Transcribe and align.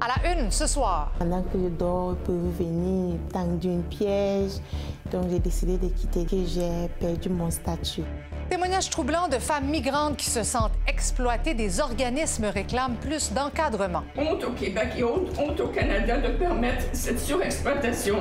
À 0.00 0.06
la 0.08 0.32
une 0.32 0.50
ce 0.50 0.66
soir. 0.66 1.12
Pendant 1.18 1.42
que 1.42 1.58
je 1.58 1.68
dors, 1.68 2.12
ils 2.12 2.24
peuvent 2.24 2.56
venir 2.58 3.16
tendre 3.32 3.58
une 3.64 3.82
piège. 3.82 4.52
Donc 5.10 5.24
j'ai 5.30 5.40
décidé 5.40 5.76
de 5.76 5.88
quitter 5.88 6.24
que 6.24 6.44
j'ai 6.46 6.88
perdu 7.00 7.28
mon 7.30 7.50
statut. 7.50 8.04
Témoignages 8.48 8.88
troublants 8.90 9.28
de 9.28 9.38
femmes 9.38 9.66
migrantes 9.66 10.16
qui 10.16 10.30
se 10.30 10.42
sentent 10.42 10.78
exploitées. 10.86 11.54
Des 11.54 11.80
organismes 11.80 12.46
réclament 12.46 12.96
plus 12.96 13.32
d'encadrement. 13.32 14.04
Honte 14.16 14.44
au 14.44 14.52
Québec 14.52 14.90
et 14.96 15.04
honte, 15.04 15.28
honte 15.38 15.60
au 15.60 15.68
Canada 15.68 16.18
de 16.18 16.28
permettre 16.36 16.84
cette 16.92 17.18
surexploitation. 17.18 18.18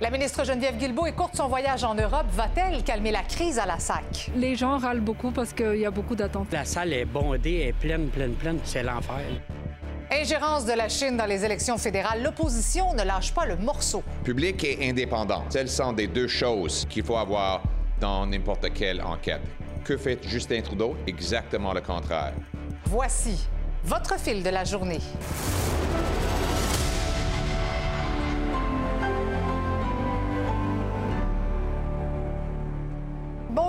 La 0.00 0.10
ministre 0.10 0.44
Geneviève 0.44 0.76
Guilbeault 0.76 1.06
écourte 1.06 1.36
son 1.36 1.48
voyage 1.48 1.84
en 1.84 1.94
Europe. 1.94 2.26
Va-t-elle 2.32 2.82
calmer 2.84 3.10
la 3.10 3.22
crise 3.22 3.58
à 3.58 3.66
la 3.66 3.78
SAC? 3.78 4.30
Les 4.36 4.54
gens 4.54 4.78
râlent 4.78 5.00
beaucoup 5.00 5.30
parce 5.30 5.52
qu'il 5.52 5.76
y 5.76 5.86
a 5.86 5.90
beaucoup 5.90 6.14
d'attentes. 6.14 6.52
La 6.52 6.64
salle 6.64 6.92
est 6.92 7.04
bondée, 7.04 7.66
est 7.68 7.72
pleine, 7.72 8.08
pleine, 8.08 8.34
pleine. 8.34 8.58
C'est 8.64 8.82
l'enfer. 8.82 9.22
Ingérence 10.14 10.64
de 10.64 10.72
la 10.72 10.88
Chine 10.88 11.16
dans 11.16 11.26
les 11.26 11.44
élections 11.44 11.76
fédérales. 11.76 12.22
L'opposition 12.22 12.94
ne 12.94 13.02
lâche 13.02 13.34
pas 13.34 13.46
le 13.46 13.56
morceau. 13.56 14.04
Public 14.22 14.62
et 14.62 14.88
indépendant, 14.88 15.42
telles 15.50 15.68
sont 15.68 15.92
des 15.92 16.06
deux 16.06 16.28
choses 16.28 16.86
qu'il 16.88 17.02
faut 17.02 17.16
avoir 17.16 17.62
dans 18.00 18.24
n'importe 18.24 18.72
quelle 18.72 19.02
enquête. 19.02 19.42
Que 19.82 19.96
fait 19.96 20.20
Justin 20.28 20.60
Trudeau? 20.62 20.96
Exactement 21.08 21.72
le 21.72 21.80
contraire. 21.80 22.34
Voici 22.86 23.48
votre 23.82 24.18
fil 24.20 24.44
de 24.44 24.50
la 24.50 24.62
journée. 24.62 25.00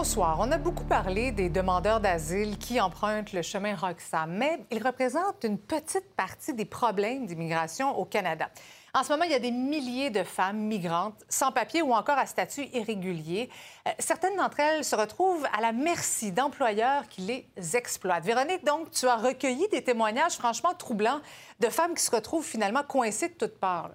Bonsoir. 0.05 0.37
On 0.39 0.51
a 0.51 0.59
beaucoup 0.59 0.83
parlé 0.83 1.31
des 1.31 1.49
demandeurs 1.49 1.99
d'asile 1.99 2.59
qui 2.59 2.79
empruntent 2.79 3.33
le 3.33 3.41
chemin 3.41 3.75
Roxham, 3.75 4.31
mais 4.31 4.63
ils 4.69 4.85
représentent 4.85 5.43
une 5.43 5.57
petite 5.57 6.13
partie 6.15 6.53
des 6.53 6.63
problèmes 6.63 7.25
d'immigration 7.25 7.97
au 7.97 8.05
Canada. 8.05 8.47
En 8.93 9.01
ce 9.01 9.11
moment, 9.11 9.23
il 9.23 9.31
y 9.31 9.33
a 9.33 9.39
des 9.39 9.49
milliers 9.49 10.11
de 10.11 10.23
femmes 10.23 10.59
migrantes 10.59 11.25
sans 11.27 11.51
papier 11.51 11.81
ou 11.81 11.91
encore 11.91 12.19
à 12.19 12.27
statut 12.27 12.67
irrégulier. 12.71 13.49
Euh, 13.87 13.91
certaines 13.97 14.35
d'entre 14.35 14.59
elles 14.59 14.85
se 14.85 14.95
retrouvent 14.95 15.47
à 15.57 15.59
la 15.59 15.71
merci 15.71 16.31
d'employeurs 16.31 17.07
qui 17.07 17.21
les 17.21 17.75
exploitent. 17.75 18.25
Véronique, 18.25 18.63
donc, 18.63 18.91
tu 18.91 19.07
as 19.07 19.15
recueilli 19.15 19.67
des 19.69 19.83
témoignages 19.83 20.33
franchement 20.33 20.75
troublants 20.75 21.21
de 21.59 21.69
femmes 21.69 21.95
qui 21.95 22.03
se 22.03 22.11
retrouvent 22.11 22.45
finalement 22.45 22.83
coincées 22.83 23.29
de 23.29 23.33
toutes 23.33 23.59
parts. 23.59 23.89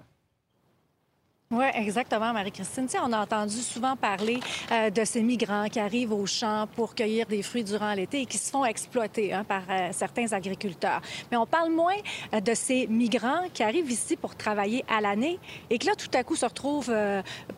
Oui, 1.52 1.64
exactement, 1.74 2.32
Marie-Christine. 2.32 2.86
Tu 2.86 2.96
on 3.02 3.12
a 3.12 3.18
entendu 3.18 3.56
souvent 3.56 3.96
parler 3.96 4.38
euh, 4.70 4.88
de 4.88 5.04
ces 5.04 5.20
migrants 5.20 5.66
qui 5.68 5.80
arrivent 5.80 6.12
aux 6.12 6.24
champs 6.24 6.68
pour 6.76 6.94
cueillir 6.94 7.26
des 7.26 7.42
fruits 7.42 7.64
durant 7.64 7.92
l'été 7.92 8.20
et 8.20 8.26
qui 8.26 8.38
se 8.38 8.52
font 8.52 8.64
exploiter 8.64 9.32
hein, 9.32 9.42
par 9.42 9.62
euh, 9.68 9.88
certains 9.90 10.32
agriculteurs. 10.32 11.00
Mais 11.28 11.36
on 11.36 11.46
parle 11.46 11.72
moins 11.72 11.96
euh, 12.34 12.40
de 12.40 12.54
ces 12.54 12.86
migrants 12.86 13.48
qui 13.52 13.64
arrivent 13.64 13.90
ici 13.90 14.14
pour 14.14 14.36
travailler 14.36 14.84
à 14.88 15.00
l'année 15.00 15.40
et 15.70 15.78
qui 15.78 15.88
là, 15.88 15.96
tout 15.96 16.16
à 16.16 16.22
coup, 16.22 16.36
se 16.36 16.46
retrouvent 16.46 16.94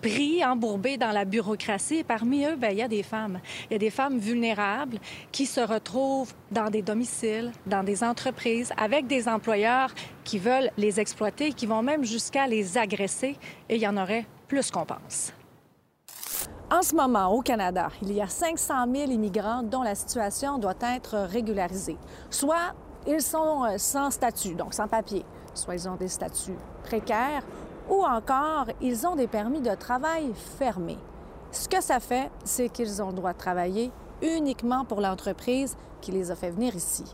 pris, 0.01 0.43
embourbés 0.43 0.97
dans 0.97 1.13
la 1.13 1.27
bureaucratie. 1.27 2.03
Parmi 2.03 2.47
eux, 2.47 2.57
ben, 2.57 2.71
il 2.71 2.79
y 2.79 2.83
a 2.83 2.89
des 2.89 3.03
femmes. 3.03 3.41
Il 3.69 3.75
y 3.75 3.77
a 3.77 3.79
des 3.79 3.91
femmes 3.91 4.19
vulnérables 4.19 5.01
qui 5.33 5.45
se 5.45 5.61
retrouvent 5.61 6.33
dans 6.51 6.71
des 6.71 6.81
domiciles, 6.81 7.53
dans 7.67 7.83
des 7.83 8.03
entreprises, 8.03 8.73
avec 8.79 9.07
des 9.07 9.29
employeurs 9.29 9.91
qui 10.25 10.39
veulent 10.39 10.71
les 10.77 11.01
exploiter, 11.01 11.53
qui 11.53 11.67
vont 11.67 11.83
même 11.83 12.05
jusqu'à 12.05 12.47
les 12.47 12.79
agresser. 12.79 13.37
Et 13.69 13.77
il 13.77 13.83
y 13.83 13.89
en 13.89 13.97
aurait 13.97 14.27
plus 14.49 14.71
qu'on 14.71 14.85
pense. 14.85 15.33
En 16.71 16.83
ce 16.83 16.95
moment, 16.95 17.31
au 17.33 17.43
Canada, 17.43 17.89
il 18.01 18.13
y 18.13 18.21
a 18.21 18.27
500 18.27 18.87
000 18.93 19.11
immigrants 19.11 19.63
dont 19.63 19.83
la 19.83 19.95
situation 19.95 20.59
doit 20.59 20.75
être 20.81 21.19
régularisée. 21.19 21.99
Soit 22.31 22.75
ils 23.07 23.21
sont 23.21 23.65
euh, 23.65 23.79
sans 23.79 24.11
statut, 24.11 24.55
donc 24.55 24.75
sans 24.75 24.89
papier, 24.89 25.25
soit 25.55 25.75
ils 25.75 25.89
ont 25.89 25.97
des 25.97 26.09
statuts 26.09 26.57
précaires, 26.83 27.43
ou 27.91 28.05
encore 28.05 28.67
ils 28.81 29.07
ont 29.07 29.17
des 29.17 29.27
permis 29.27 29.61
de 29.61 29.75
travail 29.75 30.33
fermés. 30.59 30.99
Ce 31.51 31.69
que 31.69 31.83
ça 31.83 32.01
fait, 32.01 32.31
c'est 32.45 32.71
qu'ils 32.71 33.03
ont 33.03 33.09
le 33.09 33.15
droit 33.15 33.33
de 33.33 33.39
travailler 33.39 33.93
uniquement 34.23 34.85
pour 34.85 35.01
l'entreprise 35.01 35.77
qui 36.01 36.13
les 36.13 36.31
a 36.31 36.37
fait 36.37 36.51
venir 36.51 36.75
ici. 36.75 37.05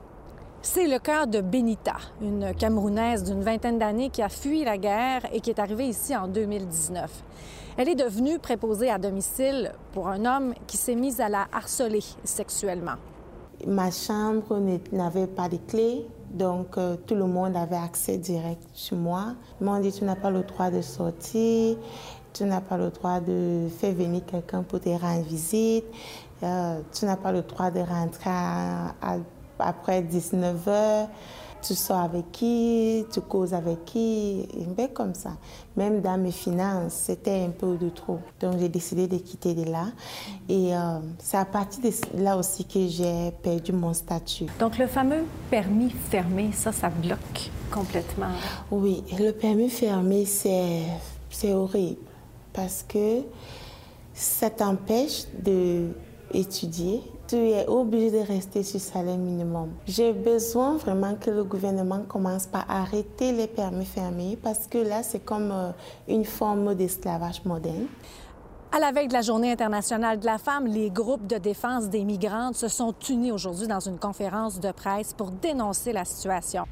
C'est 0.61 0.87
le 0.89 0.99
cas 0.99 1.25
de 1.27 1.41
Benita, 1.41 1.95
une 2.21 2.53
Camerounaise 2.55 3.25
d'une 3.25 3.43
vingtaine 3.43 3.79
d'années 3.79 4.11
qui 4.11 4.23
a 4.23 4.29
fui 4.29 4.65
la 4.65 4.77
guerre 4.77 5.23
et 5.33 5.41
qui 5.41 5.51
est 5.51 5.59
arrivée 5.59 5.87
ici 5.89 6.15
en 6.17 6.29
2019. 6.29 7.11
Elle 7.77 7.89
est 7.89 7.95
devenue 7.95 8.39
préposée 8.39 8.91
à 8.91 8.99
domicile 8.99 9.73
pour 9.93 10.09
un 10.09 10.25
homme 10.25 10.55
qui 10.67 10.77
s'est 10.77 10.97
mis 10.97 11.21
à 11.23 11.29
la 11.29 11.47
harceler 11.53 12.03
sexuellement. 12.25 12.97
Ma 13.67 13.91
chambre 13.91 14.59
n'avait 14.93 15.27
pas 15.29 15.49
de 15.49 15.57
clé, 15.57 16.07
donc 16.33 16.77
euh, 16.77 16.97
tout 17.07 17.15
le 17.15 17.25
monde 17.27 17.57
avait 17.57 17.77
accès 17.77 18.19
direct 18.19 18.63
sur 18.73 18.97
moi. 18.97 19.35
Ils 19.61 19.65
m'ont 19.65 19.79
dit, 19.81 19.93
tu 19.93 20.05
n'as 20.05 20.17
pas 20.17 20.31
le 20.31 20.43
droit 20.43 20.71
de 20.71 20.81
sortir, 20.81 21.77
tu 22.33 22.45
n'as 22.45 22.61
pas 22.61 22.77
le 22.77 22.91
droit 22.91 23.21
de 23.21 23.69
faire 23.79 23.95
venir 23.95 24.23
quelqu'un 24.27 24.63
pour 24.65 24.81
te 24.81 24.89
rendre 24.91 25.25
visite, 25.25 25.85
euh, 26.43 26.81
tu 26.93 27.05
n'as 27.05 27.17
pas 27.17 27.33
le 27.33 27.43
droit 27.43 27.71
de 27.71 27.81
rentrer 27.81 28.31
à- 28.31 28.89
à- 29.03 29.17
après 29.59 30.03
19 30.03 30.69
heures. 30.69 31.09
Tu 31.61 31.75
sors 31.75 31.99
avec 31.99 32.31
qui, 32.31 33.05
tu 33.13 33.21
causes 33.21 33.53
avec 33.53 33.85
qui, 33.85 34.47
et 34.57 34.65
ben 34.77 34.89
comme 34.89 35.13
ça. 35.13 35.33
Même 35.77 36.01
dans 36.01 36.17
mes 36.17 36.31
finances, 36.31 36.93
c'était 36.93 37.45
un 37.45 37.51
peu 37.51 37.77
de 37.77 37.89
trop. 37.89 38.21
Donc 38.41 38.59
j'ai 38.61 38.69
décidé 38.69 39.09
de 39.09 39.17
quitter 39.17 39.55
de 39.55 39.69
là. 39.69 39.87
Et 40.49 40.77
euh, 40.77 41.01
c'est 41.19 41.37
à 41.37 41.45
partir 41.45 41.83
de 41.83 42.23
là 42.23 42.37
aussi 42.37 42.65
que 42.65 42.87
j'ai 42.87 43.33
perdu 43.43 43.73
mon 43.73 43.93
statut. 43.93 44.47
Donc 44.61 44.79
le 44.79 44.87
fameux 44.87 45.25
permis 45.51 45.91
fermé, 45.91 46.51
ça, 46.53 46.71
ça 46.71 46.91
bloque 46.91 47.51
complètement. 47.73 48.31
Oui, 48.71 49.03
le 49.19 49.33
permis 49.33 49.69
fermé, 49.69 50.27
c'est 50.27 51.53
horrible 51.53 51.99
parce 52.53 52.85
que 52.87 53.23
ça 54.15 54.51
t'empêche 54.51 55.25
de 55.43 55.89
étudier. 56.33 57.03
Tu 57.29 57.37
es 57.37 57.67
obligé 57.69 58.11
de 58.11 58.27
rester 58.27 58.63
sur 58.63 58.81
salaire 58.81 59.19
minimum. 59.19 59.75
J'ai 59.87 60.15
besoin 60.15 60.79
vraiment 60.79 61.15
que 61.15 61.31
le 61.31 61.45
gouvernement 61.45 62.03
commence 62.09 62.47
par 62.47 62.65
arrêter 62.71 63.33
les 63.33 63.47
permis 63.47 63.85
fermés 63.85 64.39
parce 64.43 64.67
que 64.67 64.79
là, 64.79 65.03
c'est 65.03 65.23
comme 65.23 65.53
euh, 65.53 65.71
une 66.09 66.25
forme 66.25 66.75
d'esclavage 66.75 67.45
moderne. 67.45 67.87
À 68.73 68.81
la 68.81 68.93
veille 68.93 69.09
de 69.09 69.13
la 69.13 69.21
Journée 69.21 69.53
internationale 69.53 70.19
de 70.19 70.25
la 70.25 70.39
femme, 70.39 70.69
les 70.69 70.89
groupes 70.89 71.27
de 71.27 71.37
défense 71.37 71.91
des 71.91 72.03
migrantes 72.03 72.55
se 72.55 72.69
sont 72.69 72.95
unis 73.11 73.31
aujourd'hui 73.31 73.67
dans 73.67 73.81
une 73.81 73.99
conférence 73.99 74.59
de 74.59 74.73
presse 74.73 75.13
pour 75.13 75.31
dénoncer 75.31 75.93
la 75.93 76.07
situation. 76.07 76.65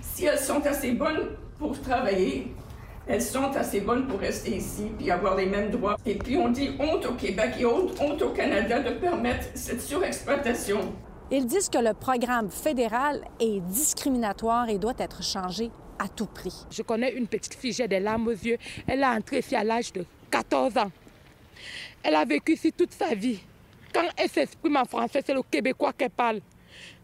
Si 0.00 0.24
elles 0.24 0.38
sont 0.38 0.64
assez 0.64 0.92
bonnes 0.92 1.30
pour 1.58 1.80
travailler, 1.80 2.54
elles 3.10 3.22
sont 3.22 3.50
assez 3.56 3.80
bonnes 3.80 4.06
pour 4.06 4.20
rester 4.20 4.56
ici 4.56 4.92
puis 4.96 5.10
avoir 5.10 5.36
les 5.36 5.46
mêmes 5.46 5.70
droits. 5.70 5.96
Et 6.06 6.14
puis 6.14 6.36
on 6.36 6.48
dit 6.48 6.70
honte 6.78 7.04
au 7.06 7.14
Québec 7.14 7.54
et 7.58 7.66
honte, 7.66 8.00
honte 8.00 8.22
au 8.22 8.30
Canada 8.30 8.80
de 8.80 8.90
permettre 8.90 9.46
cette 9.54 9.82
surexploitation. 9.82 10.80
Ils 11.32 11.44
disent 11.44 11.68
que 11.68 11.78
le 11.78 11.92
programme 11.92 12.50
fédéral 12.50 13.24
est 13.40 13.60
discriminatoire 13.60 14.68
et 14.68 14.78
doit 14.78 14.94
être 14.98 15.24
changé 15.24 15.70
à 15.98 16.08
tout 16.08 16.26
prix. 16.26 16.54
Je 16.70 16.82
connais 16.82 17.12
une 17.12 17.26
petite 17.26 17.54
fille, 17.54 17.72
j'ai 17.72 17.88
des 17.88 18.00
larmes 18.00 18.28
aux 18.28 18.30
yeux. 18.30 18.58
Elle 18.86 19.02
a 19.02 19.12
entré 19.12 19.40
ici 19.40 19.56
à 19.56 19.64
l'âge 19.64 19.92
de 19.92 20.04
14 20.30 20.76
ans. 20.78 20.90
Elle 22.04 22.14
a 22.14 22.24
vécu 22.24 22.52
ici 22.52 22.72
toute 22.72 22.92
sa 22.92 23.14
vie. 23.14 23.40
Quand 23.92 24.06
elle 24.16 24.28
s'exprime 24.28 24.76
en 24.76 24.84
français, 24.84 25.20
c'est 25.26 25.34
le 25.34 25.42
québécois 25.42 25.92
qu'elle 25.92 26.10
parle. 26.10 26.40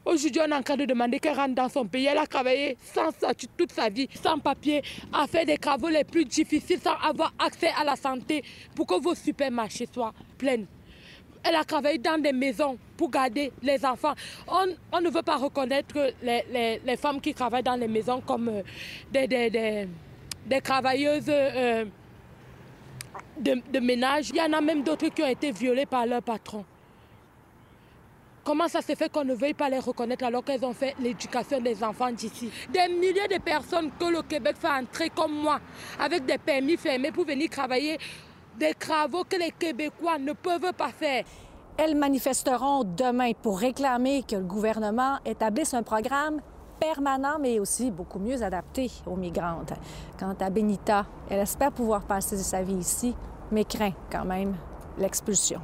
Aujourd'hui, 0.07 0.41
on 0.41 0.53
est 0.53 0.55
en 0.55 0.63
train 0.63 0.77
de 0.77 0.85
demander 0.85 1.19
qu'elle 1.19 1.35
rentre 1.35 1.57
dans 1.57 1.69
son 1.69 1.85
pays. 1.85 2.07
Elle 2.07 2.19
a 2.19 2.27
travaillé 2.29 2.79
sans 2.95 3.11
statut 3.11 3.49
toute 3.57 3.73
sa 3.73 3.89
vie, 3.89 4.09
sans 4.23 4.39
papier, 4.39 4.81
a 5.13 5.27
fait 5.27 5.45
des 5.45 5.59
travaux 5.59 5.89
les 5.89 6.05
plus 6.05 6.25
difficiles, 6.25 6.79
sans 6.81 6.95
avoir 6.95 7.35
accès 7.37 7.71
à 7.77 7.83
la 7.83 7.97
santé 7.97 8.45
pour 8.77 8.87
que 8.87 9.01
vos 9.01 9.17
supermarchés 9.17 9.89
soient 9.93 10.15
pleins. 10.39 10.63
Elle 11.43 11.57
a 11.57 11.65
travaillé 11.65 11.99
dans 11.99 12.23
des 12.23 12.33
maisons 12.33 12.79
pour 12.97 13.11
garder 13.11 13.53
les 13.61 13.85
enfants. 13.85 14.15
On, 14.47 15.01
ne 15.01 15.11
veut 15.11 15.23
pas 15.23 15.39
reconnaître 15.39 15.97
les, 16.23 16.97
femmes 16.97 17.21
qui 17.21 17.35
travaillent 17.35 17.65
dans 17.65 17.75
les 17.75 17.89
maisons 17.89 18.21
comme 18.21 18.49
euh, 18.49 18.63
des, 19.13 20.61
travailleuses 20.63 21.25
euh, 21.29 21.85
de 23.41 23.81
ménage. 23.81 24.31
Il 24.31 24.37
y 24.37 24.41
en 24.41 24.53
a 24.53 24.61
même 24.61 24.85
d'autres 24.85 25.09
qui 25.09 25.23
ont 25.23 25.29
été 25.29 25.51
violées 25.51 25.87
par 25.87 26.07
leur 26.07 26.23
patron. 26.23 26.65
Comment 28.47 28.69
ça 28.69 28.81
se 28.81 28.95
fait 28.95 29.09
qu'on 29.09 29.25
ne 29.25 29.35
veuille 29.35 29.55
pas 29.55 29.69
les 29.69 29.81
reconnaître 29.81 30.25
alors 30.25 30.45
qu'elles 30.45 30.65
ont 30.65 30.73
fait 30.73 30.95
l'éducation 31.01 31.61
des 31.61 31.83
enfants 31.83 32.13
d'ici? 32.13 32.49
Des 32.73 32.87
milliers 32.95 33.27
de 33.27 33.43
personnes 33.43 33.91
que 33.99 34.05
le 34.05 34.23
Québec 34.23 34.55
fait 34.57 34.69
entrer 34.69 35.11
comme 35.11 35.33
moi, 35.33 35.59
avec 35.99 36.25
des 36.25 36.39
permis 36.39 36.77
fermés 36.77 37.11
pour 37.11 37.25
venir 37.27 37.51
travailler 37.51 37.99
des 38.57 38.73
travaux 38.75 39.25
que 39.25 39.35
les 39.35 39.51
Québécois 39.51 40.19
ne 40.21 40.33
peuvent 40.33 40.73
pas 40.75 40.91
faire. 40.91 41.25
Elles 41.77 41.97
manifesteront 41.97 42.85
demain 42.85 43.33
pour 43.33 43.59
réclamer 43.59 44.23
que 44.23 44.37
le 44.37 44.45
gouvernement 44.45 45.19
établisse 45.25 45.75
un 45.75 45.83
programme 45.83 46.41
permanent, 46.79 47.39
mais 47.41 47.59
aussi 47.59 47.91
beaucoup 47.91 48.21
mieux 48.21 48.45
adapté 48.45 48.93
aux 49.07 49.17
migrantes. 49.17 49.73
Quant 50.21 50.37
à 50.39 50.51
Benita, 50.51 51.05
elle 51.29 51.41
espère 51.41 51.73
pouvoir 51.73 52.03
passer 52.05 52.37
sa 52.37 52.63
vie 52.63 52.75
ici, 52.75 53.13
mais 53.51 53.65
craint 53.65 53.93
quand 54.09 54.25
même 54.25 54.55
l'expulsion. 54.99 55.61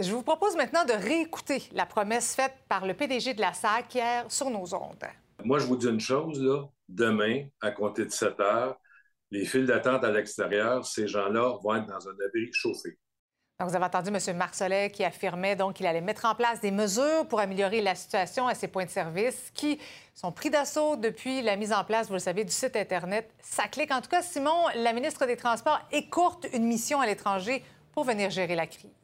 Je 0.00 0.10
vous 0.12 0.24
propose 0.24 0.56
maintenant 0.56 0.84
de 0.84 0.92
réécouter 0.92 1.62
la 1.70 1.86
promesse 1.86 2.34
faite 2.34 2.54
par 2.68 2.84
le 2.84 2.94
PDG 2.94 3.34
de 3.34 3.40
la 3.40 3.52
SAC 3.52 3.94
hier 3.94 4.24
sur 4.28 4.50
nos 4.50 4.74
ondes. 4.74 5.04
Moi, 5.44 5.60
je 5.60 5.66
vous 5.66 5.76
dis 5.76 5.86
une 5.86 6.00
chose, 6.00 6.42
là. 6.42 6.64
Demain, 6.88 7.44
à 7.60 7.70
compter 7.70 8.04
de 8.04 8.10
7 8.10 8.40
heures, 8.40 8.76
les 9.30 9.44
files 9.44 9.66
d'attente 9.66 10.02
à 10.02 10.10
l'extérieur, 10.10 10.84
ces 10.84 11.06
gens-là 11.06 11.58
vont 11.62 11.76
être 11.76 11.86
dans 11.86 12.08
un 12.08 12.12
abri 12.26 12.50
chauffé. 12.52 12.98
vous 13.60 13.76
avez 13.76 13.84
entendu 13.84 14.10
M. 14.10 14.36
Marcelet 14.36 14.90
qui 14.90 15.04
affirmait 15.04 15.54
donc 15.54 15.74
qu'il 15.74 15.86
allait 15.86 16.00
mettre 16.00 16.24
en 16.24 16.34
place 16.34 16.60
des 16.60 16.72
mesures 16.72 17.28
pour 17.28 17.38
améliorer 17.38 17.80
la 17.80 17.94
situation 17.94 18.48
à 18.48 18.56
ces 18.56 18.66
points 18.66 18.86
de 18.86 18.90
service 18.90 19.52
qui 19.54 19.78
sont 20.12 20.32
pris 20.32 20.50
d'assaut 20.50 20.96
depuis 20.96 21.40
la 21.40 21.54
mise 21.54 21.72
en 21.72 21.84
place, 21.84 22.08
vous 22.08 22.14
le 22.14 22.18
savez, 22.18 22.42
du 22.42 22.52
site 22.52 22.74
Internet. 22.74 23.32
Ça 23.40 23.68
clique. 23.68 23.92
En 23.92 24.00
tout 24.00 24.10
cas, 24.10 24.22
Simon, 24.22 24.66
la 24.74 24.92
ministre 24.92 25.24
des 25.24 25.36
Transports 25.36 25.80
écourte 25.92 26.48
une 26.52 26.64
mission 26.64 27.00
à 27.00 27.06
l'étranger 27.06 27.62
pour 27.92 28.02
venir 28.02 28.30
gérer 28.30 28.56
la 28.56 28.66
crise. 28.66 29.03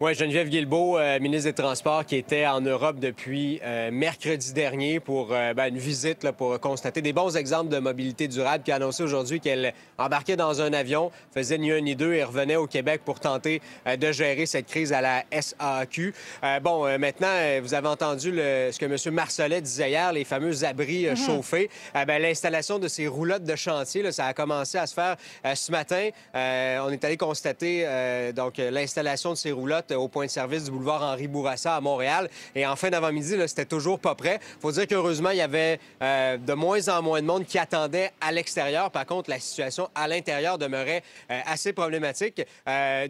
Oui, 0.00 0.14
Geneviève 0.14 0.48
Guilbeault, 0.48 0.96
euh, 0.96 1.18
ministre 1.18 1.50
des 1.50 1.54
Transports, 1.54 2.06
qui 2.06 2.14
était 2.14 2.46
en 2.46 2.60
Europe 2.60 3.00
depuis 3.00 3.58
euh, 3.64 3.90
mercredi 3.90 4.52
dernier 4.52 5.00
pour 5.00 5.30
euh, 5.32 5.54
ben, 5.54 5.74
une 5.74 5.78
visite 5.80 6.22
là, 6.22 6.32
pour 6.32 6.60
constater 6.60 7.02
des 7.02 7.12
bons 7.12 7.36
exemples 7.36 7.68
de 7.68 7.80
mobilité 7.80 8.28
durable, 8.28 8.62
qui 8.62 8.70
a 8.70 8.76
annoncé 8.76 9.02
aujourd'hui 9.02 9.40
qu'elle 9.40 9.74
embarquait 9.98 10.36
dans 10.36 10.62
un 10.62 10.72
avion, 10.72 11.10
faisait 11.34 11.58
ni 11.58 11.72
un 11.72 11.80
ni 11.80 11.96
deux 11.96 12.14
et 12.14 12.22
revenait 12.22 12.54
au 12.54 12.68
Québec 12.68 13.00
pour 13.04 13.18
tenter 13.18 13.60
de 13.86 14.12
gérer 14.12 14.46
cette 14.46 14.68
crise 14.68 14.92
à 14.92 15.00
la 15.00 15.24
SAQ. 15.32 16.14
bon, 16.62 16.96
maintenant, 16.96 17.34
vous 17.60 17.74
avez 17.74 17.88
entendu 17.88 18.30
le, 18.30 18.70
ce 18.70 18.78
que 18.78 18.84
M. 18.84 19.14
Marcelet 19.14 19.60
disait 19.60 19.90
hier, 19.90 20.12
les 20.12 20.22
fameux 20.22 20.64
abris 20.64 21.06
mm-hmm. 21.06 21.16
chauffés. 21.16 21.70
Ben, 21.94 22.22
L'installation 22.22 22.78
de 22.78 22.86
ces 22.86 23.08
roulottes 23.08 23.42
de 23.42 23.56
chantier, 23.56 24.02
là, 24.02 24.12
ça 24.12 24.26
a 24.26 24.34
commencé 24.34 24.78
à 24.78 24.86
se 24.86 24.94
faire 24.94 25.16
ce 25.56 25.72
matin. 25.72 26.10
on 26.34 26.90
est 26.90 27.04
allé 27.04 27.16
constater 27.16 27.84
donc 28.32 28.58
l'installation 28.58 29.30
de 29.30 29.36
ces 29.36 29.50
roulottes 29.50 29.87
au 29.94 30.08
point 30.08 30.26
de 30.26 30.30
service 30.30 30.64
du 30.64 30.70
boulevard 30.70 31.02
Henri 31.02 31.28
Bourassa 31.28 31.76
à 31.76 31.80
Montréal. 31.80 32.28
Et 32.54 32.66
en 32.66 32.76
fin 32.76 32.90
d'avant-midi, 32.90 33.34
c'était 33.46 33.64
toujours 33.64 33.98
pas 33.98 34.14
prêt. 34.14 34.40
Il 34.56 34.60
faut 34.60 34.72
dire 34.72 34.86
qu'heureusement, 34.86 35.30
il 35.30 35.38
y 35.38 35.42
avait 35.42 35.80
euh, 36.02 36.36
de 36.36 36.52
moins 36.54 36.88
en 36.88 37.02
moins 37.02 37.20
de 37.20 37.26
monde 37.26 37.44
qui 37.44 37.58
attendait 37.58 38.12
à 38.20 38.32
l'extérieur. 38.32 38.90
Par 38.90 39.06
contre, 39.06 39.30
la 39.30 39.38
situation 39.38 39.88
à 39.94 40.08
l'intérieur 40.08 40.58
demeurait 40.58 41.02
euh, 41.30 41.40
assez 41.46 41.72
problématique. 41.72 42.42
Euh, 42.68 43.06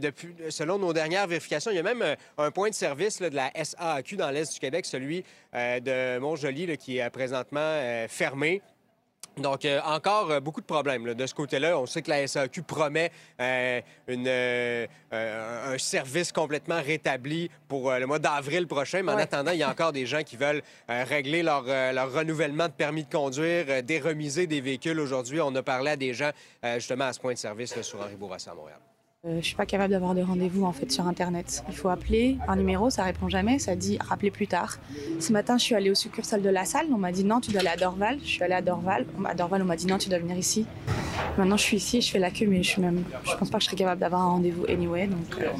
selon 0.50 0.78
nos 0.78 0.92
dernières 0.92 1.26
vérifications, 1.26 1.70
il 1.70 1.76
y 1.76 1.80
a 1.80 1.82
même 1.82 2.04
un 2.38 2.50
point 2.50 2.70
de 2.70 2.74
service 2.74 3.20
de 3.20 3.34
la 3.34 3.50
SAQ 3.54 4.16
dans 4.16 4.30
l'Est 4.30 4.52
du 4.52 4.60
Québec, 4.60 4.86
celui 4.86 5.24
de 5.52 6.18
Montjoli, 6.18 6.76
qui 6.76 6.98
est 6.98 7.10
présentement 7.10 7.80
fermé. 8.08 8.62
Donc, 9.38 9.64
euh, 9.64 9.80
encore 9.84 10.30
euh, 10.30 10.40
beaucoup 10.40 10.60
de 10.60 10.66
problèmes 10.66 11.14
de 11.14 11.26
ce 11.26 11.34
côté-là. 11.34 11.78
On 11.78 11.86
sait 11.86 12.02
que 12.02 12.10
la 12.10 12.26
SAQ 12.26 12.62
promet 12.62 13.10
euh, 13.40 13.80
une, 14.06 14.28
un 15.12 15.78
service 15.78 16.32
complètement 16.32 16.80
rétabli 16.80 17.50
pour 17.68 17.92
le 17.92 18.06
mois 18.06 18.18
d'avril 18.18 18.66
prochain, 18.66 19.02
mais 19.02 19.12
en 19.12 19.18
attendant, 19.18 19.52
il 19.52 19.58
y 19.58 19.62
a 19.62 19.70
encore 19.70 19.92
des 19.92 20.06
gens 20.06 20.22
qui 20.22 20.36
veulent 20.36 20.62
régler 20.88 21.42
leur, 21.42 21.64
leur, 21.64 22.12
renouvellement 22.12 22.66
de 22.66 22.72
permis 22.72 23.04
de 23.04 23.10
conduire, 23.10 23.82
déremiser 23.82 24.46
des 24.46 24.60
véhicules. 24.60 24.98
Aujourd'hui, 25.00 25.40
on 25.40 25.54
a 25.54 25.62
parlé 25.62 25.92
à 25.92 25.96
des 25.96 26.14
gens 26.14 26.30
justement 26.76 27.06
à 27.06 27.12
ce 27.12 27.20
point 27.20 27.32
de 27.32 27.38
service 27.38 27.80
sur 27.82 28.00
Henri 28.00 28.16
Bourassa 28.16 28.52
à 28.52 28.54
Montréal. 28.54 28.78
Je 29.24 29.30
euh, 29.30 29.40
je 29.40 29.46
suis 29.46 29.56
pas 29.56 29.66
capable 29.66 29.90
d'avoir 29.90 30.14
de 30.14 30.22
rendez-vous 30.22 30.64
en 30.64 30.70
fait 30.72 30.92
sur 30.92 31.08
internet. 31.08 31.64
Il 31.68 31.74
faut 31.74 31.88
appeler 31.88 32.38
un 32.46 32.54
numéro, 32.54 32.88
ça 32.88 33.02
répond 33.02 33.28
jamais, 33.28 33.58
ça 33.58 33.74
dit 33.74 33.98
rappelez 34.00 34.30
plus 34.30 34.46
tard. 34.46 34.76
Ce 35.18 35.32
matin, 35.32 35.58
je 35.58 35.64
suis 35.64 35.74
allée 35.74 35.90
au 35.90 35.96
succursale 35.96 36.40
de 36.40 36.48
la 36.48 36.64
salle, 36.64 36.86
on 36.92 36.98
m'a 36.98 37.10
dit 37.10 37.24
non, 37.24 37.40
tu 37.40 37.50
dois 37.50 37.58
aller 37.62 37.70
à 37.70 37.76
Dorval. 37.76 38.20
Je 38.22 38.28
suis 38.28 38.44
allée 38.44 38.54
à 38.54 38.62
Dorval, 38.62 39.06
à 39.24 39.34
Dorval 39.34 39.62
on 39.62 39.64
m'a 39.64 39.74
dit 39.74 39.88
non, 39.88 39.98
tu 39.98 40.08
dois 40.08 40.20
venir 40.20 40.38
ici. 40.38 40.66
Maintenant, 41.36 41.56
je 41.56 41.64
suis 41.64 41.78
ici, 41.78 42.00
je 42.00 42.12
fais 42.12 42.20
la 42.20 42.30
queue, 42.30 42.46
mais 42.46 42.62
je 42.62 42.68
suis 42.68 42.80
pense 42.80 43.50
pas 43.50 43.58
que 43.58 43.64
je 43.64 43.66
serais 43.66 43.76
capable 43.76 44.00
d'avoir 44.00 44.22
un 44.22 44.28
rendez-vous 44.28 44.66
anyway. 44.66 45.08
Donc, 45.08 45.40
euh. 45.40 45.50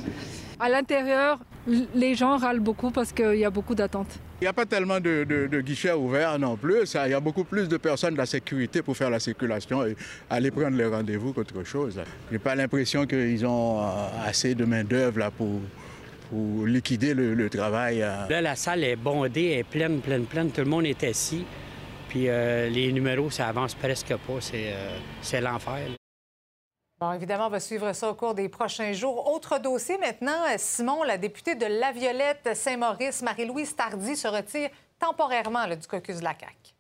À 0.61 0.69
l'intérieur, 0.69 1.41
les 1.67 2.15
gens 2.15 2.37
râlent 2.37 2.61
beaucoup 2.61 2.93
parce 2.93 3.13
qu'il 3.13 3.39
y 3.39 3.45
a 3.45 3.51
beaucoup 3.51 3.75
d'attentes. 3.75 4.21
Il 4.41 4.45
n'y 4.45 4.49
a 4.49 4.53
pas 4.53 4.67
tellement 4.67 5.01
de, 5.01 5.61
guichets 5.61 5.93
ouverts 5.93 6.39
non 6.39 6.57
plus. 6.57 6.95
il 7.05 7.11
y 7.11 7.15
a 7.15 7.19
beaucoup 7.19 7.43
plus 7.43 7.69
de 7.69 7.77
personnes 7.77 8.13
de 8.15 8.19
la 8.19 8.27
sécurité 8.27 8.83
pour 8.83 8.97
faire 8.97 9.11
la 9.11 9.19
circulation 9.19 9.85
et 9.85 9.97
aller 10.31 10.53
prendre 10.53 10.77
les 10.77 10.87
rendez-vous 10.87 11.33
qu'autre 11.33 11.65
chose. 11.65 12.01
Je 12.29 12.33
n'ai 12.33 12.39
pas 12.39 12.55
l'impression 12.55 13.05
qu'ils 13.05 13.45
ont 13.45 13.81
euh, 13.81 13.85
assez 14.25 14.55
de 14.55 14.65
main-d'œuvre 14.65 15.33
pour, 15.37 15.61
pour 16.31 16.67
liquider 16.67 17.15
le, 17.15 17.51
travail. 17.51 18.01
Euh. 18.01 18.29
Là, 18.29 18.41
la 18.41 18.55
salle 18.55 18.85
est 18.85 18.95
bondée, 18.95 19.47
elle 19.47 19.59
est 19.59 19.65
pleine, 19.65 20.01
pleine, 20.01 20.25
pleine. 20.25 20.53
Tout 20.53 20.61
le 20.61 20.71
monde 20.71 20.87
est 20.87 21.03
assis. 21.03 21.45
Puis 22.09 22.29
euh, 22.29 22.69
les 22.71 22.93
numéros, 22.93 23.31
ça 23.31 23.49
avance 23.49 23.75
presque 23.75 24.15
pas. 24.15 24.39
C'est 25.21 25.41
l'enfer. 25.41 25.98
Bon, 27.01 27.13
évidemment, 27.13 27.47
on 27.47 27.51
va 27.51 27.61
suivre 27.61 27.93
ça 27.93 28.11
au 28.11 28.15
cours 28.15 28.35
des 28.35 28.49
prochains 28.49 28.93
jours. 28.93 29.33
Autre 29.33 29.61
dossier 29.61 29.99
maintenant, 29.99 30.43
Simon, 30.57 31.05
la 31.05 31.17
députée 31.17 31.55
de 31.55 31.67
La 31.67 31.93
Violette 31.93 32.57
Saint-Maurice, 32.57 33.23
Marie-Louise 33.23 33.77
Tardy, 33.77 34.17
se 34.17 34.27
retire 34.27 34.71
temporairement 34.99 35.69
du 35.69 35.87
caucus 35.87 36.19
de 36.19 36.25
la 36.25 36.35
CAQ. 36.37 36.78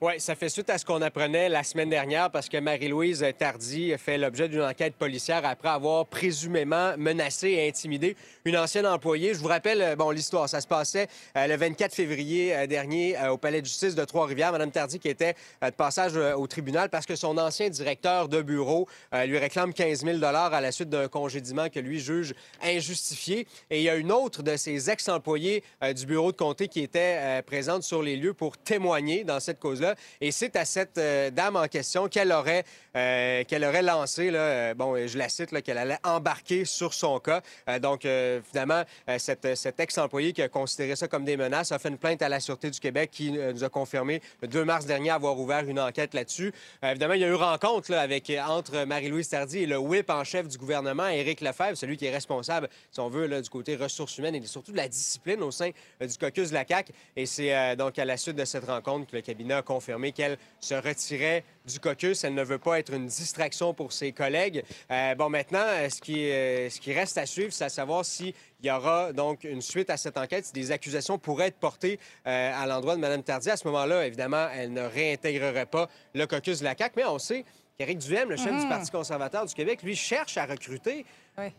Oui, 0.00 0.12
ça 0.20 0.36
fait 0.36 0.48
suite 0.48 0.70
à 0.70 0.78
ce 0.78 0.84
qu'on 0.84 1.02
apprenait 1.02 1.48
la 1.48 1.64
semaine 1.64 1.90
dernière 1.90 2.30
parce 2.30 2.48
que 2.48 2.56
Marie-Louise 2.56 3.26
Tardy 3.36 3.94
fait 3.98 4.16
l'objet 4.16 4.48
d'une 4.48 4.62
enquête 4.62 4.94
policière 4.94 5.44
après 5.44 5.70
avoir 5.70 6.06
présumément 6.06 6.92
menacé 6.96 7.48
et 7.48 7.66
intimidé 7.66 8.14
une 8.44 8.56
ancienne 8.56 8.86
employée. 8.86 9.34
Je 9.34 9.40
vous 9.40 9.48
rappelle, 9.48 9.82
euh, 9.82 9.96
bon, 9.96 10.10
l'histoire, 10.10 10.48
ça 10.48 10.60
se 10.60 10.68
passait 10.68 11.08
euh, 11.36 11.48
le 11.48 11.56
24 11.56 11.92
février 11.92 12.54
euh, 12.54 12.68
dernier 12.68 13.16
au 13.28 13.38
Palais 13.38 13.60
de 13.60 13.66
justice 13.66 13.96
de 13.96 14.04
Trois-Rivières. 14.04 14.52
Madame 14.52 14.70
Tardy 14.70 15.00
qui 15.00 15.08
était 15.08 15.34
de 15.60 15.70
passage 15.70 16.16
au 16.16 16.46
tribunal 16.46 16.90
parce 16.90 17.04
que 17.04 17.16
son 17.16 17.36
ancien 17.36 17.68
directeur 17.68 18.28
de 18.28 18.40
bureau 18.40 18.86
lui 19.12 19.38
réclame 19.38 19.74
15 19.74 20.04
000 20.04 20.22
à 20.22 20.60
la 20.60 20.72
suite 20.72 20.90
d'un 20.90 21.08
congédiement 21.08 21.68
que 21.68 21.80
lui 21.80 21.98
juge 21.98 22.34
injustifié. 22.62 23.48
Et 23.70 23.78
il 23.78 23.82
y 23.82 23.88
a 23.88 23.96
une 23.96 24.12
autre 24.12 24.44
de 24.44 24.56
ses 24.56 24.90
ex-employés 24.90 25.64
du 25.94 26.06
bureau 26.06 26.30
de 26.30 26.36
comté 26.36 26.68
qui 26.68 26.80
était 26.80 27.42
présente 27.42 27.82
sur 27.82 28.02
les 28.02 28.16
lieux 28.16 28.34
pour 28.34 28.56
témoigner 28.56 29.24
dans 29.24 29.40
cette 29.40 29.58
cause-là. 29.58 29.87
Et 30.20 30.32
c'est 30.32 30.56
à 30.56 30.64
cette 30.64 30.98
euh, 30.98 31.30
dame 31.30 31.56
en 31.56 31.66
question 31.66 32.08
qu'elle 32.08 32.32
aurait, 32.32 32.64
euh, 32.96 33.44
qu'elle 33.44 33.64
aurait 33.64 33.82
lancé, 33.82 34.30
là, 34.30 34.38
euh, 34.38 34.74
bon, 34.74 35.06
je 35.06 35.18
la 35.18 35.28
cite, 35.28 35.50
qu'elle 35.62 35.78
allait 35.78 35.98
embarquer 36.04 36.64
sur 36.64 36.94
son 36.94 37.18
cas. 37.20 37.42
donc, 37.80 38.04
évidemment, 38.04 38.82
cette, 39.18 39.56
cet 39.56 39.80
ex-employé 39.80 40.32
qui 40.32 40.42
a 40.42 40.48
considéré 40.48 40.96
ça 40.96 41.08
comme 41.08 41.24
des 41.24 41.36
menaces 41.36 41.72
a 41.72 41.78
fait 41.78 41.88
une 41.88 41.98
plainte 41.98 42.22
à 42.22 42.28
la 42.28 42.40
Sûreté 42.40 42.70
du 42.70 42.80
Québec 42.80 43.10
qui 43.12 43.32
nous 43.32 43.64
a 43.64 43.68
confirmé 43.68 44.20
le 44.42 44.48
2 44.48 44.64
mars 44.64 44.86
dernier 44.86 45.10
avoir 45.10 45.38
ouvert 45.38 45.64
une 45.64 45.80
enquête 45.80 46.14
là-dessus. 46.14 46.52
évidemment, 46.82 47.14
il 47.14 47.20
y 47.20 47.24
a 47.24 47.28
eu 47.28 47.34
rencontre 47.34 47.94
avec, 47.94 48.32
entre 48.46 48.84
Marie-Louise 48.84 49.28
Tardy 49.28 49.60
et 49.60 49.66
le 49.66 49.78
whip 49.78 50.10
en 50.10 50.24
chef 50.24 50.48
du 50.48 50.58
gouvernement, 50.58 51.08
Éric 51.08 51.40
Lefebvre, 51.40 51.76
celui 51.76 51.96
qui 51.96 52.06
est 52.06 52.14
responsable, 52.14 52.68
si 52.90 53.00
on 53.00 53.08
veut, 53.08 53.28
du 53.28 53.50
côté 53.50 53.76
ressources 53.76 54.16
humaines 54.18 54.34
et 54.34 54.46
surtout 54.46 54.72
de 54.72 54.76
la 54.76 54.88
discipline 54.88 55.42
au 55.42 55.50
sein 55.50 55.70
du 56.00 56.18
caucus 56.18 56.50
de 56.50 56.54
la 56.54 56.66
CAQ. 56.66 56.92
Et 57.16 57.26
c'est 57.26 57.76
donc 57.76 57.98
à 57.98 58.04
la 58.04 58.16
suite 58.16 58.36
de 58.36 58.44
cette 58.44 58.64
rencontre 58.64 59.10
que 59.10 59.16
le 59.16 59.22
cabinet 59.22 59.54
a 59.54 59.62
confirmé 59.62 59.77
qu'elle 60.12 60.38
se 60.60 60.74
retirait 60.74 61.44
du 61.66 61.80
caucus. 61.80 62.24
Elle 62.24 62.34
ne 62.34 62.42
veut 62.42 62.58
pas 62.58 62.78
être 62.78 62.92
une 62.92 63.06
distraction 63.06 63.74
pour 63.74 63.92
ses 63.92 64.12
collègues. 64.12 64.64
Euh, 64.90 65.14
bon, 65.14 65.28
maintenant, 65.28 65.64
euh, 65.64 65.88
ce 65.88 66.00
qui, 66.00 66.30
euh, 66.30 66.70
ce 66.70 66.80
qui 66.80 66.92
reste 66.92 67.18
à 67.18 67.26
suivre, 67.26 67.52
c'est 67.52 67.64
à 67.64 67.68
savoir 67.68 68.04
s'il 68.04 68.34
y 68.62 68.70
aura 68.70 69.12
donc 69.12 69.44
une 69.44 69.62
suite 69.62 69.90
à 69.90 69.96
cette 69.96 70.18
enquête, 70.18 70.46
si 70.46 70.52
des 70.52 70.72
accusations 70.72 71.18
pourraient 71.18 71.48
être 71.48 71.58
portées 71.58 71.98
à 72.24 72.66
l'endroit 72.66 72.96
de 72.96 73.00
Mme 73.00 73.22
Tardy. 73.22 73.50
À 73.50 73.56
ce 73.56 73.66
moment-là, 73.68 74.06
évidemment, 74.06 74.48
elle 74.54 74.72
ne 74.72 74.82
réintégrerait 74.82 75.66
pas 75.66 75.88
le 76.14 76.26
caucus 76.26 76.60
de 76.60 76.64
la 76.64 76.76
CAQ, 76.76 76.94
mais 76.96 77.04
on 77.04 77.18
sait 77.18 77.44
qu'Éric 77.78 77.98
Duhem, 77.98 78.28
le 78.30 78.36
chef 78.36 78.48
du 78.48 78.64
mhm. 78.64 78.68
Parti 78.68 78.90
conservateur 78.90 79.46
du 79.46 79.54
Québec, 79.54 79.82
lui 79.82 79.94
cherche 79.94 80.36
à 80.36 80.46
recruter 80.46 81.06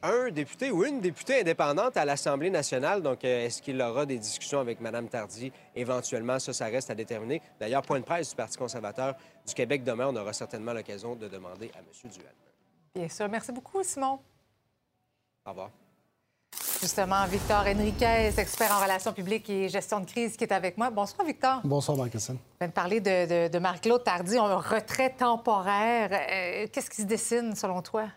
un 0.02 0.32
député 0.32 0.72
ou 0.72 0.86
une 0.86 1.00
députée 1.00 1.42
indépendante 1.42 1.98
à 1.98 2.06
l'Assemblée 2.06 2.50
nationale. 2.50 3.02
Donc, 3.02 3.24
euh, 3.24 3.46
est-ce 3.46 3.62
qu'il 3.62 3.82
aura 3.82 4.06
des 4.06 4.18
discussions 4.18 4.60
avec 4.60 4.80
Mme 4.82 5.08
Tardy? 5.08 5.52
Éventuellement? 5.76 6.40
Ça, 6.40 6.54
ça 6.54 6.66
reste 6.66 6.90
à 6.90 6.96
déterminer. 6.96 7.42
D'ailleurs, 7.60 7.82
point 7.82 8.00
de 8.00 8.06
presse 8.06 8.30
du 8.30 8.36
Parti 8.36 8.58
conservateur 8.58 9.16
du 9.48 9.54
Québec 9.54 9.84
demain, 9.84 10.08
on 10.08 10.16
aura 10.16 10.34
certainement 10.34 10.74
l'occasion 10.74 11.16
de 11.16 11.28
demander 11.28 11.72
à 11.76 11.80
M. 11.80 12.12
Duhem. 12.12 12.34
Bien 12.96 13.10
sûr. 13.10 13.30
Merci 13.30 13.52
beaucoup, 13.52 13.84
Simon. 13.84 14.20
Au 15.46 15.50
revoir. 15.50 15.72
Justement, 16.82 17.26
Victor 17.26 17.66
Henriquez, 17.68 18.32
expert 18.38 18.72
en 18.72 18.82
relations 18.82 19.12
publiques 19.12 19.50
et 19.50 19.68
gestion 19.68 20.00
de 20.00 20.06
crise, 20.06 20.38
qui 20.38 20.46
est 20.46 20.54
avec 20.54 20.78
moi. 20.78 20.90
Bonsoir, 20.90 21.28
Victor. 21.28 21.60
Bonsoir, 21.64 21.98
Marc-Christine. 21.98 22.38
On 22.38 22.58
vient 22.60 22.68
de 22.70 22.74
parler 22.74 23.02
de, 23.02 23.60
Marie-Claude 23.60 24.04
Tardy, 24.04 24.38
un 24.38 24.56
retrait 24.56 25.10
temporaire. 25.10 26.10
Euh, 26.12 26.68
qu'est-ce 26.72 26.90
qui 26.90 27.02
se 27.02 27.08
dessine, 27.08 27.54
selon 27.54 27.82
toi? 27.82 28.08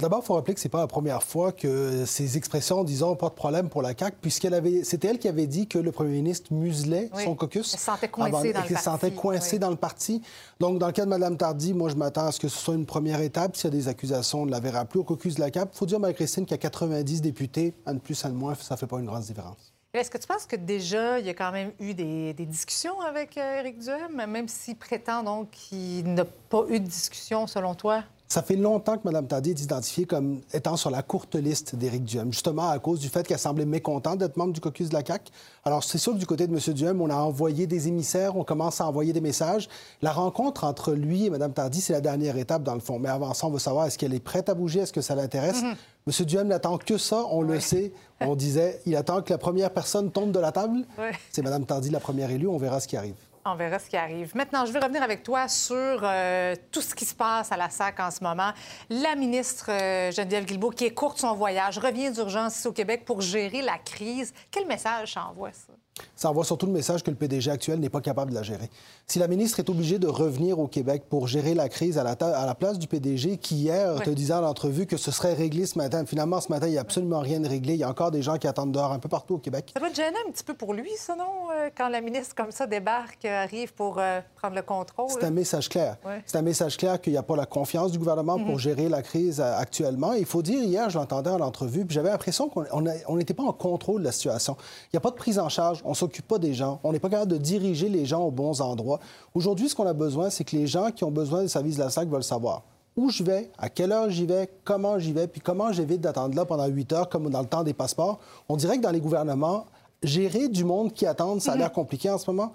D'abord, 0.00 0.20
il 0.22 0.26
faut 0.26 0.34
rappeler 0.34 0.54
que 0.54 0.60
ce 0.60 0.66
n'est 0.66 0.70
pas 0.70 0.80
la 0.80 0.86
première 0.86 1.22
fois 1.22 1.52
que 1.52 2.06
ces 2.06 2.38
expressions, 2.38 2.84
disons, 2.84 3.16
pas 3.16 3.28
de 3.28 3.34
problème 3.34 3.68
pour 3.68 3.82
la 3.82 3.96
CAQ, 3.96 4.16
puisqu'elle 4.22 4.54
avait, 4.54 4.82
c'était 4.82 5.08
elle 5.08 5.18
qui 5.18 5.28
avait 5.28 5.46
dit 5.46 5.66
que 5.66 5.78
le 5.78 5.92
premier 5.92 6.12
ministre 6.12 6.54
muselait 6.54 7.10
son 7.22 7.34
caucus. 7.34 7.74
Elle 7.74 7.78
se 7.78 7.84
sentait 7.84 8.08
coincée 8.08 8.52
dans 8.52 8.62
le 8.62 8.68
parti. 8.68 8.82
sentait 8.82 9.10
coincé 9.10 9.58
dans 9.58 9.70
le 9.70 9.76
parti. 9.76 10.22
Donc, 10.58 10.78
dans 10.78 10.86
le 10.86 10.92
cas 10.92 11.04
de 11.04 11.10
Mme 11.10 11.36
Tardy, 11.36 11.74
moi, 11.74 11.90
je 11.90 11.96
m'attends 11.96 12.26
à 12.26 12.32
ce 12.32 12.40
que 12.40 12.48
ce 12.48 12.56
soit 12.56 12.74
une 12.74 12.86
première 12.86 13.20
étape. 13.20 13.56
S'il 13.56 13.64
y 13.64 13.74
a 13.74 13.76
des 13.76 13.88
accusations, 13.88 14.46
de 14.46 14.50
l'avait 14.50 14.70
rappelé 14.70 15.00
au 15.00 15.04
caucus 15.04 15.34
de 15.34 15.40
la 15.40 15.52
CAQ. 15.52 15.70
Il 15.74 15.78
faut 15.78 15.86
dire, 15.86 16.00
Marie-Christine, 16.00 16.44
qu'il 16.46 16.52
y 16.52 16.54
a 16.54 16.58
90 16.58 17.20
députés, 17.20 17.74
un 17.84 17.94
de 17.94 17.98
plus, 17.98 18.24
un 18.24 18.30
de 18.30 18.34
moins, 18.34 18.54
ça 18.54 18.74
ne 18.74 18.78
fait 18.78 18.86
pas 18.86 18.98
une 18.98 19.06
grande 19.06 19.22
différence. 19.22 19.74
Est-ce 19.92 20.08
que 20.10 20.18
tu 20.18 20.26
penses 20.26 20.46
que 20.46 20.56
déjà, 20.56 21.18
il 21.18 21.26
y 21.26 21.30
a 21.30 21.34
quand 21.34 21.50
même 21.52 21.72
eu 21.78 21.94
des, 21.94 22.32
discussions 22.32 23.00
avec 23.00 23.36
euh, 23.36 23.58
Éric 23.58 23.80
Duhem, 23.80 24.24
même 24.24 24.48
s'il 24.48 24.76
prétend 24.76 25.24
donc 25.24 25.50
qu'il 25.50 26.14
n'a 26.14 26.24
pas 26.24 26.64
eu 26.68 26.78
de 26.78 26.86
discussion, 26.86 27.46
selon 27.46 27.74
toi? 27.74 28.04
Ça 28.32 28.42
fait 28.42 28.54
longtemps 28.54 28.96
que 28.96 29.02
Mme 29.02 29.26
Tardy 29.26 29.50
est 29.50 29.60
identifiée 29.60 30.04
comme 30.04 30.40
étant 30.54 30.76
sur 30.76 30.88
la 30.88 31.02
courte 31.02 31.34
liste 31.34 31.74
d'Éric 31.74 32.04
Duhem, 32.04 32.32
justement 32.32 32.70
à 32.70 32.78
cause 32.78 33.00
du 33.00 33.08
fait 33.08 33.26
qu'elle 33.26 33.40
semblait 33.40 33.64
mécontente 33.64 34.18
d'être 34.18 34.36
membre 34.36 34.52
du 34.52 34.60
caucus 34.60 34.88
de 34.88 34.94
la 34.94 35.04
CAQ. 35.04 35.32
Alors, 35.64 35.82
c'est 35.82 35.98
sûr 35.98 36.12
que 36.12 36.18
du 36.18 36.26
côté 36.26 36.46
de 36.46 36.52
M. 36.52 36.74
Duhem, 36.74 37.02
on 37.02 37.10
a 37.10 37.16
envoyé 37.16 37.66
des 37.66 37.88
émissaires, 37.88 38.36
on 38.36 38.44
commence 38.44 38.80
à 38.80 38.86
envoyer 38.86 39.12
des 39.12 39.20
messages. 39.20 39.68
La 40.00 40.12
rencontre 40.12 40.62
entre 40.62 40.92
lui 40.92 41.26
et 41.26 41.30
Mme 41.30 41.52
Tardy, 41.52 41.80
c'est 41.80 41.92
la 41.92 42.00
dernière 42.00 42.36
étape, 42.36 42.62
dans 42.62 42.74
le 42.74 42.80
fond. 42.80 43.00
Mais 43.00 43.08
avant 43.08 43.34
ça, 43.34 43.48
on 43.48 43.50
veut 43.50 43.58
savoir 43.58 43.86
est-ce 43.86 43.98
qu'elle 43.98 44.14
est 44.14 44.20
prête 44.20 44.48
à 44.48 44.54
bouger, 44.54 44.78
est-ce 44.78 44.92
que 44.92 45.00
ça 45.00 45.16
l'intéresse? 45.16 45.60
Mhm. 45.62 45.74
M. 46.06 46.24
Duhem 46.24 46.46
n'attend 46.46 46.78
que 46.78 46.98
ça, 46.98 47.24
on 47.32 47.42
le 47.42 47.58
sait. 47.58 47.92
On 48.20 48.36
disait, 48.36 48.80
il 48.86 48.94
attend 48.94 49.22
que 49.22 49.32
la 49.32 49.38
première 49.38 49.72
personne 49.72 50.12
tombe 50.12 50.30
de 50.30 50.38
la 50.38 50.52
table. 50.52 50.84
Ouais. 50.96 51.10
C'est 51.32 51.42
Mme 51.42 51.66
Tardy, 51.66 51.90
la 51.90 51.98
première 51.98 52.30
élue. 52.30 52.46
On 52.46 52.58
verra 52.58 52.78
ce 52.78 52.86
qui 52.86 52.96
arrive. 52.96 53.16
On 53.46 53.54
verra 53.54 53.78
ce 53.78 53.88
qui 53.88 53.96
arrive. 53.96 54.36
Maintenant, 54.36 54.66
je 54.66 54.72
vais 54.72 54.80
revenir 54.80 55.02
avec 55.02 55.22
toi 55.22 55.48
sur 55.48 55.74
euh, 55.76 56.54
tout 56.70 56.82
ce 56.82 56.94
qui 56.94 57.06
se 57.06 57.14
passe 57.14 57.50
à 57.50 57.56
la 57.56 57.70
SAC 57.70 57.98
en 57.98 58.10
ce 58.10 58.22
moment. 58.22 58.52
La 58.90 59.14
ministre 59.16 59.70
euh, 59.70 60.12
Geneviève 60.12 60.44
Guilbeault, 60.44 60.70
qui 60.70 60.84
écourte 60.84 61.18
son 61.18 61.34
voyage, 61.34 61.78
revient 61.78 62.10
d'urgence 62.10 62.58
ici 62.58 62.68
au 62.68 62.72
Québec 62.72 63.04
pour 63.06 63.22
gérer 63.22 63.62
la 63.62 63.78
crise. 63.78 64.34
Quel 64.50 64.66
message 64.66 65.14
ça 65.14 65.24
envoie, 65.24 65.52
ça? 65.52 65.72
Ça 66.16 66.30
envoie 66.30 66.44
surtout 66.44 66.66
le 66.66 66.72
message 66.72 67.02
que 67.02 67.10
le 67.10 67.16
PDG 67.16 67.50
actuel 67.50 67.80
n'est 67.80 67.88
pas 67.88 68.00
capable 68.00 68.30
de 68.30 68.36
la 68.36 68.42
gérer. 68.42 68.70
Si 69.06 69.18
la 69.18 69.28
ministre 69.28 69.58
est 69.58 69.68
obligée 69.70 69.98
de 69.98 70.06
revenir 70.06 70.58
au 70.58 70.66
Québec 70.66 71.04
pour 71.08 71.26
gérer 71.26 71.54
la 71.54 71.68
crise 71.68 71.98
à 71.98 72.02
la, 72.04 72.12
à 72.20 72.54
place 72.54 72.78
du 72.78 72.86
PDG 72.86 73.36
qui, 73.38 73.56
hier, 73.56 73.94
Ouais. 73.96 74.04
te 74.04 74.10
disait 74.10 74.34
en 74.34 74.44
entrevue 74.44 74.86
que 74.86 74.96
ce 74.96 75.10
serait 75.10 75.34
réglé 75.34 75.66
ce 75.66 75.78
matin, 75.78 76.04
finalement, 76.06 76.40
ce 76.40 76.48
matin, 76.50 76.66
il 76.66 76.72
n'y 76.72 76.78
a 76.78 76.82
absolument 76.82 77.20
rien 77.20 77.40
de 77.40 77.48
réglé. 77.48 77.74
Il 77.74 77.80
y 77.80 77.84
a 77.84 77.88
encore 77.88 78.10
des 78.10 78.22
gens 78.22 78.36
qui 78.38 78.46
attendent 78.46 78.72
dehors 78.72 78.92
un 78.92 78.98
peu 78.98 79.08
partout 79.08 79.34
au 79.34 79.38
Québec. 79.38 79.70
Ça 79.74 79.80
doit 79.80 79.88
être 79.88 79.96
gênant 79.96 80.18
un 80.28 80.30
petit 80.30 80.44
peu 80.44 80.54
pour 80.54 80.74
lui, 80.74 80.90
ça, 80.96 81.16
non? 81.16 81.24
euh, 81.52 81.70
quand 81.76 81.88
la 81.88 82.00
ministre, 82.00 82.34
comme 82.34 82.50
ça, 82.50 82.66
débarque, 82.66 83.24
euh, 83.24 83.42
arrive 83.44 83.72
pour 83.74 83.98
euh, 83.98 84.20
prendre 84.36 84.54
le 84.56 84.62
contrôle? 84.62 85.08
C'est 85.10 85.24
un 85.24 85.30
message 85.30 85.68
clair. 85.68 85.96
Ouais. 86.04 86.22
C'est 86.26 86.38
un 86.38 86.42
message 86.42 86.76
clair 86.76 87.00
qu'il 87.00 87.12
n'y 87.12 87.18
a 87.18 87.22
pas 87.22 87.36
la 87.36 87.46
confiance 87.46 87.90
du 87.92 87.98
gouvernement 87.98 88.38
Mhm. 88.38 88.46
pour 88.46 88.58
gérer 88.58 88.88
la 88.88 89.02
crise 89.02 89.40
actuellement. 89.40 90.12
Il 90.12 90.26
faut 90.26 90.42
dire, 90.42 90.62
hier, 90.62 90.88
je 90.90 90.98
l'entendais 90.98 91.30
en 91.30 91.40
entrevue, 91.40 91.84
puis 91.84 91.94
j'avais 91.94 92.10
l'impression 92.10 92.48
qu'on 92.48 93.16
n'était 93.16 93.34
pas 93.34 93.42
en 93.42 93.52
contrôle 93.52 94.00
de 94.00 94.06
la 94.06 94.12
situation. 94.12 94.56
Il 94.84 94.90
n'y 94.94 94.98
a 94.98 95.00
pas 95.00 95.10
de 95.10 95.16
prise 95.16 95.38
en 95.38 95.48
charge, 95.48 95.80
on 95.90 95.92
ne 95.92 95.96
s'occupe 95.96 96.28
pas 96.28 96.38
des 96.38 96.54
gens, 96.54 96.78
on 96.84 96.92
n'est 96.92 97.00
pas 97.00 97.08
capable 97.10 97.32
de 97.32 97.36
diriger 97.36 97.88
les 97.88 98.06
gens 98.06 98.22
aux 98.22 98.30
bons 98.30 98.60
endroits. 98.60 99.00
Aujourd'hui, 99.34 99.68
ce 99.68 99.74
qu'on 99.74 99.88
a 99.88 99.92
besoin, 99.92 100.30
c'est 100.30 100.44
que 100.44 100.54
les 100.54 100.68
gens 100.68 100.92
qui 100.92 101.02
ont 101.02 101.10
besoin 101.10 101.42
des 101.42 101.48
services 101.48 101.78
de 101.78 101.82
la 101.82 101.90
SAC 101.90 102.08
veulent 102.08 102.22
savoir 102.22 102.62
où 102.96 103.10
je 103.10 103.24
vais, 103.24 103.50
à 103.58 103.68
quelle 103.68 103.90
heure 103.90 104.08
j'y 104.08 104.24
vais, 104.24 104.48
comment 104.62 105.00
j'y 105.00 105.12
vais, 105.12 105.26
puis 105.26 105.40
comment 105.40 105.72
j'évite 105.72 106.00
d'attendre 106.00 106.36
là 106.36 106.44
pendant 106.44 106.66
huit 106.68 106.92
heures, 106.92 107.08
comme 107.08 107.28
dans 107.28 107.40
le 107.40 107.46
temps 107.46 107.64
des 107.64 107.72
passeports. 107.72 108.20
On 108.48 108.54
dirait 108.56 108.76
que 108.78 108.82
dans 108.82 108.90
les 108.92 109.00
gouvernements, 109.00 109.64
gérer 110.04 110.48
du 110.48 110.64
monde 110.64 110.92
qui 110.92 111.06
attend, 111.06 111.40
ça 111.40 111.52
a 111.52 111.54
Mhm. 111.54 111.60
l'air 111.60 111.72
compliqué 111.72 112.08
en 112.08 112.18
ce 112.18 112.30
moment. 112.30 112.52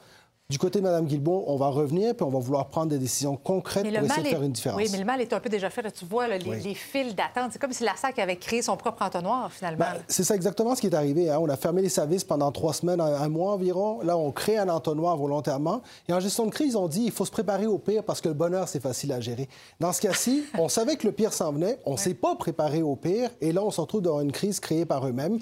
Du 0.48 0.60
côté 0.60 0.78
de 0.78 0.84
Mme 0.84 1.08
Guilbeault, 1.08 1.46
on 1.48 1.56
va 1.56 1.70
revenir, 1.70 2.14
puis 2.14 2.24
on 2.24 2.30
va 2.30 2.38
vouloir 2.38 2.68
prendre 2.68 2.92
des 2.92 3.00
décisions 3.00 3.36
concrètes 3.36 3.82
pour 3.84 3.92
essayer 3.92 4.22
de 4.22 4.28
faire 4.28 4.44
est... 4.44 4.46
une 4.46 4.52
différence. 4.52 4.78
Oui, 4.80 4.88
mais 4.92 5.00
le 5.00 5.04
mal 5.04 5.20
est 5.20 5.34
un 5.34 5.40
peu 5.40 5.50
déjà 5.50 5.72
fait. 5.72 5.82
là. 5.82 5.90
Tu 5.90 6.06
vois 6.06 6.28
là, 6.28 6.38
les, 6.38 6.48
Oui. 6.48 6.62
les 6.64 6.76
fils 6.76 7.16
d'attente. 7.16 7.50
C'est 7.52 7.58
comme 7.60 7.74
si 7.74 7.84
la 7.84 7.96
SAC 7.96 8.20
avait 8.20 8.36
créé 8.36 8.62
son 8.62 8.78
propre 8.78 9.02
entonnoir, 9.02 9.52
finalement. 9.52 9.80
Ben, 9.80 10.04
c'est 10.08 10.24
ça 10.24 10.36
exactement 10.36 10.76
ce 10.76 10.82
qui 10.82 10.86
est 10.88 10.94
arrivé. 10.94 11.32
hein. 11.32 11.40
On 11.42 11.50
a 11.50 11.58
fermé 11.58 11.82
les 11.82 11.90
services 11.90 12.24
pendant 12.24 12.52
trois 12.52 12.74
semaines, 12.74 13.02
un, 13.02 13.16
un 13.24 13.28
mois 13.28 13.54
environ. 13.54 14.02
Là, 14.04 14.18
on 14.18 14.32
crée 14.32 14.60
un 14.60 14.70
entonnoir 14.70 15.18
volontairement. 15.18 15.82
Et 16.08 16.14
en 16.14 16.20
gestion 16.20 16.46
de 16.46 16.52
crise, 16.52 16.76
on 16.76 16.88
dit 16.88 17.06
il 17.06 17.12
faut 17.12 17.26
se 17.26 17.32
préparer 17.32 17.66
au 17.66 17.80
pire 17.80 18.04
parce 18.04 18.22
que 18.22 18.28
le 18.28 18.36
bonheur, 18.36 18.68
c'est 18.68 18.80
facile 18.80 19.14
à 19.14 19.20
gérer. 19.20 19.50
Dans 19.80 19.94
ce 19.94 20.02
cas-ci, 20.02 20.44
on 20.60 20.70
savait 20.70 20.96
que 20.96 21.08
le 21.08 21.12
pire 21.12 21.34
s'en 21.34 21.54
venait. 21.54 21.80
On 21.88 21.94
ne 21.94 21.98
s'est 21.98 22.14
pas 22.14 22.36
préparé 22.36 22.84
au 22.84 22.96
pire. 22.96 23.32
Et 23.42 23.52
là, 23.52 23.64
on 23.64 23.72
se 23.72 23.82
retrouve 23.82 24.04
dans 24.04 24.22
une 24.22 24.32
crise 24.32 24.60
créée 24.60 24.86
par 24.86 25.08
eux-mêmes. 25.08 25.40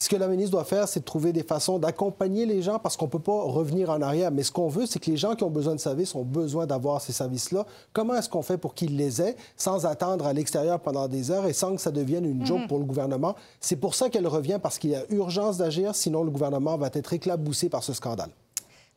Ce 0.00 0.08
que 0.08 0.14
la 0.14 0.28
ministre 0.28 0.52
doit 0.52 0.62
faire, 0.64 0.86
c'est 0.86 1.00
de 1.00 1.04
trouver 1.04 1.32
des 1.32 1.42
façons 1.42 1.80
d'accompagner 1.80 2.46
les 2.46 2.62
gens 2.62 2.78
parce 2.78 2.96
qu'on 2.96 3.06
ne 3.06 3.10
peut 3.10 3.18
pas 3.18 3.42
revenir 3.42 3.90
en 3.90 4.00
arrière. 4.00 4.30
Mais 4.30 4.44
ce 4.44 4.52
qu'on 4.52 4.68
veut, 4.68 4.86
c'est 4.86 5.00
que 5.00 5.10
les 5.10 5.16
gens 5.16 5.34
qui 5.34 5.42
ont 5.42 5.50
besoin 5.50 5.74
de 5.74 5.80
services 5.80 6.14
ont 6.14 6.22
besoin 6.22 6.66
d'avoir 6.66 7.00
ces 7.00 7.12
services-là. 7.12 7.66
Comment 7.92 8.14
est-ce 8.14 8.28
qu'on 8.28 8.42
fait 8.42 8.58
pour 8.58 8.74
qu'ils 8.74 8.96
les 8.96 9.20
aient 9.20 9.34
sans 9.56 9.86
attendre 9.86 10.24
à 10.26 10.32
l'extérieur 10.32 10.78
pendant 10.78 11.08
des 11.08 11.32
heures 11.32 11.46
et 11.46 11.52
sans 11.52 11.74
que 11.74 11.80
ça 11.80 11.90
devienne 11.90 12.24
une 12.26 12.46
joke 12.46 12.60
Mhm. 12.60 12.68
pour 12.68 12.78
le 12.78 12.84
gouvernement? 12.84 13.34
C'est 13.60 13.74
pour 13.74 13.96
ça 13.96 14.08
qu'elle 14.08 14.28
revient, 14.28 14.60
parce 14.62 14.78
qu'il 14.78 14.90
y 14.90 14.94
a 14.94 15.02
urgence 15.10 15.56
d'agir, 15.58 15.96
sinon 15.96 16.22
le 16.22 16.30
gouvernement 16.30 16.76
va 16.76 16.90
être 16.94 17.12
éclaboussé 17.12 17.68
par 17.68 17.82
ce 17.82 17.92
scandale. 17.92 18.30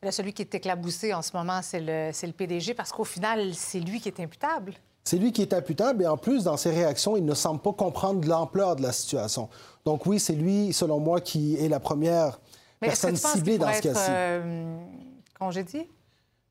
Là, 0.04 0.12
celui 0.12 0.32
qui 0.32 0.42
est 0.42 0.54
éclaboussé 0.54 1.12
en 1.14 1.22
ce 1.22 1.36
moment, 1.36 1.60
c'est 1.62 1.80
le, 1.80 2.10
c'est 2.12 2.28
le 2.28 2.32
PDG, 2.32 2.74
parce 2.74 2.92
qu'au 2.92 3.04
final, 3.04 3.54
c'est 3.54 3.80
lui 3.80 4.00
qui 4.00 4.08
est 4.08 4.20
imputable. 4.20 4.74
C'est 5.04 5.16
lui 5.18 5.32
qui 5.32 5.42
est 5.42 5.52
imputable 5.52 6.02
et 6.04 6.06
en 6.06 6.16
plus, 6.16 6.44
dans 6.44 6.56
ses 6.56 6.70
réactions, 6.70 7.16
il 7.16 7.24
ne 7.24 7.34
semble 7.34 7.60
pas 7.60 7.72
comprendre 7.72 8.26
l'ampleur 8.26 8.76
de 8.76 8.82
la 8.82 8.92
situation. 8.92 9.48
Donc 9.84 10.06
oui, 10.06 10.20
c'est 10.20 10.34
lui, 10.34 10.72
selon 10.72 11.00
moi, 11.00 11.20
qui 11.20 11.56
est 11.56 11.68
la 11.68 11.80
première 11.80 12.38
Mais 12.80 12.88
personne 12.88 13.16
ciblée 13.16 13.58
dans 13.58 13.72
ce 13.72 13.80
cas-ci. 13.82 14.10
euh, 14.10 14.76
congédié? 15.38 15.90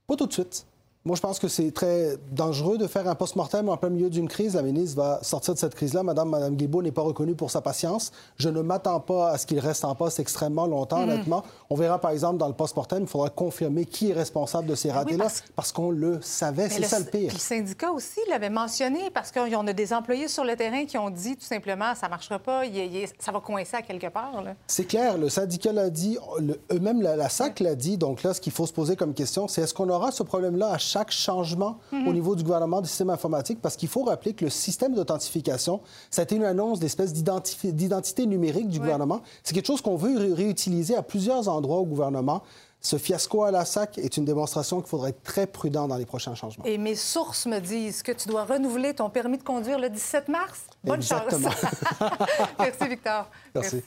Pas 0.06 0.16
tout 0.18 0.28
de 0.28 0.34
suite. 0.34 0.66
Moi, 1.04 1.16
je 1.16 1.22
pense 1.22 1.40
que 1.40 1.48
c'est 1.48 1.72
très 1.72 2.16
dangereux 2.32 2.78
de 2.78 2.86
faire 2.86 3.08
un 3.08 3.16
post-mortem 3.16 3.68
en 3.70 3.76
plein 3.78 3.90
milieu 3.90 4.12
d'une 4.12 4.28
crise. 4.28 4.54
La 4.54 4.62
ministre 4.62 4.98
va 4.98 5.18
sortir 5.24 5.56
de 5.56 5.60
cette 5.60 5.74
crise-là. 5.74 6.04
Madame, 6.04 6.30
Madame 6.30 6.56
Guilbeault 6.56 6.84
n'est 6.84 6.92
pas 6.92 7.02
reconnue 7.02 7.34
pour 7.34 7.50
sa 7.50 7.60
patience. 7.60 8.12
Je 8.38 8.50
ne 8.50 8.62
m'attends 8.62 9.00
pas 9.00 9.32
à 9.32 9.40
ce 9.40 9.48
qu'il 9.48 9.58
reste 9.58 9.84
en 9.84 9.96
poste 9.96 10.20
extrêmement 10.20 10.68
longtemps, 10.68 11.00
Mhm. 11.00 11.10
honnêtement. 11.10 11.44
On 11.72 11.76
verra, 11.76 11.98
par 11.98 12.12
exemple, 12.12 12.38
dans 12.38 12.48
le 12.48 12.54
post-mortem, 12.54 13.02
il 13.02 13.08
faudra 13.08 13.32
confirmer 13.32 13.86
qui 13.86 14.12
est 14.12 14.14
responsable 14.14 14.68
de 14.68 14.76
ces 14.76 14.92
ratés-là, 14.92 15.26
parce, 15.56 15.72
qu'on 15.72 15.90
le 15.90 16.22
savait. 16.22 16.70
C'est 16.70 16.84
ça 16.84 17.00
le 17.00 17.06
pire. 17.06 17.30
puis 17.30 17.38
le 17.38 17.40
syndicat 17.42 17.92
aussi 17.92 18.20
l'avait 18.30 18.52
mentionné 18.52 19.10
parce 19.12 19.32
qu'on 19.32 19.66
a 19.68 19.74
des 19.74 19.94
employés 19.94 20.28
sur 20.28 20.44
le 20.44 20.56
terrain 20.56 20.86
qui 20.86 21.00
ont 21.00 21.10
dit 21.10 21.36
tout 21.36 21.46
simplement 21.48 21.96
ça 21.96 22.06
ne 22.06 22.12
marchera 22.12 22.38
pas, 22.38 22.64
il- 22.66 22.76
il- 22.78 23.08
ça 23.18 23.32
va 23.32 23.40
coincer 23.40 23.78
à 23.78 23.82
quelque 23.82 24.10
part. 24.10 24.32
C'est 24.68 24.86
clair, 24.86 25.18
le 25.18 25.30
syndicat 25.30 25.72
l'a 25.74 25.90
dit, 25.90 26.20
le- 26.40 26.60
eux-mêmes, 26.72 27.02
la, 27.02 27.16
la 27.16 27.28
SAC 27.30 27.60
l'a 27.60 27.74
dit. 27.74 27.98
Donc 27.98 28.22
là, 28.22 28.36
ce 28.36 28.42
qu'il 28.42 28.52
faut 28.54 28.68
se 28.68 28.74
poser 28.74 28.96
comme 28.96 29.16
question, 29.16 29.48
c'est 29.48 29.62
est-ce 29.64 29.74
qu'on 29.74 29.90
aura 29.90 30.12
ce 30.12 30.22
problème-là 30.22 30.74
à 30.74 30.78
chaque 30.92 31.12
changement 31.12 31.78
Mhm. 31.92 32.08
au 32.08 32.14
niveau 32.14 32.36
du 32.36 32.44
gouvernement 32.44 32.82
du 32.82 32.88
système 32.90 33.10
informatique? 33.10 33.60
Parce 33.62 33.76
qu'il 33.78 33.88
faut 33.90 34.04
rappeler 34.04 34.34
que 34.34 34.44
le 34.46 34.52
système 34.52 34.94
d'authentification, 34.94 35.82
ça 36.10 36.22
a 36.22 36.24
été 36.24 36.36
une 36.36 36.44
annonce 36.44 36.80
d'espèce 36.80 37.14
d'identité 37.14 38.26
numérique 38.26 38.68
du 38.70 38.80
gouvernement. 38.80 39.22
C'est 39.44 39.54
quelque 39.54 39.68
chose 39.68 39.82
qu'on 39.82 39.96
veut 39.96 40.18
ré- 40.18 40.34
réutiliser 40.34 40.96
à 40.96 41.02
plusieurs 41.04 41.48
endroits 41.48 41.78
au 41.78 41.86
gouvernement. 41.86 42.44
Ce 42.84 42.98
fiasco 42.98 43.44
à 43.44 43.52
la 43.52 43.64
SAC 43.64 44.00
est 44.00 44.18
une 44.18 44.26
démonstration 44.26 44.82
qu'il 44.82 44.90
faudrait 44.90 45.12
être 45.12 45.22
très 45.22 45.46
prudent 45.46 45.88
dans 45.88 45.98
les 45.98 46.06
prochains 46.08 46.34
changements. 46.34 46.66
Et 46.66 46.80
mes 46.80 46.96
sources 46.96 47.46
me 47.46 47.60
disent 47.60 48.02
que 48.02 48.12
tu 48.12 48.28
dois 48.28 48.44
renouveler 48.44 48.96
ton 48.96 49.10
permis 49.12 49.38
de 49.38 49.44
conduire 49.44 49.78
le 49.78 49.88
17 49.90 50.28
mars. 50.30 50.62
Bonne 50.84 50.96
Exactement. 50.96 51.52
chance. 51.52 52.10
Merci, 52.60 52.88
Victor. 52.90 53.28
Merci. 53.54 53.84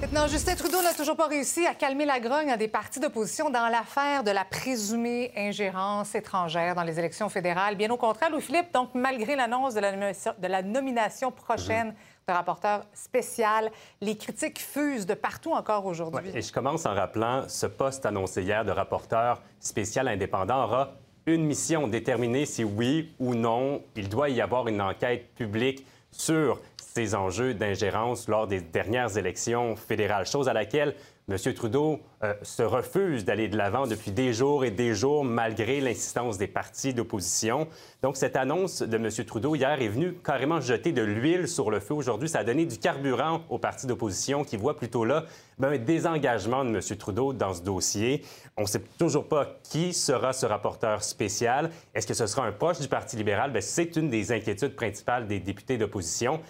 Maintenant, 0.00 0.26
Justin 0.26 0.54
Trudeau 0.54 0.82
n'a 0.82 0.92
toujours 0.92 1.16
pas 1.16 1.28
réussi 1.28 1.66
à 1.66 1.74
calmer 1.74 2.04
la 2.04 2.20
grogne 2.20 2.50
à 2.50 2.56
des 2.58 2.68
partis 2.68 3.00
d'opposition 3.00 3.48
dans 3.48 3.68
l'affaire 3.68 4.22
de 4.22 4.30
la 4.30 4.44
présumée 4.44 5.32
ingérence 5.36 6.14
étrangère 6.14 6.74
dans 6.74 6.82
les 6.82 6.98
élections 6.98 7.28
fédérales. 7.30 7.74
Bien 7.76 7.90
au 7.90 7.96
contraire, 7.96 8.30
Louis-Philippe, 8.30 8.72
donc 8.74 8.90
malgré 8.94 9.34
l'annonce 9.34 9.72
de, 9.74 9.80
la 9.80 10.62
nomination- 10.62 11.30
prochaine 11.32 11.94
de 12.28 12.32
rapporteur 12.32 12.84
spécial, 12.92 13.70
les 14.02 14.16
critiques 14.16 14.60
fusent 14.60 15.06
de 15.06 15.14
partout 15.14 15.52
encore 15.52 15.86
aujourd'hui. 15.86 16.30
Et 16.34 16.42
je 16.42 16.52
commence 16.52 16.84
en 16.86 16.94
rappelant 16.94 17.44
ce 17.48 17.66
poste 17.66 18.04
annoncé 18.04 18.42
hier 18.42 18.64
de 18.64 18.72
rapporteur 18.72 19.40
spécial 19.58 20.08
indépendant 20.08 20.64
aura 20.64 20.92
une 21.26 21.44
mission 21.46 21.88
déterminer 21.88 22.44
si 22.44 22.62
oui 22.64 23.14
ou 23.18 23.34
non 23.34 23.82
il 23.96 24.10
doit 24.10 24.28
y 24.28 24.42
avoir 24.42 24.68
une 24.68 24.82
enquête 24.82 25.34
publique 25.34 25.86
sur 26.10 26.60
ces 26.96 27.16
enjeux 27.16 27.54
d'ingérence 27.54 28.28
lors 28.28 28.46
des 28.46 28.60
dernières 28.60 29.18
élections 29.18 29.74
fédérales, 29.74 30.26
chose 30.26 30.48
à 30.48 30.52
laquelle 30.52 30.94
M. 31.28 31.36
Trudeau 31.52 31.98
euh, 32.22 32.34
se 32.42 32.62
refuse 32.62 33.24
d'aller 33.24 33.48
de 33.48 33.56
l'avant 33.56 33.88
depuis 33.88 34.12
des 34.12 34.32
jours 34.32 34.64
et 34.64 34.70
des 34.70 34.94
jours, 34.94 35.24
malgré 35.24 35.80
l'insistance 35.80 36.38
des 36.38 36.46
partis 36.46 36.94
d'opposition. 36.94 37.66
Donc, 38.02 38.16
cette 38.16 38.36
annonce 38.36 38.82
de 38.82 38.96
M. 38.96 39.08
Trudeau 39.26 39.56
hier 39.56 39.82
est 39.82 39.88
venue 39.88 40.12
carrément 40.24 40.60
jeter 40.60 40.92
de 40.92 41.02
l'huile 41.02 41.48
sur 41.48 41.68
le 41.72 41.80
feu 41.80 41.94
aujourd'hui. 41.94 42.28
Ça 42.28 42.40
a 42.40 42.44
donné 42.44 42.64
du 42.64 42.78
carburant 42.78 43.40
aux 43.48 43.58
partis 43.58 43.88
d'opposition 43.88 44.44
qui 44.44 44.56
voient 44.56 44.76
plutôt 44.76 45.04
là 45.04 45.24
ben, 45.58 45.72
un 45.72 45.78
désengagement 45.78 46.64
de 46.64 46.70
M. 46.70 46.80
Trudeau 46.96 47.32
dans 47.32 47.54
ce 47.54 47.62
dossier. 47.62 48.22
On 48.56 48.62
ne 48.62 48.68
sait 48.68 48.82
toujours 48.98 49.26
pas 49.26 49.56
qui 49.64 49.94
sera 49.94 50.32
ce 50.32 50.46
rapporteur 50.46 51.02
spécial. 51.02 51.70
Est-ce 51.92 52.06
que 52.06 52.14
ce 52.14 52.28
sera 52.28 52.46
un 52.46 52.52
proche 52.52 52.78
du 52.78 52.86
Parti 52.86 53.16
libéral? 53.16 53.50
Ben, 53.50 53.62
C'est 53.62 53.96
une 53.96 54.10
des 54.10 54.30
inquiétudes 54.30 54.76
principales 54.76 55.26
des 55.26 55.40
députés 55.40 55.76
d'opposition. 55.76 56.40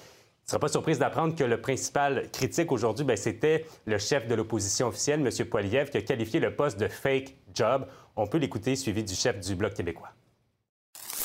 Ne 0.47 0.51
sera 0.51 0.59
pas 0.61 0.69
surprise 0.69 0.99
d'apprendre 0.99 1.35
que 1.35 1.45
le 1.45 1.61
principal 1.61 2.29
critique 2.31 2.71
aujourd'hui, 2.71 3.05
ben, 3.05 3.17
c'était 3.17 3.65
le 3.87 3.99
chef 3.99 4.27
de 4.27 4.35
l'opposition 4.35 4.89
officielle, 4.89 5.21
M. 5.27 5.47
Poiliev, 5.47 5.89
qui 5.91 5.97
a 5.97 6.03
qualifié 6.03 6.39
le 6.39 6.55
poste 6.55 6.79
de 6.79 6.87
fake 6.87 7.35
job. 7.55 7.87
On 8.15 8.27
peut 8.27 8.39
l'écouter, 8.39 8.77
suivi 8.77 9.03
du 9.03 9.15
chef 9.15 9.41
du 9.41 9.55
Bloc 9.55 9.75
québécois. 9.75 10.11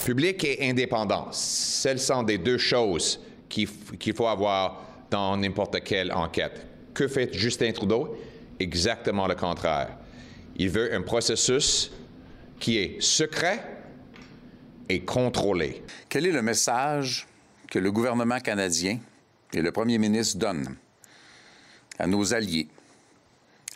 Public 0.06 0.44
et 0.46 0.70
indépendance, 0.70 1.38
celles 1.38 2.00
sont 2.00 2.24
des 2.24 2.38
deux 2.38 2.58
choses 2.58 3.20
qu'il 3.50 3.68
f- 3.68 3.98
qu'il 3.98 4.14
faut 4.16 4.28
avoir 4.28 4.82
dans 5.12 5.36
n'importe 5.36 5.84
quelle 5.84 6.14
enquête. 6.14 6.66
Que 6.94 7.08
fait 7.08 7.34
Justin 7.34 7.72
Trudeau? 7.74 8.18
Exactement 8.60 9.28
le 9.28 9.36
contraire. 9.36 9.98
Il 10.56 10.70
veut 10.70 10.94
un 10.94 11.02
processus 11.02 11.92
qui 12.60 12.78
est 12.78 13.02
secret 13.02 13.60
et 14.88 15.02
contrôlé. 15.02 15.84
Quel 16.08 16.26
est 16.26 16.32
le 16.32 16.42
message 16.42 17.28
que 17.70 17.80
le 17.80 17.92
gouvernement 17.92 18.40
canadien 18.40 19.00
et 19.54 19.62
le 19.62 19.72
premier 19.72 19.98
ministre 19.98 20.38
donnent 20.38 20.76
à 21.98 22.08
nos 22.08 22.34
alliés, 22.34 22.68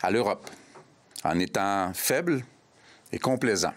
à 0.02 0.10
l'Europe, 0.10 0.48
en 1.24 1.38
étant 1.38 1.92
faibles 1.94 2.42
et 3.12 3.18
complaisants? 3.18 3.74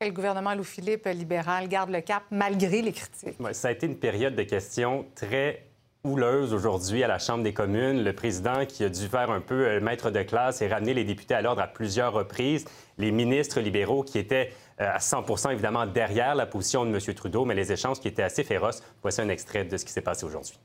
Le 0.00 0.10
gouvernement 0.10 0.54
Louis-Philippe 0.54 1.06
libéral 1.06 1.68
garde 1.68 1.90
le 1.90 2.00
cap 2.00 2.24
malgré 2.30 2.82
les 2.82 2.92
critiques. 2.92 3.36
ça 3.52 3.68
a 3.68 3.70
été 3.70 3.86
une 3.86 3.98
période 3.98 4.34
de 4.34 4.42
questions 4.42 5.06
très 5.14 5.66
houleuse 6.04 6.52
aujourd'hui 6.52 7.04
à 7.04 7.08
la 7.08 7.20
Chambre 7.20 7.44
des 7.44 7.52
communes. 7.52 8.02
Le 8.02 8.12
président 8.12 8.66
qui 8.66 8.82
a 8.82 8.88
dû 8.88 9.06
faire 9.06 9.30
un 9.30 9.40
peu 9.40 9.66
euh, 9.66 9.80
maître 9.80 10.10
de 10.10 10.22
classe 10.22 10.60
et 10.60 10.66
ramener 10.66 10.94
les 10.94 11.04
députés 11.04 11.34
à 11.34 11.42
l'ordre 11.42 11.62
à 11.62 11.68
plusieurs 11.68 12.12
reprises. 12.12 12.64
Les 12.98 13.12
ministres 13.12 13.60
libéraux 13.60 14.02
qui 14.02 14.18
étaient 14.18 14.52
euh, 14.80 14.90
à 14.92 14.98
100 14.98 15.50
évidemment 15.50 15.86
derrière 15.86 16.34
la 16.34 16.46
position 16.46 16.84
de 16.84 16.90
M. 16.90 17.14
Trudeau, 17.14 17.44
mais 17.44 17.54
les 17.54 17.70
échanges 17.70 18.00
qui 18.00 18.08
étaient 18.08 18.24
assez 18.24 18.42
féroces. 18.42 18.82
Voici 19.02 19.20
un 19.20 19.28
extrait 19.28 19.64
de 19.64 19.76
ce 19.76 19.84
qui 19.84 19.92
s'est 19.92 20.00
passé 20.00 20.24
aujourd'hui. 20.24 20.58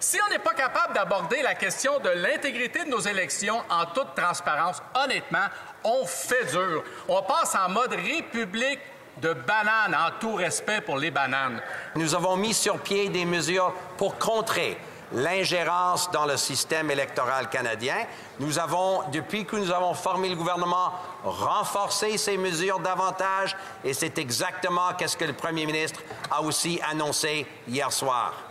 Si 0.00 0.18
on 0.24 0.30
n'est 0.30 0.38
pas 0.38 0.54
capable 0.54 0.94
d'aborder 0.94 1.42
la 1.42 1.54
question 1.54 1.98
de 1.98 2.10
l'intégrité 2.10 2.84
de 2.84 2.90
nos 2.90 3.00
élections 3.00 3.60
en 3.68 3.86
toute 3.86 4.14
transparence, 4.14 4.80
honnêtement, 4.94 5.46
on 5.82 6.06
fait 6.06 6.52
dur. 6.52 6.84
On 7.08 7.22
passe 7.22 7.56
en 7.56 7.68
mode 7.68 7.92
république 7.92 8.80
de 9.20 9.32
bananes 9.32 9.96
en 9.96 10.10
tout 10.20 10.34
respect 10.34 10.80
pour 10.80 10.98
les 10.98 11.10
bananes. 11.10 11.60
Nous 11.96 12.14
avons 12.14 12.36
mis 12.36 12.54
sur 12.54 12.78
pied 12.78 13.08
des 13.08 13.24
mesures 13.24 13.74
pour 13.96 14.18
contrer 14.18 14.78
l'ingérence 15.12 16.10
dans 16.10 16.26
le 16.26 16.36
système 16.36 16.90
électoral 16.90 17.48
canadien. 17.48 17.96
Nous 18.38 18.58
avons, 18.58 19.02
depuis 19.10 19.44
que 19.44 19.56
nous 19.56 19.72
avons 19.72 19.94
formé 19.94 20.28
le 20.28 20.36
gouvernement, 20.36 20.92
renforcé 21.24 22.18
ces 22.18 22.36
mesures 22.36 22.78
davantage 22.78 23.56
et 23.82 23.94
c'est 23.94 24.18
exactement 24.18 24.90
ce 25.04 25.16
que 25.16 25.24
le 25.24 25.32
premier 25.32 25.66
ministre 25.66 26.00
a 26.30 26.42
aussi 26.42 26.80
annoncé 26.88 27.46
hier 27.66 27.90
soir. 27.90 28.47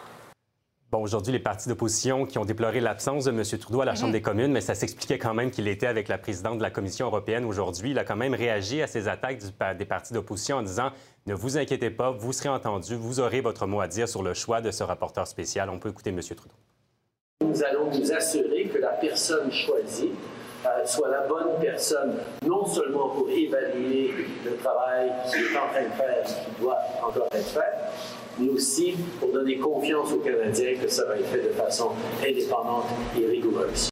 Bon, 0.90 1.02
aujourd'hui, 1.02 1.34
les 1.34 1.40
partis 1.40 1.68
d'opposition 1.68 2.26
qui 2.26 2.38
ont 2.38 2.46
déploré 2.46 2.80
l'absence 2.80 3.26
de 3.26 3.32
M. 3.32 3.44
Trudeau 3.60 3.82
à 3.82 3.86
la 3.86 3.94
Chambre 3.94 4.08
mhm. 4.08 4.14
des 4.14 4.22
communes, 4.22 4.52
mais 4.54 4.62
ça 4.62 4.74
s'expliquait 4.74 5.18
quand 5.18 5.34
même 5.34 5.52
qu'il 5.52 5.68
était 5.68 5.86
avec 5.86 6.08
la 6.08 6.18
présidente 6.18 6.60
de 6.60 6.64
la 6.64 6.70
Commission 6.70 7.08
européenne 7.08 7.44
aujourd'hui. 7.44 7.92
Il 7.92 8.00
a 8.00 8.06
quand 8.06 8.16
même 8.16 8.34
réagi 8.34 8.82
à 8.82 8.88
ces 8.88 9.10
attaques 9.10 9.40
des 9.78 9.86
partis 9.86 10.14
d'opposition 10.14 10.58
en 10.58 10.62
disant 10.62 10.92
Ne 11.26 11.34
vous 11.34 11.58
inquiétez 11.58 11.90
pas, 11.90 12.12
vous 12.12 12.32
serez 12.32 12.48
entendu, 12.48 12.96
vous 12.96 13.20
aurez 13.20 13.42
votre 13.42 13.68
mot 13.68 13.82
à 13.82 13.90
dire 13.90 14.08
sur 14.08 14.24
le 14.24 14.34
choix 14.34 14.62
de 14.62 14.72
ce 14.72 14.82
rapporteur 14.82 15.28
spécial. 15.28 15.70
On 15.70 15.78
peut 15.78 15.90
écouter 15.90 16.12
M. 16.12 16.22
Trudeau. 16.22 16.56
Nous 17.46 17.64
allons 17.66 17.92
nous 17.92 18.12
assurer 18.14 18.70
que 18.74 18.78
la 18.78 18.92
personne 18.94 19.52
choisie 19.52 20.12
euh, 20.66 20.86
soit 20.86 21.10
la 21.10 21.28
bonne 21.28 21.60
personne, 21.60 22.16
non 22.46 22.66
seulement 22.66 23.10
pour 23.10 23.30
évaluer 23.30 24.14
le 24.46 24.56
travail 24.56 25.12
qu'il 25.30 25.42
est 25.42 25.58
en 25.58 25.68
train 25.68 25.84
de 25.84 25.94
faire, 25.94 26.24
qu'il 26.24 26.64
doit 26.64 26.80
encore 27.06 27.28
être 27.32 27.46
fait, 27.46 28.17
mais 28.40 28.50
aussi 28.50 28.96
pour 29.20 29.32
donner 29.32 29.58
confiance 29.58 30.12
aux 30.12 30.20
Canadiens 30.20 30.76
que 30.82 30.88
ça 30.88 31.06
va 31.06 31.18
être 31.18 31.28
fait 31.28 31.44
de 31.44 31.50
façon 31.50 31.92
indépendante 32.26 32.86
et 33.18 33.26
rigoureuse. 33.26 33.90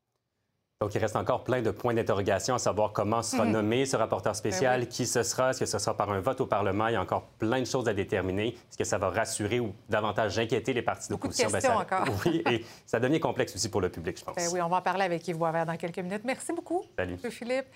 Donc, 0.82 0.94
il 0.94 1.00
reste 1.00 1.16
encore 1.16 1.46
plein 1.46 1.62
de 1.62 1.72
points 1.72 1.94
d'interrogation 1.94 2.54
à 2.54 2.60
savoir 2.60 2.92
comment 2.92 3.24
sera 3.24 3.46
mhm. 3.46 3.54
nommé 3.54 3.86
ce 3.86 3.96
rapporteur 3.96 4.36
spécial, 4.36 4.82
ben 4.82 4.88
qui 4.88 5.06
ce 5.08 5.24
sera, 5.24 5.52
est-ce 5.52 5.62
que 5.62 5.66
ce 5.66 5.80
sera 5.80 5.96
par 5.96 6.12
un 6.12 6.20
vote 6.20 6.42
au 6.42 6.46
Parlement? 6.46 6.90
Il 6.90 6.94
y 6.94 6.96
a 6.98 7.02
encore 7.02 7.24
plein 7.40 7.62
de 7.62 7.66
choses 7.66 7.88
à 7.88 7.94
déterminer. 7.94 8.50
Est-ce 8.50 8.78
que 8.78 8.84
ça 8.84 8.98
va 8.98 9.10
rassurer 9.10 9.62
ou 9.62 9.74
davantage 9.90 10.38
inquiéter 10.38 10.74
les 10.74 10.82
partis 10.82 11.08
d'opposition? 11.10 11.48
Beaucoup 11.48 11.58
de 11.58 11.68
ben, 11.68 11.78
questions 11.80 12.04
encore. 12.04 12.16
oui, 12.25 12.44
et 12.52 12.66
ça 12.86 13.00
devient 13.00 13.22
complexe 13.22 13.56
aussi 13.56 13.70
pour 13.70 13.80
le 13.80 13.90
public, 13.90 14.20
je 14.20 14.25
pense. 14.25 14.36
Ben 14.36 14.50
oui, 14.52 14.62
on 14.62 14.68
va 14.68 14.78
en 14.78 14.82
parler 14.82 15.06
avec 15.06 15.25
Yves 15.25 15.38
Boisvert 15.38 15.66
dans 15.66 15.78
quelques 15.78 16.00
minutes. 16.00 16.24
Merci 16.25 16.52
beaucoup. 16.52 16.84
Salut. 16.98 17.18
Philippe. 17.32 17.68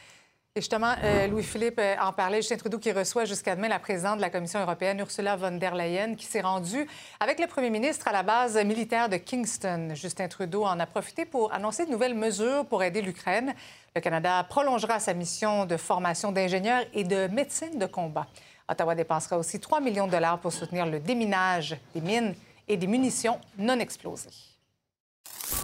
Et 0.55 0.61
justement, 0.61 0.95
euh, 1.03 1.27
Louis-Philippe 1.27 1.77
euh, 1.77 1.95
en 2.01 2.11
parlait, 2.11 2.41
Justin 2.41 2.57
Trudeau 2.57 2.79
qui 2.79 2.91
reçoit 2.91 3.25
jusqu'à 3.25 3.55
demain 3.55 3.67
la 3.67 3.77
présidente 3.77 4.17
de 4.17 4.21
la 4.21 4.31
Commission 4.31 4.59
européenne, 4.59 4.99
Ursula 4.99 5.35
von 5.35 5.51
der 5.51 5.75
Leyen, 5.75 6.15
qui 6.15 6.25
s'est 6.25 6.41
rendue 6.41 6.87
avec 7.19 7.39
le 7.39 7.45
premier 7.45 7.69
ministre 7.69 8.07
à 8.07 8.11
la 8.11 8.23
base 8.23 8.57
militaire 8.65 9.09
de 9.09 9.17
Kingston. 9.17 9.89
Justin 9.93 10.27
Trudeau 10.27 10.65
en 10.65 10.79
a 10.79 10.87
profité 10.87 11.25
pour 11.25 11.53
annoncer 11.53 11.85
de 11.85 11.91
nouvelles 11.91 12.15
mesures 12.15 12.65
pour 12.65 12.81
aider 12.81 13.03
l'Ukraine. 13.03 13.53
Le 13.95 14.01
Canada 14.01 14.43
prolongera 14.49 14.99
sa 14.99 15.13
mission 15.13 15.67
de 15.67 15.77
formation 15.77 16.31
d'ingénieurs 16.31 16.83
et 16.95 17.03
de 17.03 17.27
médecine 17.27 17.77
de 17.77 17.85
combat. 17.85 18.25
Ottawa 18.67 18.95
dépensera 18.95 19.37
aussi 19.37 19.59
3 19.59 19.81
millions 19.81 20.07
de 20.07 20.11
dollars 20.11 20.39
pour 20.39 20.51
soutenir 20.51 20.87
le 20.87 20.99
déminage 20.99 21.77
des 21.93 22.01
mines 22.01 22.33
et 22.67 22.75
des 22.75 22.87
munitions 22.87 23.39
non 23.59 23.79
explosées. 23.79 24.31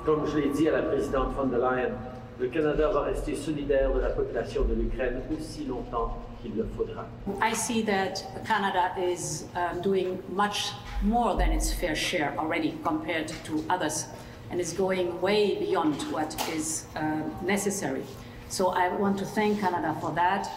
Comme 0.06 0.28
je 0.28 0.38
l'ai 0.38 0.50
dit 0.50 0.70
à 0.70 0.74
la 0.74 0.84
présidente 0.84 1.34
von 1.34 1.48
der 1.48 1.58
Leyen, 1.58 1.92
le 2.40 2.48
Canada 2.48 2.90
va 2.90 3.02
rester 3.02 3.36
solidaire 3.36 3.94
de 3.94 4.00
la 4.00 4.10
population 4.10 4.64
de 4.64 4.74
l'Ukraine 4.74 5.22
aussi 5.32 5.66
longtemps 5.66 6.18
qu'il 6.42 6.56
le 6.56 6.68
faudra. 6.76 7.06
I 7.42 7.54
see 7.54 7.84
that 7.84 8.24
Canada 8.46 8.92
is 9.00 9.46
um, 9.56 9.82
doing 9.82 10.18
much 10.30 10.74
more 11.02 11.36
than 11.36 11.52
its 11.52 11.72
fair 11.74 11.96
share 11.96 12.34
already 12.38 12.74
compared 12.84 13.28
to 13.46 13.64
others 13.70 14.08
and 14.52 14.60
is 14.60 14.74
going 14.74 15.20
way 15.22 15.58
beyond 15.60 15.96
what 16.12 16.36
is 16.56 16.86
uh, 16.96 17.22
necessary. 17.46 18.04
So 18.50 18.70
I 18.70 18.90
want 18.90 19.18
to 19.20 19.26
thank 19.26 19.62
Canada 19.62 19.96
for 20.02 20.12
that. 20.16 20.48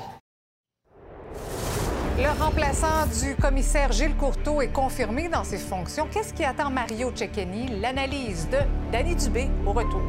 Le 2.18 2.28
remplaçant 2.42 3.06
du 3.22 3.36
commissaire 3.36 3.92
Gilles 3.92 4.16
Courteau 4.18 4.60
est 4.60 4.72
confirmé 4.72 5.28
dans 5.28 5.44
ses 5.44 5.56
fonctions. 5.56 6.08
Qu'est-ce 6.10 6.34
qui 6.34 6.44
attend 6.44 6.68
Mario 6.68 7.12
Cecchini? 7.14 7.68
L'analyse 7.80 8.48
de 8.50 8.58
Danny 8.90 9.14
Dubé 9.14 9.48
au 9.64 9.70
retour. 9.70 10.02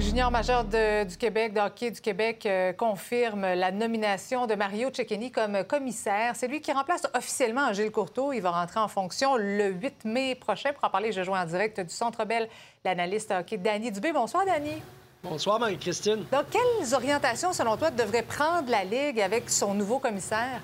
Ligue 0.00 0.08
junior 0.08 0.30
majeure 0.30 0.64
du 0.64 1.16
Québec, 1.18 1.52
de 1.52 1.60
hockey 1.60 1.90
du 1.90 2.00
Québec, 2.00 2.46
euh, 2.46 2.72
confirme 2.72 3.42
la 3.42 3.70
nomination 3.70 4.46
de 4.46 4.54
Mario 4.54 4.88
Cecchini 4.90 5.30
comme 5.30 5.62
commissaire. 5.64 6.32
C'est 6.36 6.48
lui 6.48 6.62
qui 6.62 6.72
remplace 6.72 7.02
officiellement 7.12 7.70
Gilles 7.74 7.90
Courteau. 7.90 8.32
Il 8.32 8.40
va 8.40 8.50
rentrer 8.50 8.80
en 8.80 8.88
fonction 8.88 9.36
le 9.36 9.68
8 9.68 10.06
mai 10.06 10.34
prochain. 10.36 10.72
Pour 10.72 10.84
en 10.84 10.88
parler, 10.88 11.12
je 11.12 11.22
joins 11.22 11.42
en 11.42 11.44
direct 11.44 11.80
du 11.80 11.94
Centre 11.94 12.24
Bell 12.24 12.48
l'analyste 12.82 13.30
hockey 13.30 13.58
Danny 13.58 13.92
Dubé. 13.92 14.10
Bonsoir, 14.10 14.46
Danny. 14.46 14.82
Bonsoir, 15.22 15.60
Marie-Christine. 15.60 16.24
Donc, 16.32 16.46
quelles 16.50 16.94
orientations, 16.94 17.52
selon 17.52 17.76
toi, 17.76 17.90
devrait 17.90 18.22
prendre 18.22 18.70
la 18.70 18.84
Ligue 18.84 19.20
avec 19.20 19.50
son 19.50 19.74
nouveau 19.74 19.98
commissaire? 19.98 20.62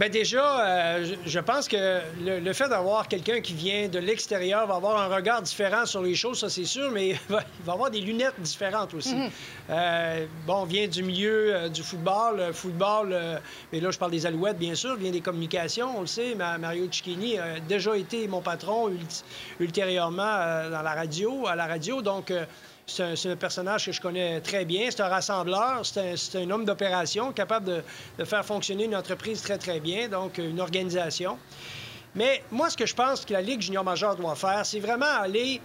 Bien 0.00 0.08
déjà, 0.08 0.66
euh, 0.66 1.14
je 1.26 1.40
pense 1.40 1.68
que 1.68 2.00
le, 2.24 2.52
fait 2.54 2.70
d'avoir 2.70 3.06
quelqu'un 3.06 3.42
qui 3.42 3.52
vient 3.52 3.86
de 3.86 3.98
l'extérieur 3.98 4.66
va 4.66 4.76
avoir 4.76 4.98
un 4.98 5.14
regard 5.14 5.42
différent 5.42 5.84
sur 5.84 6.00
les 6.00 6.14
choses, 6.14 6.40
ça 6.40 6.48
c'est 6.48 6.64
sûr, 6.64 6.90
mais 6.90 7.08
il 7.10 7.18
va, 7.28 7.44
avoir 7.70 7.90
des 7.90 8.00
lunettes 8.00 8.40
différentes 8.40 8.94
aussi. 8.94 9.14
Mhm. 9.14 9.30
Euh, 9.68 10.26
bon, 10.46 10.62
on 10.62 10.64
vient 10.64 10.88
du 10.88 11.02
milieu 11.02 11.54
euh, 11.54 11.68
du 11.68 11.82
football. 11.82 12.38
Le 12.38 12.52
football, 12.54 13.14
mais 13.74 13.80
là 13.80 13.90
je 13.90 13.98
parle 13.98 14.12
des 14.12 14.24
Alouettes 14.24 14.56
bien 14.56 14.74
sûr, 14.74 14.96
vient 14.96 15.10
des 15.10 15.20
communications, 15.20 15.90
on 15.94 16.00
le 16.00 16.06
sait. 16.06 16.34
Mario 16.34 16.86
Cicchini 16.90 17.38
a 17.38 17.60
déjà 17.60 17.94
été 17.94 18.26
mon 18.26 18.40
patron 18.40 18.90
ultérieurement 19.58 20.70
dans 20.70 20.80
la 20.82 20.94
radio, 20.94 21.46
à 21.46 21.56
la 21.56 21.66
radio, 21.66 22.00
donc 22.00 22.32
c'est 22.90 23.30
un, 23.30 23.36
personnage 23.36 23.86
que 23.86 23.92
je 23.92 24.00
connais 24.00 24.40
très 24.40 24.64
bien. 24.64 24.88
C'est 24.90 25.00
un 25.00 25.08
rassembleur, 25.08 25.82
c'est 25.84 26.36
un, 26.36 26.50
homme 26.50 26.64
d'opération 26.64 27.32
capable 27.32 27.82
de, 28.18 28.24
faire 28.24 28.44
fonctionner 28.44 28.84
une 28.84 28.96
entreprise 28.96 29.42
très, 29.42 29.58
très 29.58 29.80
bien, 29.80 30.08
donc 30.08 30.38
une 30.38 30.60
organisation. 30.60 31.38
Mais 32.14 32.42
moi, 32.50 32.70
ce 32.70 32.76
que 32.76 32.86
je 32.86 32.94
pense 32.94 33.24
que 33.24 33.32
la 33.32 33.42
Ligue 33.42 33.60
junior 33.60 33.84
majeure 33.84 34.16
doit 34.16 34.34
faire, 34.34 34.66
c'est 34.66 34.80
vraiment 34.80 35.06
aller, 35.06 35.60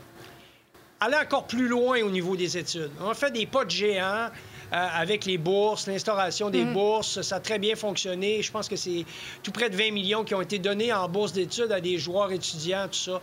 aller 1.00 1.18
encore 1.18 1.48
plus 1.48 1.68
loin 1.68 2.02
au 2.02 2.12
niveau 2.12 2.36
des 2.36 2.58
études. 2.58 2.92
On 3.02 3.10
a 3.10 3.16
fait 3.16 3.32
des 3.32 3.46
pas 3.46 3.66
de 3.66 3.72
géant. 3.72 4.30
Euh, 4.74 4.88
avec 4.94 5.26
les 5.26 5.38
bourses, 5.38 5.86
l'instauration 5.86 6.50
des 6.50 6.64
mm. 6.64 6.74
bourses, 6.74 7.22
ça 7.22 7.36
a 7.36 7.40
très 7.40 7.60
bien 7.60 7.76
fonctionné. 7.76 8.42
Je 8.42 8.52
pense 8.52 8.68
que 8.68 8.76
c'est 8.76 9.06
tout 9.44 9.52
près 9.52 9.70
de 9.70 9.76
20 9.76 9.92
millions 9.92 10.24
qui 10.24 10.34
ont 10.34 10.42
été 10.42 10.58
donnés 10.58 10.92
en 10.92 11.08
bourse 11.08 11.34
d'études 11.34 11.72
à 11.72 11.80
des 11.80 12.00
joueurs 12.00 12.32
étudiants, 12.32 12.88
tout 12.88 12.98
ça. 12.98 13.22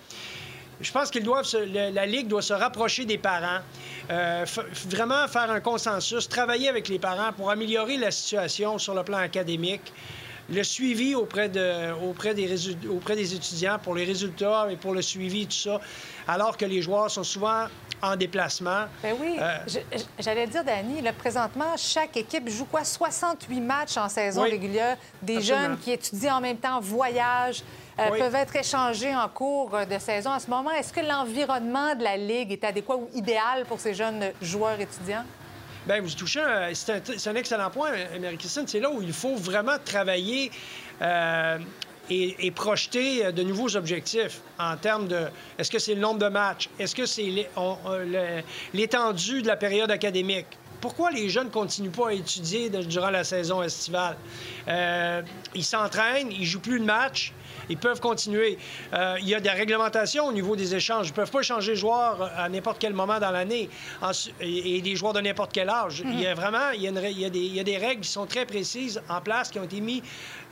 Je 0.82 0.90
pense 0.90 1.10
qu'ils 1.10 1.22
doivent 1.22 1.46
la 1.72 2.06
Ligue 2.06 2.26
doit 2.26 2.42
se 2.42 2.52
rapprocher 2.52 3.04
des 3.04 3.18
parents, 3.18 3.60
euh, 4.10 4.44
vraiment 4.86 5.28
faire 5.28 5.50
un 5.50 5.60
consensus, 5.60 6.28
travailler 6.28 6.68
avec 6.68 6.88
les 6.88 6.98
parents 6.98 7.32
pour 7.32 7.50
améliorer 7.50 7.96
la 7.96 8.10
situation 8.10 8.78
sur 8.78 8.94
le 8.94 9.04
plan 9.04 9.18
académique, 9.18 9.92
le 10.50 10.64
suivi 10.64 11.14
auprès, 11.14 11.48
de, 11.48 11.92
auprès, 12.04 12.34
des, 12.34 12.76
auprès 12.88 13.14
des 13.14 13.34
étudiants 13.34 13.78
pour 13.82 13.94
les 13.94 14.04
résultats 14.04 14.66
et 14.70 14.76
pour 14.76 14.92
le 14.92 15.02
suivi, 15.02 15.46
tout 15.46 15.52
ça, 15.52 15.80
alors 16.26 16.56
que 16.56 16.64
les 16.64 16.82
joueurs 16.82 17.10
sont 17.10 17.24
souvent 17.24 17.66
en 18.02 18.16
déplacement. 18.16 18.86
Ben 19.02 19.14
oui. 19.20 19.36
Euh, 19.38 19.58
j'allais 20.18 20.48
dire, 20.48 20.64
Dani, 20.64 21.00
là, 21.00 21.12
présentement, 21.12 21.76
chaque 21.76 22.16
équipe 22.16 22.48
joue 22.48 22.64
quoi? 22.64 22.82
68 22.84 23.60
matchs 23.60 23.96
en 23.96 24.08
saison 24.08 24.42
régulière. 24.42 24.96
Des 25.22 25.40
jeunes 25.40 25.78
qui 25.78 25.92
étudient 25.92 26.36
en 26.36 26.40
même 26.40 26.56
temps, 26.58 26.80
voyagent. 26.80 27.62
Euh, 27.98 28.08
peuvent 28.10 28.34
être 28.34 28.56
échangés 28.56 29.14
en 29.14 29.28
cours 29.28 29.70
de 29.70 29.98
saison. 29.98 30.30
À 30.30 30.40
ce 30.40 30.48
moment, 30.48 30.70
est-ce 30.70 30.92
que 30.92 31.00
l'environnement 31.00 31.94
de 31.94 32.02
la 32.02 32.16
Ligue 32.16 32.52
est 32.52 32.64
adéquat 32.64 32.96
ou 32.96 33.08
idéal 33.14 33.64
pour 33.66 33.80
ces 33.80 33.94
jeunes 33.94 34.32
joueurs 34.40 34.80
étudiants? 34.80 35.24
Bien, 35.86 36.00
vous 36.00 36.10
touchez, 36.10 36.40
c'est 36.74 37.26
un, 37.28 37.34
excellent 37.34 37.70
point, 37.70 37.90
Marie-Christine. 38.20 38.66
C'est 38.66 38.80
là 38.80 38.90
où 38.90 39.02
il 39.02 39.12
faut 39.12 39.34
vraiment 39.34 39.76
travailler 39.84 40.50
euh, 41.02 41.58
et, 42.08 42.50
projeter 42.52 43.32
de 43.32 43.42
nouveaux 43.42 43.76
objectifs 43.76 44.40
en 44.58 44.76
termes 44.76 45.08
de 45.08 45.26
est-ce 45.58 45.70
que 45.70 45.80
c'est 45.80 45.94
le 45.94 46.00
nombre 46.00 46.20
de 46.20 46.28
matchs, 46.28 46.70
est-ce 46.78 46.94
que 46.94 47.04
c'est 47.04 47.48
l'étendue 48.72 49.42
de 49.42 49.48
la 49.48 49.56
période 49.56 49.90
académique? 49.90 50.46
pourquoi 50.82 51.12
les 51.12 51.30
jeunes 51.30 51.46
ne 51.46 51.52
continuent 51.52 51.90
pas 51.90 52.08
à 52.08 52.12
étudier 52.12 52.68
durant 52.68 53.10
la 53.10 53.24
saison 53.24 53.62
estivale? 53.62 54.16
Euh, 54.68 55.22
ils 55.54 55.64
s'entraînent, 55.64 56.30
ils 56.30 56.44
jouent 56.44 56.60
plus 56.60 56.80
de 56.80 56.84
matchs, 56.84 57.32
ils 57.72 57.78
peuvent 57.78 58.00
continuer. 58.00 58.58
Euh, 58.92 59.16
il 59.20 59.28
y 59.28 59.34
a 59.34 59.40
des 59.40 59.50
réglementations 59.50 60.26
au 60.26 60.32
niveau 60.32 60.56
des 60.56 60.74
échanges. 60.74 61.08
Ils 61.08 61.12
ne 61.12 61.16
peuvent 61.16 61.30
pas 61.30 61.40
échanger 61.40 61.74
joueurs 61.74 62.30
à 62.36 62.48
n'importe 62.48 62.78
quel 62.78 62.92
moment 62.92 63.18
dans 63.18 63.30
l'année 63.30 63.68
et, 64.40 64.80
des 64.82 64.96
joueurs 64.96 65.14
de 65.14 65.20
n'importe 65.20 65.52
quel 65.52 65.68
âge. 65.68 66.02
Il 66.04 66.20
y 66.20 66.26
a 66.26 66.34
vraiment 66.34 66.70
il 66.74 66.82
y 66.82 66.88
a, 66.88 66.92
des, 67.30 67.40
il 67.40 67.54
y 67.54 67.60
a, 67.60 67.64
des, 67.64 67.78
règles 67.78 68.02
qui 68.02 68.10
sont 68.10 68.26
très 68.26 68.44
précises 68.46 69.00
en 69.08 69.20
place, 69.20 69.50
qui 69.50 69.58
ont 69.58 69.64
été 69.64 69.80
mises 69.80 70.02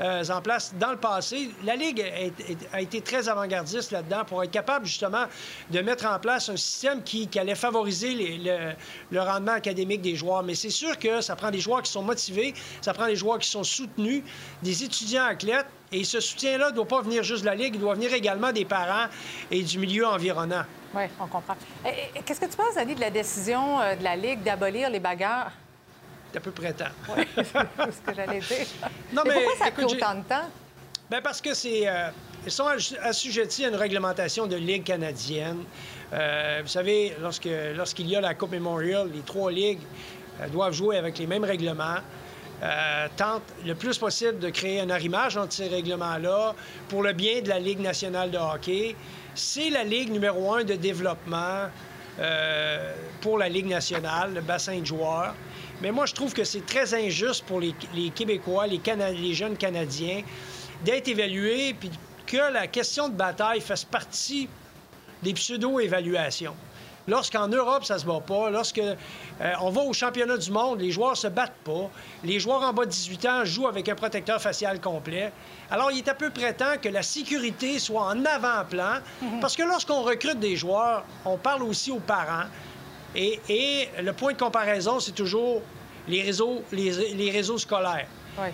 euh, 0.01 0.25
en 0.31 0.41
place 0.41 0.75
dans 0.79 0.91
le 0.91 0.97
passé. 0.97 1.51
La 1.65 1.77
Ligue 1.77 2.03
a, 2.73 2.81
été 2.81 3.01
très 3.03 3.29
avant-gardiste 3.29 3.91
là-dedans 3.93 4.25
pour 4.27 4.43
être 4.43 4.51
capable 4.51 4.87
justement 4.87 5.27
de 5.71 5.81
mettre 5.81 6.07
en 6.07 6.19
place 6.19 6.49
un 6.49 6.57
système 6.57 7.03
qui, 7.03 7.29
allait 7.39 7.55
favoriser 7.55 8.39
le, 8.39 8.73
le 9.11 9.21
rendement 9.21 9.53
académique 9.53 10.01
des 10.03 10.17
joueurs. 10.17 10.43
Mais 10.43 10.55
c'est 10.55 10.71
sûr 10.71 10.99
que 10.99 11.21
ça 11.21 11.37
prend 11.37 11.51
des 11.51 11.61
joueurs 11.61 11.83
qui 11.83 11.93
sont 11.93 12.03
motivés, 12.03 12.55
ça 12.81 12.95
prend 12.95 13.07
des 13.07 13.17
joueurs 13.17 13.39
qui 13.39 13.49
sont 13.49 13.65
soutenus, 13.65 14.23
des 14.63 14.85
étudiants 14.85 15.25
athlètes 15.25 15.67
et 15.93 16.05
ce 16.05 16.21
soutien-là 16.21 16.71
ne 16.71 16.77
doit 16.77 16.87
pas 16.87 17.03
venir 17.03 17.23
juste 17.23 17.43
de 17.43 17.47
la 17.47 17.55
Ligue, 17.55 17.75
il 17.75 17.81
doit 17.81 17.95
venir 17.95 18.13
également 18.15 18.53
des 18.53 18.65
parents 18.65 19.07
et 19.51 19.63
du 19.63 19.79
milieu 19.79 20.07
environnant. 20.07 20.65
Oui, 20.95 21.03
on 21.21 21.27
comprend. 21.27 21.57
Qu'est-ce 22.25 22.41
que 22.41 22.47
tu 22.47 22.57
penses, 22.57 22.77
Annie, 22.77 22.95
de 22.95 23.01
la 23.01 23.11
décision 23.11 23.81
euh, 23.81 23.95
de 23.95 24.03
la 24.05 24.17
Ligue 24.17 24.43
d'abolir 24.43 24.91
les 24.91 25.01
bagarres? 25.01 25.53
C'est 26.31 26.39
à 26.39 26.41
peu 26.41 26.51
près 26.51 26.73
temps. 26.73 26.85
Oui, 27.17 27.25
c'est 27.37 27.45
ce 27.45 28.01
que 28.07 28.15
j'allais 28.15 28.41
dire. 28.41 28.67
Non, 29.13 29.23
mais, 29.25 29.35
pourquoi 29.35 29.57
ça 29.57 29.67
a 29.67 29.71
pris 29.71 29.85
autant 29.85 30.15
de 30.15 30.23
temps? 30.23 30.49
Bien, 31.11 31.21
parce 31.23 31.41
que 31.41 31.55
c'est... 31.55 31.89
Euh, 31.89 32.09
ils 32.47 32.53
sont 32.53 32.67
assujettis 33.03 33.67
à 33.67 33.69
une 33.69 33.77
réglementation 33.77 34.47
de 34.47 34.57
Ligue 34.57 34.85
canadienne. 34.85 35.65
Euh, 36.13 36.61
vous 36.63 36.69
savez, 36.69 37.15
lorsqu'il 37.21 38.09
y 38.09 38.17
a 38.17 38.21
la 38.21 38.35
Coupe 38.35 38.53
Memorial, 38.53 39.11
les 39.13 39.21
trois 39.21 39.53
ligues 39.53 39.83
doivent 40.51 40.73
jouer 40.73 40.97
avec 40.97 41.19
les 41.19 41.27
mêmes 41.27 41.45
règlements. 41.45 41.99
Euh, 42.63 43.09
tente 43.17 43.43
le 43.65 43.75
plus 43.75 43.97
possible 43.97 44.39
de 44.39 44.51
créer 44.51 44.81
un 44.81 44.91
arrimage 44.91 45.37
entre 45.39 45.55
ces 45.55 45.69
règlements-là 45.69 46.55
pour 46.89 47.03
le 47.03 47.15
bien 47.15 47.41
de 47.41 47.49
la 47.49 47.59
Ligue 47.59 47.81
nationale 47.81 48.31
de 48.31 48.37
hockey. 48.37 48.95
C'est 49.35 49.71
la 49.71 49.83
Ligue 49.83 50.11
numéro 50.11 50.53
un 50.53 50.65
de 50.65 50.75
développement 50.75 51.69
euh, 52.19 52.95
pour 53.23 53.39
la 53.39 53.49
Ligue 53.49 53.67
nationale, 53.67 54.35
le 54.35 54.41
bassin 54.43 54.79
de 54.79 54.85
joueurs. 54.85 55.35
Mais 55.81 55.91
moi, 55.91 56.05
je 56.05 56.13
trouve 56.13 56.35
que 56.35 56.45
c'est 56.45 56.67
très 56.67 56.93
injuste 56.93 57.45
pour 57.47 57.61
les, 57.61 57.73
Québécois, 58.15 58.67
les, 58.67 59.33
jeunes 59.33 59.57
Canadiens, 59.57 60.23
d'être 60.85 61.09
évalués, 61.09 61.75
puis 61.79 61.91
que 62.27 62.53
la 62.53 62.67
question 62.67 63.09
de 63.09 63.15
bataille 63.15 63.63
fasse 63.63 63.85
partie 63.85 64.51
des 65.23 65.33
pseudo-évaluations. 65.33 66.55
Lorsqu'en 67.11 67.49
Europe, 67.49 67.85
ça 67.85 67.99
se 67.99 68.07
bat 68.07 68.21
pas, 68.25 68.51
lorsque 68.51 68.79
euh, 68.79 68.95
on 69.63 69.71
va 69.71 69.81
au 69.81 69.93
championnat 69.93 70.37
du 70.37 70.53
monde, 70.53 70.81
les 70.81 70.93
joueurs 70.93 71.17
se 71.17 71.27
battent 71.27 71.59
pas. 71.65 71.91
Les 72.23 72.39
joueurs 72.39 72.63
en 72.63 72.73
bas 72.73 72.85
de 72.85 72.91
18 72.91 73.27
ans 73.27 73.45
jouent 73.45 73.67
avec 73.67 73.89
un 73.89 73.97
protecteur 73.97 74.41
facial 74.41 74.81
complet. 74.81 75.33
Alors, 75.73 75.91
il 75.91 75.99
est 75.99 76.09
à 76.09 76.15
peu 76.15 76.31
près 76.31 76.55
temps 76.55 76.77
que 76.81 76.89
la 76.89 77.03
sécurité 77.03 77.81
soit 77.81 78.05
en 78.05 78.25
avant-plan, 78.25 79.01
mhm. 79.21 79.41
parce 79.41 79.57
que 79.57 79.65
lorsqu'on 79.65 80.03
recrute 80.03 80.39
des 80.39 80.55
joueurs, 80.55 81.05
on 81.25 81.37
parle 81.37 81.65
aussi 81.65 81.91
aux 81.91 81.99
parents. 81.99 82.47
Et, 83.17 83.89
le 84.01 84.13
point 84.13 84.33
de 84.33 84.39
comparaison, 84.39 85.01
c'est 85.01 85.11
toujours 85.11 85.63
les 86.07 86.23
réseaux, 86.23 86.63
les 86.71 87.31
réseaux 87.33 87.59
scolaires. 87.59 88.07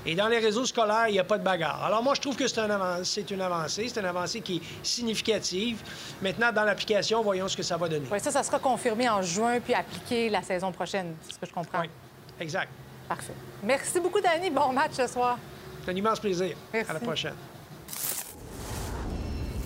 Et 0.04 0.14
dans 0.14 0.28
les 0.28 0.38
réseaux 0.38 0.64
scolaires, 0.64 1.08
il 1.08 1.12
n'y 1.12 1.18
a 1.18 1.24
pas 1.24 1.38
de 1.38 1.44
bagarre. 1.44 1.84
Alors 1.84 2.02
moi, 2.02 2.14
je 2.14 2.20
trouve 2.20 2.36
que 2.36 2.46
c'est 2.46 2.60
une 2.60 2.70
avancée. 2.70 3.04
C'est 3.04 3.30
une 3.30 3.40
avancée, 3.40 3.88
c'est 3.88 4.00
une 4.00 4.06
avancée 4.06 4.40
qui 4.40 4.56
est 4.56 4.62
significative. 4.82 5.82
Maintenant, 6.20 6.52
dans 6.52 6.64
l'application, 6.64 7.22
voyons 7.22 7.48
ce 7.48 7.56
que 7.56 7.62
ça 7.62 7.76
va 7.76 7.88
donner. 7.88 8.06
Oui, 8.10 8.20
ça, 8.20 8.30
ça 8.30 8.42
sera 8.42 8.58
confirmé 8.58 9.08
en 9.08 9.22
juin 9.22 9.60
puis 9.60 9.74
appliqué 9.74 10.28
la 10.28 10.42
saison 10.42 10.72
prochaine, 10.72 11.14
c'est 11.22 11.34
ce 11.34 11.38
que 11.38 11.46
je 11.46 11.52
comprends. 11.52 11.80
Oui, 11.80 11.90
exact. 12.40 12.70
Parfait. 13.08 13.34
Merci 13.62 14.00
beaucoup, 14.00 14.20
Danny. 14.20 14.50
Bon 14.50 14.72
match 14.72 14.92
ce 14.94 15.06
soir. 15.06 15.38
C'est 15.84 15.92
un 15.92 15.96
immense 15.96 16.18
plaisir. 16.18 16.56
À 16.88 16.92
la 16.92 17.00
prochaine. 17.00 17.34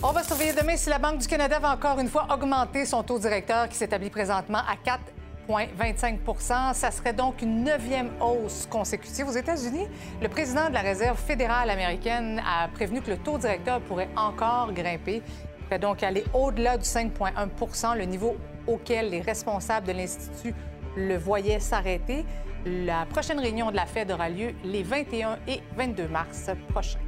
On 0.03 0.11
va 0.11 0.23
surveiller 0.23 0.53
demain 0.53 0.77
si 0.77 0.89
la 0.89 0.97
Banque 0.97 1.19
du 1.19 1.27
Canada 1.27 1.59
va 1.59 1.73
encore 1.73 1.99
une 1.99 2.07
fois 2.07 2.27
augmenter 2.31 2.85
son 2.85 3.03
taux 3.03 3.19
directeur 3.19 3.69
qui 3.69 3.75
s'établit 3.75 4.09
présentement 4.09 4.59
à 4.59 4.75
4 4.75 4.99
25 5.77 6.19
Ça 6.73 6.91
serait 6.91 7.13
donc 7.13 7.41
une 7.41 7.63
neuvième 7.63 8.11
hausse 8.21 8.67
consécutive 8.69 9.27
aux 9.27 9.33
États-Unis. 9.33 9.87
Le 10.21 10.29
président 10.29 10.69
de 10.69 10.73
la 10.73 10.81
Réserve 10.81 11.17
fédérale 11.17 11.69
américaine 11.69 12.41
a 12.47 12.67
prévenu 12.69 13.01
que 13.01 13.11
le 13.11 13.17
taux 13.17 13.37
directeur 13.37 13.81
pourrait 13.81 14.09
encore 14.15 14.71
grimper. 14.73 15.21
Il 15.21 15.63
pourrait 15.63 15.79
donc 15.79 16.03
aller 16.03 16.23
au-delà 16.33 16.77
du 16.77 16.85
5,1% 16.85 17.97
le 17.97 18.05
niveau 18.05 18.37
auquel 18.67 19.09
les 19.09 19.21
responsables 19.21 19.87
de 19.87 19.93
l'Institut 19.93 20.53
le 20.95 21.17
voyaient 21.17 21.59
s'arrêter. 21.59 22.25
La 22.65 23.05
prochaine 23.05 23.39
réunion 23.39 23.71
de 23.71 23.75
la 23.75 23.85
Fed 23.85 24.11
aura 24.11 24.29
lieu 24.29 24.53
les 24.63 24.83
21 24.83 25.37
et 25.47 25.61
22 25.75 26.07
mars 26.07 26.49
prochains. 26.69 26.99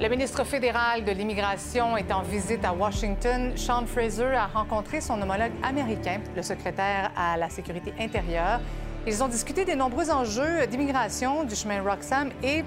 Le 0.00 0.08
ministre 0.08 0.42
fédéral 0.42 1.04
de 1.04 1.12
l'Immigration 1.12 1.96
est 1.96 2.10
en 2.10 2.22
visite 2.22 2.64
à 2.64 2.72
Washington. 2.72 3.52
Sean 3.54 3.86
Fraser 3.86 4.34
a 4.34 4.46
rencontré 4.46 5.00
son 5.00 5.22
homologue 5.22 5.52
américain, 5.62 6.18
le 6.34 6.42
secrétaire 6.42 7.12
à 7.16 7.36
la 7.36 7.48
sécurité 7.48 7.94
intérieure. 8.00 8.58
Ils 9.06 9.22
ont 9.22 9.28
discuté 9.28 9.64
des 9.64 9.76
nombreux 9.76 10.10
enjeux 10.10 10.66
d'immigration 10.66 11.44
du 11.44 11.54
chemin 11.54 11.80
Roxham 11.80 12.30
et 12.42 12.64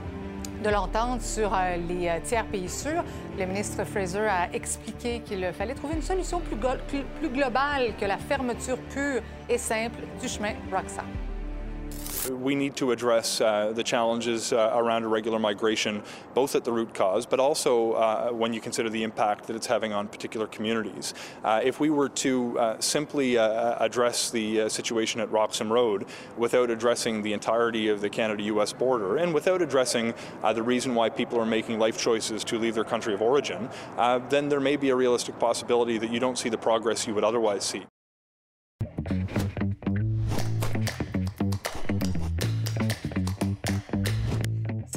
de 0.64 0.70
l'entente 0.70 1.22
sur 1.22 1.54
euh, 1.54 1.76
les 1.76 2.08
euh, 2.08 2.20
tiers 2.24 2.46
pays 2.46 2.70
sûrs. 2.70 3.04
Le 3.38 3.46
ministre 3.46 3.84
Fraser 3.84 4.26
a 4.26 4.48
expliqué 4.54 5.20
qu'il 5.20 5.52
fallait 5.52 5.76
trouver 5.76 5.96
une 5.96 6.02
solution 6.02 6.40
plus, 6.40 6.56
plus 6.56 7.30
globale 7.30 7.92
que 8.00 8.06
la 8.06 8.18
fermeture 8.18 8.78
pure 8.94 9.22
et 9.50 9.58
simple 9.58 10.00
du 10.22 10.30
chemin 10.30 10.54
Roxham. 10.72 11.06
We 12.32 12.56
need 12.56 12.76
to 12.78 12.92
address 12.92 13.42
uh, 13.42 13.72
the 13.74 13.84
challenges 13.84 14.52
uh, 14.52 14.72
around 14.74 15.04
irregular 15.04 15.40
migration, 15.40 16.04
both 16.34 16.56
at 16.56 16.64
the 16.64 16.72
root 16.72 16.94
cause, 16.94 17.26
but 17.26 17.40
also 17.40 17.94
uh, 17.94 18.30
when 18.30 18.54
you 18.54 18.62
consider 18.62 18.90
the 18.90 19.04
impact 19.04 19.48
that 19.48 19.56
it's 19.56 19.68
having 19.68 19.94
on 19.94 20.08
particular 20.08 20.48
communities. 20.48 21.14
Uh, 21.44 21.62
if 21.64 21.80
we 21.80 21.90
were 21.90 22.10
to 22.10 22.58
uh, 22.60 22.80
simply 22.80 23.38
uh, 23.38 23.76
address 23.84 24.30
the 24.30 24.70
situation 24.70 25.22
at 25.22 25.32
Roxham 25.32 25.72
Road 25.72 26.06
without 26.38 26.70
addressing 26.70 27.22
the 27.22 27.34
entirety 27.34 27.88
of 27.88 28.02
the 28.02 28.10
Canada-US 28.10 28.74
border 28.74 29.18
and 29.18 29.34
without 29.34 29.62
addressing 29.62 30.14
the 30.54 30.64
reason 30.64 30.96
why 30.96 31.10
people 31.10 31.40
are 31.40 31.46
making 31.46 31.80
life 31.80 31.98
choices 31.98 32.44
to 32.44 32.58
leave 32.58 32.76
their 32.76 32.84
country 32.84 33.14
of 33.14 33.22
origin, 33.22 33.70
then 34.30 34.50
there 34.50 34.60
may 34.60 34.76
be 34.76 34.90
a 34.90 34.96
realistic 34.96 35.38
possibility 35.40 35.98
that 35.98 36.12
you 36.12 36.20
don't 36.20 36.38
see 36.38 36.50
the 36.50 36.58
progress 36.58 37.08
you 37.08 37.14
would 37.14 37.24
otherwise 37.24 37.64
see. 37.64 37.86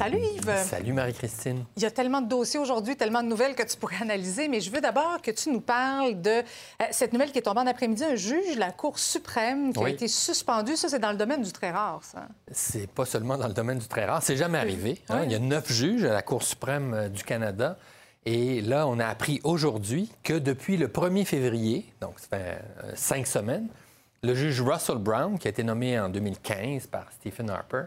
Salut 0.01 0.17
Yves. 0.17 0.57
Salut 0.63 0.93
Marie-Christine. 0.93 1.63
Il 1.77 1.83
y 1.83 1.85
a 1.85 1.91
tellement 1.91 2.21
de 2.21 2.27
dossiers 2.27 2.59
aujourd'hui, 2.59 2.95
tellement 2.95 3.21
de 3.21 3.27
nouvelles 3.27 3.53
que 3.53 3.61
tu 3.61 3.77
pourrais 3.77 4.01
analyser, 4.01 4.47
mais 4.47 4.59
je 4.59 4.71
veux 4.71 4.81
d'abord 4.81 5.21
que 5.21 5.29
tu 5.29 5.51
nous 5.51 5.61
parles 5.61 6.19
de 6.19 6.39
euh, 6.39 6.85
cette 6.89 7.13
nouvelle 7.13 7.31
qui 7.31 7.37
est 7.37 7.43
tombée 7.43 7.59
en 7.59 7.67
après-midi. 7.67 8.03
Un 8.03 8.15
juge 8.15 8.55
de 8.55 8.59
la 8.59 8.71
Cour 8.71 8.97
suprême 8.97 9.71
qui 9.71 9.83
a 9.83 9.89
été 9.89 10.07
suspendu. 10.07 10.75
Ça, 10.75 10.89
c'est 10.89 10.97
dans 10.97 11.11
le 11.11 11.19
domaine 11.19 11.43
du 11.43 11.51
très 11.51 11.69
rare, 11.69 11.99
ça. 12.01 12.27
C'est 12.51 12.89
pas 12.89 13.05
seulement 13.05 13.37
dans 13.37 13.47
le 13.47 13.53
domaine 13.53 13.77
du 13.77 13.87
très 13.87 14.05
rare. 14.05 14.23
C'est 14.23 14.37
jamais 14.37 14.57
arrivé. 14.57 14.99
Hein. 15.09 15.21
Il 15.25 15.31
y 15.31 15.35
a 15.35 15.39
neuf 15.39 15.71
juges 15.71 16.03
à 16.03 16.13
la 16.13 16.23
Cour 16.23 16.41
suprême 16.41 16.95
euh, 16.95 17.07
du 17.07 17.23
Canada. 17.23 17.77
Et 18.25 18.61
là, 18.61 18.87
on 18.87 18.97
a 18.97 19.05
appris 19.05 19.39
aujourd'hui 19.43 20.11
que 20.23 20.33
depuis 20.33 20.77
le 20.77 20.87
1er 20.87 21.25
février, 21.25 21.85
donc 22.01 22.19
ça 22.19 22.25
fait 22.27 22.61
euh, 22.85 22.91
cinq 22.95 23.27
semaines, 23.27 23.67
le 24.23 24.33
juge 24.33 24.61
Russell 24.61 24.97
Brown, 24.97 25.37
qui 25.37 25.47
a 25.47 25.51
été 25.51 25.63
nommé 25.63 25.99
en 25.99 26.09
2015 26.09 26.87
par 26.87 27.05
Stephen 27.11 27.51
Harper, 27.51 27.83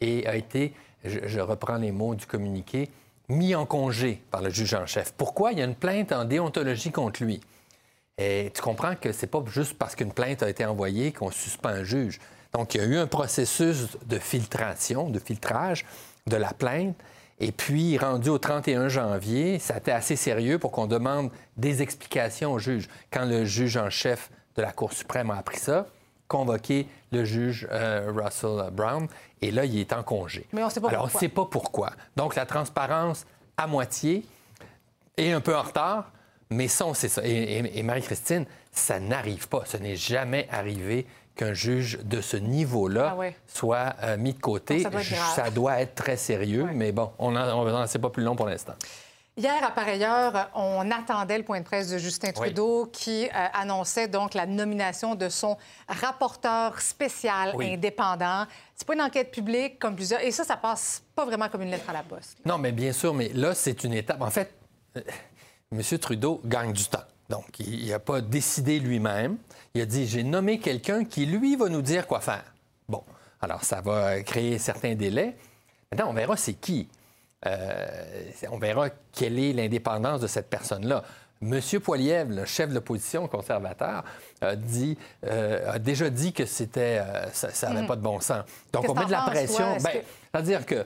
et 0.00 0.26
a 0.26 0.36
été 0.36 0.74
je, 1.04 1.40
reprends 1.40 1.76
les 1.76 1.92
mots 1.92 2.14
du 2.14 2.26
communiqué, 2.26 2.90
mis 3.28 3.54
en 3.54 3.66
congé 3.66 4.22
par 4.30 4.42
le 4.42 4.50
juge 4.50 4.74
en 4.74 4.86
chef. 4.86 5.12
Pourquoi? 5.16 5.52
Il 5.52 5.58
y 5.58 5.62
a 5.62 5.64
une 5.64 5.74
plainte 5.74 6.12
en 6.12 6.24
déontologie 6.24 6.90
contre 6.90 7.22
lui. 7.22 7.40
Et 8.16 8.50
tu 8.54 8.60
comprends 8.62 8.96
que 8.96 9.12
c'est 9.12 9.28
pas 9.28 9.42
juste 9.46 9.74
parce 9.74 9.94
qu'une 9.94 10.12
plainte 10.12 10.42
a 10.42 10.50
été 10.50 10.64
envoyée 10.64 11.12
qu'on 11.12 11.30
suspend 11.30 11.68
un 11.68 11.84
juge. 11.84 12.18
Donc, 12.52 12.74
il 12.74 12.80
y 12.80 12.84
a 12.84 12.86
eu 12.86 12.96
un 12.96 13.06
processus 13.06 13.96
de 14.06 14.18
filtration, 14.18 15.10
de 15.10 15.18
filtrage 15.18 15.84
de 16.26 16.36
la 16.36 16.52
plainte. 16.52 16.96
Et 17.38 17.52
puis, 17.52 17.96
rendu 17.98 18.30
au 18.30 18.38
31 18.38 18.88
janvier, 18.88 19.58
ça 19.60 19.74
a 19.74 19.78
été 19.78 19.92
assez 19.92 20.16
sérieux 20.16 20.58
pour 20.58 20.72
qu'on 20.72 20.86
demande 20.86 21.30
des 21.56 21.82
explications 21.82 22.52
au 22.52 22.58
juge. 22.58 22.88
Quand 23.12 23.24
le 23.24 23.44
juge 23.44 23.76
en 23.76 23.90
chef 23.90 24.30
de 24.56 24.62
la 24.62 24.72
Cour 24.72 24.92
suprême 24.92 25.30
a 25.30 25.36
appris 25.36 25.58
ça, 25.58 25.86
convoqué 26.28 26.86
le 27.10 27.24
juge 27.24 27.66
euh, 27.72 28.12
Russell 28.14 28.70
Brown 28.70 29.08
et 29.40 29.50
là, 29.50 29.64
il 29.64 29.78
est 29.78 29.92
en 29.92 30.02
congé. 30.02 30.46
Mais 30.52 30.62
on 30.62 30.70
sait 30.70 30.80
pas 30.80 30.88
Alors, 30.88 31.04
on 31.04 31.14
ne 31.14 31.20
sait 31.20 31.28
pas 31.28 31.46
pourquoi. 31.46 31.92
Donc, 32.16 32.36
la 32.36 32.46
transparence 32.46 33.26
à 33.56 33.66
moitié 33.66 34.24
et 35.16 35.32
un 35.32 35.40
peu 35.40 35.56
en 35.56 35.62
retard, 35.62 36.12
mais 36.50 36.68
ça, 36.68 36.86
on 36.86 36.94
sait 36.94 37.08
ça. 37.08 37.22
Et, 37.24 37.82
Marie-Christine, 37.82 38.46
ça 38.72 39.00
n'arrive 39.00 39.48
pas. 39.48 39.62
Ce 39.66 39.76
n'est 39.76 39.96
jamais 39.96 40.48
arrivé 40.50 41.06
qu'un 41.34 41.52
juge 41.52 41.98
de 42.04 42.20
ce 42.20 42.36
niveau-là 42.36 43.16
ah 43.18 43.24
soit 43.46 43.94
euh, 44.02 44.16
mis 44.16 44.34
de 44.34 44.40
côté. 44.40 44.80
ça, 44.80 44.90
doit 44.90 45.02
ça, 45.02 45.50
doit 45.50 45.80
être 45.80 45.94
très 45.94 46.16
sérieux, 46.16 46.68
mais 46.74 46.90
bon, 46.90 47.12
on 47.18 47.30
n'en 47.32 47.86
sait 47.86 48.00
pas 48.00 48.10
plus 48.10 48.24
long 48.24 48.34
pour 48.34 48.46
l'instant. 48.46 48.74
Hier, 49.38 49.64
à 49.64 49.70
pareille 49.70 50.02
heure, 50.02 50.50
on 50.56 50.90
attendait 50.90 51.38
le 51.38 51.44
point 51.44 51.60
de 51.60 51.64
presse 51.64 51.88
de 51.88 51.96
Justin 51.96 52.32
Trudeau 52.32 52.86
qui 52.92 53.26
euh, 53.26 53.46
annonçait 53.52 54.08
donc 54.08 54.34
la 54.34 54.46
nomination 54.46 55.14
de 55.14 55.28
son 55.28 55.56
rapporteur 55.86 56.80
spécial 56.80 57.54
indépendant. 57.60 58.46
C'est 58.74 58.84
pas 58.84 58.94
une 58.94 59.00
enquête 59.00 59.30
publique 59.30 59.78
comme 59.78 59.94
plusieurs. 59.94 60.20
Et 60.22 60.32
ça, 60.32 60.42
ça 60.42 60.56
passe 60.56 61.04
pas 61.14 61.24
vraiment 61.24 61.48
comme 61.48 61.62
une 61.62 61.70
lettre 61.70 61.88
à 61.88 61.92
la 61.92 62.02
poste. 62.02 62.36
Non, 62.44 62.58
mais 62.58 62.72
bien 62.72 62.92
sûr, 62.92 63.14
mais 63.14 63.28
là, 63.28 63.54
c'est 63.54 63.84
une 63.84 63.94
étape. 63.94 64.20
En 64.20 64.30
fait, 64.30 64.52
euh, 64.96 65.02
M. 65.70 65.98
Trudeau 66.00 66.40
gagne 66.44 66.72
du 66.72 66.86
temps. 66.86 67.04
Donc, 67.28 67.60
il 67.60 67.88
n'a 67.90 68.00
pas 68.00 68.20
décidé 68.20 68.80
lui-même. 68.80 69.36
Il 69.72 69.80
a 69.80 69.86
dit 69.86 70.08
j'ai 70.08 70.24
nommé 70.24 70.58
quelqu'un 70.58 71.04
qui, 71.04 71.26
lui, 71.26 71.54
va 71.54 71.68
nous 71.68 71.82
dire 71.82 72.08
quoi 72.08 72.18
faire. 72.18 72.42
Bon, 72.88 73.04
alors 73.40 73.62
ça 73.62 73.82
va 73.82 74.20
créer 74.20 74.58
certains 74.58 74.96
délais. 74.96 75.36
Maintenant, 75.92 76.10
on 76.10 76.14
verra 76.14 76.36
c'est 76.36 76.54
qui. 76.54 76.88
Euh, 77.46 77.86
on 78.50 78.58
verra 78.58 78.90
quelle 79.12 79.38
est 79.38 79.52
l'indépendance 79.52 80.20
de 80.20 80.26
cette 80.26 80.50
personne-là. 80.50 81.04
Monsieur 81.40 81.78
Poiliev, 81.78 82.30
le 82.30 82.44
chef 82.44 82.68
de 82.68 82.74
l'opposition 82.74 83.28
conservateur, 83.28 84.02
a, 84.40 84.56
dit, 84.56 84.98
euh, 85.24 85.72
a 85.72 85.78
déjà 85.78 86.10
dit 86.10 86.32
que 86.32 86.46
c'était, 86.46 87.00
euh, 87.00 87.28
ça 87.32 87.68
n'avait 87.68 87.82
mm. 87.82 87.86
pas 87.86 87.96
de 87.96 88.02
bon 88.02 88.18
sens. 88.20 88.44
Donc, 88.72 88.88
on 88.88 88.94
met 88.94 89.06
de 89.06 89.12
la 89.12 89.22
pression. 89.22 89.76
Ben, 89.76 90.02
C'est-à-dire 90.32 90.66
que 90.66 90.84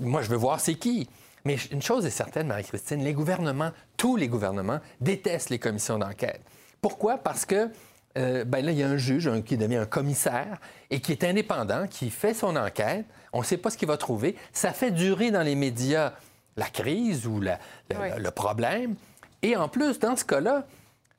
moi, 0.00 0.22
je 0.22 0.30
veux 0.30 0.36
voir 0.36 0.58
c'est 0.58 0.74
qui. 0.74 1.08
Mais 1.44 1.56
une 1.70 1.82
chose 1.82 2.06
est 2.06 2.10
certaine, 2.10 2.48
Marie-Christine, 2.48 3.04
les 3.04 3.12
gouvernements, 3.12 3.70
tous 3.96 4.16
les 4.16 4.28
gouvernements, 4.28 4.80
détestent 5.00 5.50
les 5.50 5.58
commissions 5.58 5.98
d'enquête. 5.98 6.40
Pourquoi? 6.80 7.18
Parce 7.18 7.44
que 7.44 7.70
ben 8.14 8.64
là, 8.64 8.70
il 8.70 8.78
y 8.78 8.82
a 8.82 8.88
un 8.88 8.96
juge 8.96 9.30
qui 9.44 9.56
devient 9.56 9.76
un 9.76 9.86
commissaire 9.86 10.58
et 10.90 11.00
qui 11.00 11.12
est 11.12 11.24
indépendant, 11.24 11.86
qui 11.88 12.10
fait 12.10 12.34
son 12.34 12.54
enquête. 12.56 13.04
On 13.32 13.40
ne 13.40 13.44
sait 13.44 13.56
pas 13.56 13.70
ce 13.70 13.76
qu'il 13.76 13.88
va 13.88 13.96
trouver. 13.96 14.36
Ça 14.52 14.72
fait 14.72 14.92
durer 14.92 15.30
dans 15.32 15.42
les 15.42 15.56
médias 15.56 16.12
la 16.56 16.66
crise 16.66 17.26
ou 17.26 17.40
le, 17.40 18.30
problème. 18.30 18.94
Et 19.42 19.56
en 19.56 19.68
plus, 19.68 19.98
dans 19.98 20.16
ce 20.16 20.24
cas-là, 20.24 20.66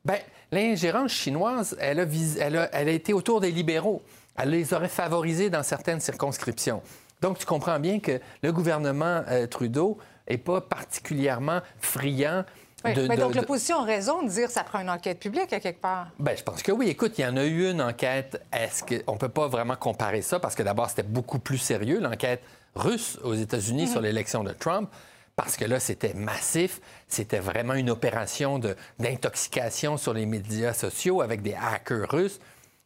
ben, 0.04 0.18
l'ingérence 0.52 1.12
chinoise, 1.12 1.76
elle 1.80 2.00
a, 2.00 2.06
elle, 2.40 2.58
a, 2.58 2.70
elle 2.74 2.90
a, 2.90 2.92
été 2.92 3.14
autour 3.14 3.42
des 3.42 3.52
libéraux. 3.52 4.02
Elle 4.38 4.50
les 4.50 4.74
aurait 4.74 4.88
favorisés 4.88 5.50
dans 5.50 5.64
certaines 5.64 6.00
circonscriptions. 6.00 6.82
Donc, 7.22 7.38
tu 7.38 7.46
comprends 7.46 7.80
bien 7.80 8.00
que 8.00 8.20
le 8.44 8.52
gouvernement 8.52 9.24
euh, 9.30 9.48
Trudeau 9.48 9.98
n'est 10.30 10.38
pas 10.38 10.62
particulièrement 10.62 11.62
friand 11.80 12.44
mais 12.86 13.18
donc, 13.18 13.36
l'opposition 13.36 13.80
a 13.80 13.84
raison 13.84 14.24
de 14.24 14.30
dire 14.30 14.48
que 14.48 14.54
ça 14.54 14.64
prend 14.64 14.80
une 14.80 14.90
enquête 14.90 15.20
publique 15.20 15.52
à 15.54 15.60
quelque 15.60 15.82
part. 15.82 16.08
Bien, 16.20 16.36
je 16.36 16.44
pense 16.44 16.62
que 16.62 16.72
oui. 16.72 16.90
Écoute, 16.90 17.18
il 17.18 17.22
y 17.22 17.26
en 17.26 17.38
a 17.38 17.44
eu 17.44 17.70
une 17.70 17.82
enquête. 17.82 18.42
Est-ce 18.54 18.84
qu'on 18.84 19.14
ne 19.14 19.18
peut 19.18 19.30
pas 19.30 19.48
vraiment 19.48 19.76
comparer 19.76 20.22
ça? 20.22 20.40
Parce 20.40 20.56
que 20.56 20.64
d'abord, 20.64 20.90
c'était 20.90 21.04
beaucoup 21.04 21.40
plus 21.40 21.58
sérieux, 21.58 22.00
l'enquête 22.00 22.42
russe 22.76 23.18
aux 23.24 23.34
États-Unis 23.34 23.88
sur 23.88 24.00
mhm. 24.00 24.08
l'élection 24.08 24.44
de 24.44 24.52
Trump. 24.52 24.90
Parce 25.36 25.58
que 25.58 25.66
là, 25.66 25.80
c'était 25.80 26.14
massif. 26.14 26.80
C'était 27.08 27.40
vraiment 27.40 27.74
une 27.74 27.90
opération 27.90 28.60
d'intoxication 29.00 29.98
sur 29.98 30.14
les 30.14 30.26
médias 30.26 30.74
sociaux 30.74 31.22
avec 31.22 31.42
des 31.42 31.54
hackers 31.54 32.10
russes, 32.10 32.40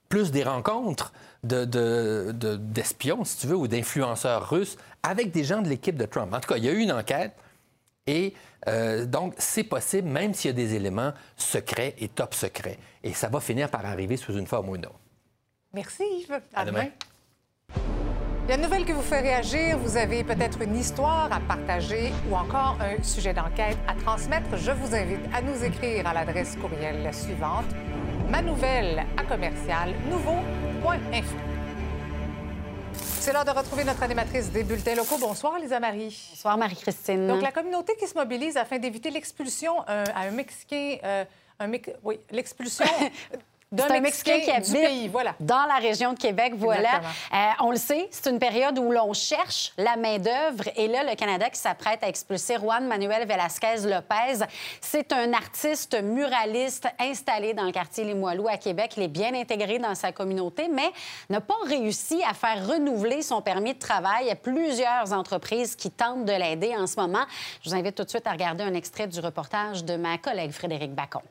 plus 0.08 0.32
des 0.32 0.44
rencontres 0.44 1.14
d'espions, 1.44 3.20
de, 3.20 3.24
si 3.24 3.38
tu 3.38 3.48
veux, 3.48 3.56
ou 3.56 3.68
d'influenceurs 3.68 4.50
russes 4.50 4.78
avec 5.04 5.32
des 5.32 5.44
gens 5.44 5.62
de 5.62 5.70
l'équipe 5.70 5.96
de 5.96 6.06
Trump. 6.06 6.34
En 6.34 6.40
tout 6.40 6.50
cas, 6.50 6.58
il 6.58 6.66
y 6.66 6.70
a 6.70 6.72
eu 6.72 6.80
une 6.80 6.92
enquête 6.92 7.34
et 8.08 8.34
euh, 8.68 9.06
donc, 9.06 9.34
c'est 9.38 9.64
possible, 9.64 10.10
même 10.10 10.34
s'il 10.34 10.50
y 10.50 10.54
a 10.54 10.56
des 10.56 10.76
éléments 10.76 11.14
secrets 11.38 11.96
et 12.00 12.10
top 12.10 12.34
secrets. 12.34 12.78
Et 13.04 13.14
ça 13.14 13.30
va 13.30 13.40
finir 13.40 13.70
par 13.70 13.86
arriver 13.86 14.18
sous 14.18 14.38
une 14.38 14.48
forme 14.48 14.70
ou 14.70 14.76
une 14.76 14.86
autre. 14.86 15.00
Merci, 15.74 16.04
Yves. 16.22 16.42
À, 16.54 16.66
demain. 16.66 16.88
La 18.48 18.58
nouvelle 18.58 18.84
que 18.84 18.94
vous 18.94 19.04
fait 19.04 19.20
réagir, 19.20 19.78
vous 19.78 19.96
avez 19.96 20.24
peut-être 20.24 20.62
une 20.62 20.76
histoire 20.76 21.32
à 21.32 21.40
partager 21.40 22.12
ou 22.30 22.36
encore 22.36 22.78
un 22.82 23.02
sujet 23.04 23.34
d'enquête 23.34 23.78
à 23.88 23.94
transmettre. 23.94 24.58
Je 24.58 24.72
vous 24.72 24.96
invite 24.96 25.22
à 25.34 25.42
nous 25.42 25.64
écrire 25.64 26.08
à 26.08 26.14
l'adresse 26.14 26.56
courriel 26.56 27.14
suivante 27.14 27.68
ma 28.32 28.42
nouvelle 28.42 29.06
à 29.18 29.24
commercial 29.24 29.94
nouveau.info. 30.10 31.59
C'est 33.20 33.34
l'heure 33.34 33.44
de 33.44 33.52
retrouver 33.52 33.84
notre 33.84 34.02
animatrice 34.02 34.50
des 34.50 34.64
bulletins 34.64 34.96
locaux. 34.96 35.18
Bonsoir, 35.20 35.60
Lisa 35.60 35.80
Marie. 35.80 36.18
Bonsoir, 36.32 36.58
Marie-Christine. 36.58 37.28
Donc, 37.28 37.42
la 37.42 37.52
communauté 37.52 37.94
qui 38.00 38.08
se 38.08 38.16
mobilise 38.18 38.56
afin 38.56 38.80
d'éviter 38.80 39.12
l'expulsion 39.12 39.74
euh, 39.90 40.06
à 40.16 40.22
un 40.22 40.32
Mexicain. 40.32 40.98
Euh, 41.04 41.26
un 41.60 41.70
Oui, 42.04 42.20
l'expulsion 42.32 42.86
C'est 43.78 43.92
un 43.92 44.00
Mexicain 44.00 44.40
qui 44.40 44.50
habite 44.50 45.12
voilà. 45.12 45.36
dans 45.40 45.66
la 45.68 45.76
région 45.76 46.14
de 46.14 46.18
Québec. 46.18 46.54
Voilà. 46.58 47.02
Euh, 47.32 47.38
on 47.60 47.70
le 47.70 47.78
sait, 47.78 48.08
c'est 48.10 48.32
une 48.32 48.40
période 48.40 48.80
où 48.80 48.92
l'on 48.92 49.14
cherche 49.14 49.74
la 49.78 49.96
main-d'œuvre. 49.96 50.64
Et 50.76 50.88
là, 50.88 51.04
le 51.04 51.16
Canada 51.16 51.52
qui 51.52 51.60
s'apprête 51.60 52.04
à 52.04 52.08
expulser 52.08 52.56
Juan 52.56 52.88
Manuel 52.88 53.28
Velasquez 53.28 53.88
Lopez, 53.88 54.46
c'est 54.82 55.14
un 55.14 55.34
artiste 55.34 56.02
muraliste 56.02 56.88
installé 57.00 57.54
dans 57.54 57.66
le 57.66 57.72
quartier 57.72 58.06
Limoilou 58.06 58.48
à 58.48 58.58
Québec. 58.58 58.94
Il 58.98 59.04
est 59.04 59.08
bien 59.08 59.36
intégré 59.36 59.78
dans 59.78 59.94
sa 59.94 60.12
communauté, 60.12 60.68
mais 60.68 60.92
n'a 61.30 61.42
pas 61.42 61.54
réussi 61.68 62.24
à 62.28 62.34
faire 62.34 62.68
renouveler 62.68 63.22
son 63.22 63.44
permis 63.44 63.76
de 63.76 63.80
travail. 63.80 64.24
Il 64.24 64.28
y 64.30 64.32
a 64.32 64.36
plusieurs 64.36 65.14
entreprises 65.14 65.76
qui 65.76 65.92
tentent 65.92 66.26
de 66.26 66.34
l'aider 66.34 66.76
en 66.76 66.88
ce 66.88 67.00
moment. 67.00 67.26
Je 67.64 67.70
vous 67.70 67.76
invite 67.76 67.94
tout 67.94 68.04
de 68.04 68.10
suite 68.10 68.26
à 68.26 68.32
regarder 68.32 68.64
un 68.64 68.74
extrait 68.74 69.06
du 69.06 69.20
reportage 69.20 69.86
de 69.86 69.96
ma 69.96 70.18
collègue 70.18 70.52
Frédéric 70.52 70.96
Bacon. 70.96 71.22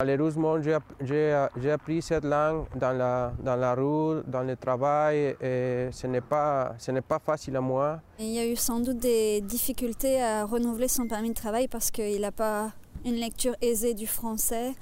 Malheureusement, 0.00 0.62
j'ai 0.62 1.70
appris 1.72 2.02
cette 2.02 2.22
langue 2.22 2.66
dans 2.76 2.96
la, 2.96 3.32
dans 3.42 3.56
la 3.56 3.74
rue, 3.74 4.22
dans 4.28 4.44
le 4.44 4.54
travail, 4.54 5.34
et 5.40 5.88
ce 5.90 6.06
n'est 6.06 6.20
pas, 6.20 6.76
pas 7.08 7.18
facile 7.18 7.56
à 7.56 7.60
moi. 7.60 7.98
Il 8.20 8.28
y 8.28 8.38
a 8.38 8.46
eu 8.46 8.54
sans 8.54 8.78
doute 8.78 8.98
des 8.98 9.40
difficultés 9.40 10.22
à 10.22 10.44
renouveler 10.44 10.86
son 10.86 11.08
permis 11.08 11.30
de 11.30 11.34
travail 11.34 11.66
parce 11.66 11.90
qu'il 11.90 12.20
n'a 12.20 12.30
pas 12.30 12.70
une 13.04 13.16
lecture 13.16 13.56
aisée 13.60 13.94
du 13.94 14.06
français. 14.06 14.72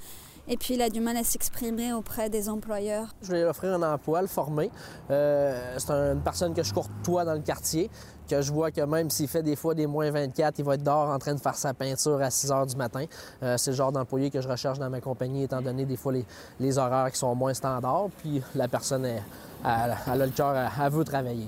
Et 0.47 0.55
puis, 0.55 0.75
il 0.75 0.81
a 0.83 0.89
du 0.91 1.01
mal 1.01 1.17
à 1.17 1.23
s'exprimer 1.23 1.93
auprès 1.93 2.29
des 2.29 2.47
employeurs. 2.47 3.07
Je 3.23 3.31
vais 3.31 3.39
lui 3.39 3.45
offrir 3.45 3.73
un 3.73 3.93
emploi, 3.93 4.21
le 4.21 4.27
former. 4.27 4.69
Euh, 5.09 5.75
c'est 5.79 5.91
une 5.91 6.21
personne 6.21 6.53
que 6.53 6.61
je 6.61 6.71
courtois 6.73 7.25
dans 7.25 7.33
le 7.33 7.41
quartier, 7.41 7.89
que 8.27 8.41
je 8.41 8.51
vois 8.51 8.71
que 8.71 8.81
même 8.81 9.09
s'il 9.09 9.27
fait 9.27 9.43
des 9.43 9.55
fois 9.55 9.73
des 9.73 9.87
moins 9.87 10.11
24, 10.11 10.59
il 10.59 10.65
va 10.65 10.75
être 10.75 10.83
dehors 10.83 11.09
en 11.09 11.19
train 11.19 11.33
de 11.33 11.39
faire 11.39 11.55
sa 11.55 11.73
peinture 11.73 12.21
à 12.21 12.29
6 12.29 12.51
heures 12.51 12.65
du 12.65 12.75
matin. 12.75 13.05
Euh, 13.43 13.57
c'est 13.57 13.71
le 13.71 13.77
genre 13.77 13.91
d'employé 13.91 14.29
que 14.29 14.41
je 14.41 14.47
recherche 14.47 14.79
dans 14.79 14.89
ma 14.89 15.01
compagnie, 15.01 15.43
étant 15.43 15.61
donné 15.61 15.85
des 15.85 15.97
fois 15.97 16.13
les, 16.59 16.77
horaires 16.77 17.11
qui 17.11 17.17
sont 17.17 17.33
moins 17.35 17.53
standards. 17.53 18.09
Puis 18.19 18.41
la 18.55 18.67
personne, 18.67 19.05
elle, 19.05 19.21
a 19.63 20.15
le 20.15 20.29
cœur, 20.29 20.55
elle, 20.55 21.03
travailler. 21.05 21.47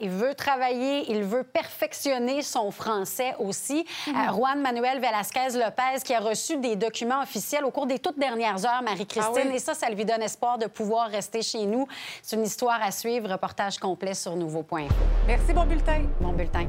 Il 0.00 0.10
veut 0.10 0.34
travailler, 0.34 1.10
il 1.10 1.22
veut 1.22 1.42
perfectionner 1.42 2.42
son 2.42 2.70
français 2.70 3.34
aussi. 3.38 3.86
Mhm. 4.06 4.14
Euh, 4.14 4.32
Juan 4.32 4.60
Manuel 4.60 5.00
Velasquez 5.00 5.58
Lopez, 5.58 6.02
qui 6.04 6.14
a 6.14 6.20
reçu 6.20 6.58
des 6.58 6.76
documents 6.76 7.22
officiels 7.22 7.64
au 7.64 7.70
cours 7.70 7.86
des 7.86 7.98
toutes 7.98 8.18
dernières 8.18 8.64
heures, 8.66 8.82
Marie-Christine, 8.82 9.48
ah 9.50 9.54
et 9.54 9.58
ça, 9.58 9.72
ça 9.72 9.88
lui 9.88 10.04
donne 10.04 10.22
espoir 10.22 10.58
de 10.58 10.66
pouvoir 10.66 11.08
rester 11.08 11.40
chez 11.40 11.64
nous. 11.64 11.86
C'est 12.22 12.36
une 12.36 12.44
histoire 12.44 12.82
à 12.82 12.90
suivre. 12.90 13.30
Reportage 13.30 13.78
complet 13.78 14.12
sur 14.12 14.36
Nouveau.info. 14.36 14.94
Merci, 15.26 15.54
bon 15.54 15.64
bulletin. 15.64 16.02
Bon 16.20 16.32
bulletin. 16.32 16.66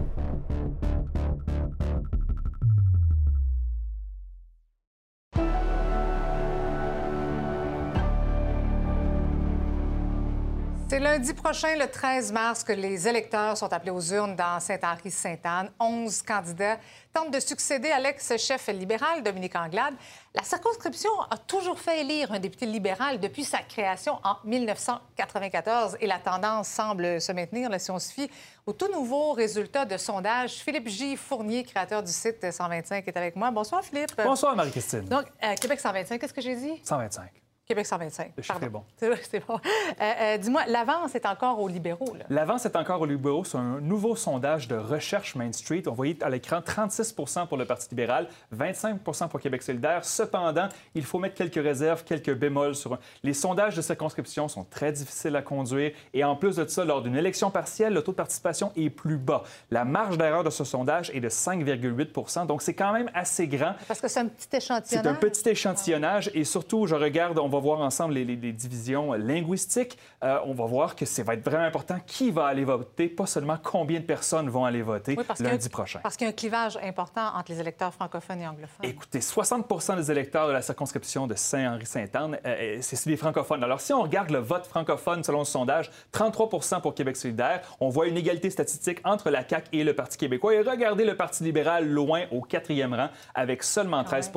C'est 10.91 10.99
lundi 10.99 11.33
prochain, 11.33 11.77
le 11.77 11.89
13 11.89 12.33
mars, 12.33 12.65
que 12.65 12.73
les 12.73 13.07
électeurs 13.07 13.55
sont 13.55 13.71
appelés 13.71 13.93
aux 13.93 14.11
urnes 14.11 14.35
dans 14.35 14.59
Saint-Henri-Sainte-Anne. 14.59 15.71
11 15.79 16.21
candidats 16.21 16.77
tentent 17.13 17.31
de 17.31 17.39
succéder 17.39 17.89
à 17.91 17.97
l'ex-chef 17.97 18.67
libéral 18.67 19.23
Dominique 19.23 19.55
Anglade. 19.55 19.93
La 20.35 20.43
circonscription 20.43 21.09
a 21.29 21.37
toujours 21.37 21.79
fait 21.79 22.01
élire 22.01 22.33
un 22.33 22.39
député 22.39 22.65
libéral 22.65 23.21
depuis 23.21 23.45
sa 23.45 23.59
création 23.59 24.19
en 24.25 24.35
1994 24.43 25.95
et 26.01 26.07
la 26.07 26.19
tendance 26.19 26.67
semble 26.67 27.21
se 27.21 27.31
maintenir 27.31 27.69
si 27.79 27.89
on 27.89 27.97
se 27.97 28.11
fie 28.11 28.29
au 28.65 28.73
tout 28.73 28.91
nouveau 28.91 29.31
résultat 29.31 29.85
de 29.85 29.95
sondage. 29.95 30.55
Philippe 30.55 30.89
J. 30.89 31.15
Fournier, 31.15 31.63
créateur 31.63 32.03
du 32.03 32.11
site 32.11 32.51
125, 32.51 33.07
est 33.07 33.15
avec 33.15 33.37
moi. 33.37 33.49
Bonsoir, 33.49 33.81
Philippe. 33.81 34.21
Bonsoir, 34.21 34.57
Marie-Christine. 34.57 35.05
Donc, 35.05 35.23
euh, 35.41 35.55
Québec 35.55 35.79
125, 35.79 36.19
qu'est-ce 36.19 36.33
que 36.33 36.41
j'ai 36.41 36.57
dit? 36.57 36.81
125. 36.83 37.31
Québec 37.65 37.85
125. 37.85 38.33
Le 38.35 38.43
chiffre 38.43 38.63
est 38.63 38.69
bon. 38.69 38.83
C'est 39.29 39.45
bon. 39.45 39.55
Euh, 39.55 40.11
euh, 40.21 40.37
dis-moi, 40.37 40.63
l'avance 40.67 41.15
est 41.15 41.25
encore 41.25 41.59
aux 41.59 41.67
libéraux. 41.67 42.13
L'avance 42.29 42.65
est 42.65 42.75
encore 42.75 43.01
aux 43.01 43.05
libéraux. 43.05 43.43
C'est 43.43 43.57
un 43.57 43.79
nouveau 43.79 44.15
sondage 44.15 44.67
de 44.67 44.75
Recherche 44.75 45.35
Main 45.35 45.51
Street. 45.51 45.83
On 45.87 45.93
voyait 45.93 46.21
à 46.23 46.29
l'écran 46.29 46.61
36 46.61 47.15
pour 47.47 47.57
le 47.57 47.65
Parti 47.65 47.87
libéral, 47.91 48.27
25% 48.55 49.29
pour 49.29 49.39
Québec 49.39 49.61
solidaire. 49.61 50.03
Cependant, 50.03 50.67
il 50.95 51.03
faut 51.03 51.19
mettre 51.19 51.35
quelques 51.35 51.63
réserves, 51.63 52.03
quelques 52.03 52.33
bémols 52.33 52.75
sur... 52.75 52.97
Les 53.23 53.33
sondages 53.33 53.75
de 53.75 53.81
circonscription 53.81 54.47
sont 54.47 54.63
très 54.63 54.91
difficiles 54.91 55.35
à 55.35 55.41
conduire. 55.41 55.91
Et 56.13 56.23
en 56.23 56.35
plus 56.35 56.57
de 56.57 56.67
ça, 56.67 56.83
lors 56.83 57.01
d'une 57.01 57.15
élection 57.15 57.51
partielle, 57.51 57.93
le 57.93 58.01
taux 58.01 58.11
de 58.11 58.17
participation 58.17 58.71
est 58.75 58.89
plus 58.89 59.17
bas. 59.17 59.43
La 59.69 59.85
marge 59.85 60.17
d'erreur 60.17 60.43
de 60.43 60.49
ce 60.49 60.63
sondage 60.63 61.11
est 61.11 61.21
de 61.21 61.29
5,8 61.29 62.47
Donc, 62.47 62.61
c'est 62.63 62.73
quand 62.73 62.91
même 62.91 63.09
assez 63.13 63.47
grand. 63.47 63.75
Parce 63.87 64.01
que 64.01 64.07
c'est 64.07 64.19
un 64.19 64.27
petit 64.27 64.55
échantillonnage. 64.55 65.03
C'est 65.03 65.07
un 65.07 65.13
petit 65.13 65.49
échantillonnage. 65.49 66.31
Et 66.33 66.43
surtout, 66.43 66.87
je 66.87 66.95
regarde, 66.95 67.39
on 67.39 67.47
va 67.51 67.59
voir 67.59 67.81
ensemble 67.81 68.15
les, 68.15 68.51
divisions 68.51 69.13
linguistiques. 69.13 69.97
on 70.21 70.53
va 70.53 70.65
voir 70.65 70.95
que 70.95 71.05
ça 71.05 71.23
va 71.23 71.35
être 71.35 71.45
vraiment 71.45 71.65
important 71.65 71.97
qui 72.05 72.31
va 72.31 72.45
aller 72.47 72.63
voter, 72.63 73.07
pas 73.07 73.25
seulement 73.25 73.57
combien 73.61 73.99
de 73.99 74.05
personnes 74.05 74.49
vont 74.49 74.65
aller 74.65 74.81
voter 74.81 75.17
lundi 75.39 75.69
prochain. 75.69 75.99
Parce 76.01 76.17
qu'il 76.17 76.25
y 76.25 76.29
a 76.29 76.31
un 76.31 76.35
clivage 76.35 76.77
important 76.81 77.27
entre 77.35 77.51
les 77.51 77.59
électeurs 77.59 77.93
francophones 77.93 78.41
et 78.41 78.47
anglophones. 78.47 78.85
Écoutez, 78.89 79.21
60 79.21 79.95
des 79.97 80.11
électeurs 80.11 80.47
de 80.47 80.53
la 80.53 80.61
circonscription 80.61 81.27
de 81.27 81.35
Saint-Henri-Sainte-Anne, 81.35 82.39
c'est 82.81 83.07
des 83.07 83.17
francophones. 83.17 83.63
Alors, 83.63 83.81
si 83.81 83.93
on 83.93 84.01
regarde 84.01 84.29
le 84.29 84.39
vote 84.39 84.65
francophone 84.65 85.23
selon 85.23 85.39
le 85.39 85.45
sondage, 85.45 85.91
33 86.11 86.81
pour 86.81 86.93
Québec 86.93 87.15
solidaire, 87.15 87.61
on 87.79 87.89
voit 87.89 88.07
une 88.07 88.17
égalité 88.17 88.49
statistique 88.49 88.99
entre 89.03 89.29
la 89.29 89.47
CAQ 89.47 89.69
et 89.73 89.83
le 89.83 89.93
Parti 89.93 90.17
québécois. 90.17 90.53
Et 90.55 90.61
regardez 90.61 91.05
le 91.05 91.15
Parti 91.15 91.43
libéral 91.43 91.87
loin 91.87 92.23
au 92.31 92.41
quatrième 92.41 92.93
rang 92.93 93.09
avec 93.35 93.63
seulement 93.63 94.03
13 94.03 94.31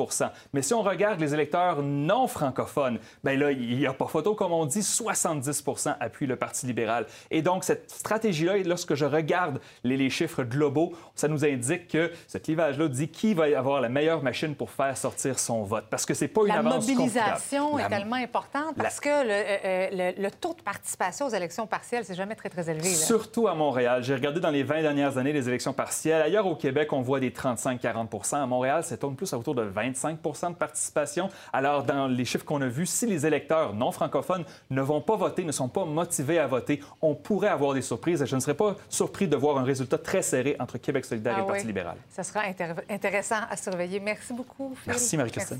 Mais 0.53 0.61
si 0.61 0.73
on 0.73 0.81
regarde 0.81 1.19
les 1.19 1.33
électeurs 1.33 1.81
non 1.81 2.27
francophones, 2.27 2.99
bien 3.23 3.35
là, 3.35 3.51
il 3.51 3.77
n'y 3.77 3.87
a 3.87 3.93
pas 3.93 4.07
photo, 4.07 4.35
comme 4.35 4.51
on 4.51 4.65
dit, 4.65 4.79
70% 4.79 5.95
appuient 5.99 6.27
le 6.27 6.35
Parti 6.35 6.65
libéral. 6.65 7.05
Et 7.31 7.41
donc, 7.41 7.63
cette 7.63 7.89
stratégie-là, 7.91 8.57
lorsque 8.65 8.95
je 8.95 9.05
regarde 9.05 9.59
les, 9.83 9.97
les, 9.97 10.09
chiffres 10.09 10.43
globaux, 10.43 10.93
ça 11.15 11.27
nous 11.27 11.45
indique 11.45 11.87
que 11.87 12.11
ce 12.27 12.37
clivage-là 12.37 12.87
dit 12.87 13.09
qui 13.09 13.33
va 13.33 13.45
avoir 13.57 13.81
la 13.81 13.89
meilleure 13.89 14.23
machine 14.23 14.55
pour 14.55 14.69
faire 14.69 14.95
sortir 14.97 15.39
son 15.39 15.63
vote. 15.63 15.85
Parce 15.89 16.05
que 16.05 16.13
c'est 16.13 16.27
pas 16.27 16.41
une 16.41 16.47
la 16.47 16.59
avance 16.59 16.87
mobilisation 16.87 17.79
est 17.79 17.89
tellement 17.89 18.15
importante 18.15 18.75
parce 18.77 18.99
que 18.99 19.09
le, 19.09 19.31
euh, 19.31 19.89
euh, 19.91 20.11
le, 20.17 20.31
taux 20.31 20.53
de 20.53 20.61
participation 20.61 21.27
aux 21.27 21.29
élections 21.29 21.67
partielles, 21.67 22.05
c'est 22.05 22.15
jamais 22.15 22.35
très, 22.35 22.49
très 22.49 22.69
élevé. 22.69 22.89
Surtout 22.89 23.47
à 23.47 23.55
Montréal. 23.55 24.03
J'ai 24.03 24.13
regardé 24.13 24.39
dans 24.39 24.51
les 24.51 24.63
20 24.63 24.81
dernières 24.81 25.17
années 25.17 25.33
les 25.33 25.47
élections 25.47 25.73
partielles. 25.73 26.21
Ailleurs 26.21 26.47
au 26.47 26.55
Québec, 26.55 26.91
on 26.93 27.01
voit 27.01 27.19
des 27.19 27.31
35-40 27.31 28.35
À 28.35 28.45
Montréal, 28.45 28.83
c'est 28.85 28.97
tourne 28.97 29.15
plus 29.15 29.31
autour 29.33 29.55
de 29.55 29.63
25% 29.69 30.49
de 30.49 30.55
participation. 30.55 31.29
Alors, 31.53 31.83
dans 31.83 32.07
les 32.07 32.25
chiffres 32.25 32.45
qu'on 32.45 32.61
a 32.61 32.67
vus, 32.67 32.85
si 32.95 33.05
les 33.05 33.25
électeurs 33.25 33.73
non 33.73 33.91
francophones 33.91 34.45
ne 34.69 34.81
vont 34.81 35.01
pas 35.01 35.15
voter, 35.15 35.43
ne 35.43 35.51
sont 35.51 35.67
pas 35.67 35.85
motivés 35.85 36.39
à 36.39 36.47
voter, 36.47 36.81
on 37.01 37.13
pourrait 37.13 37.49
avoir 37.49 37.73
des 37.73 37.81
surprises. 37.81 38.21
Et 38.21 38.25
je 38.25 38.35
ne 38.35 38.39
serais 38.39 38.55
pas 38.55 38.75
surpris 38.89 39.27
de 39.27 39.35
voir 39.35 39.57
un 39.57 39.63
résultat 39.63 39.97
très 39.97 40.21
serré 40.21 40.55
entre 40.59 40.77
Québec 40.77 41.05
solidaire 41.05 41.33
et 41.33 41.37
le 41.37 41.43
ah 41.43 41.47
Parti 41.47 41.67
libéral. 41.67 41.97
Ça 42.09 42.23
sera 42.23 42.41
intéressant 42.89 43.41
à 43.49 43.57
surveiller. 43.57 43.99
Merci 43.99 44.33
beaucoup, 44.33 44.73
Phil. 44.75 44.91
Merci, 44.91 45.17
Marie-Christine. 45.17 45.59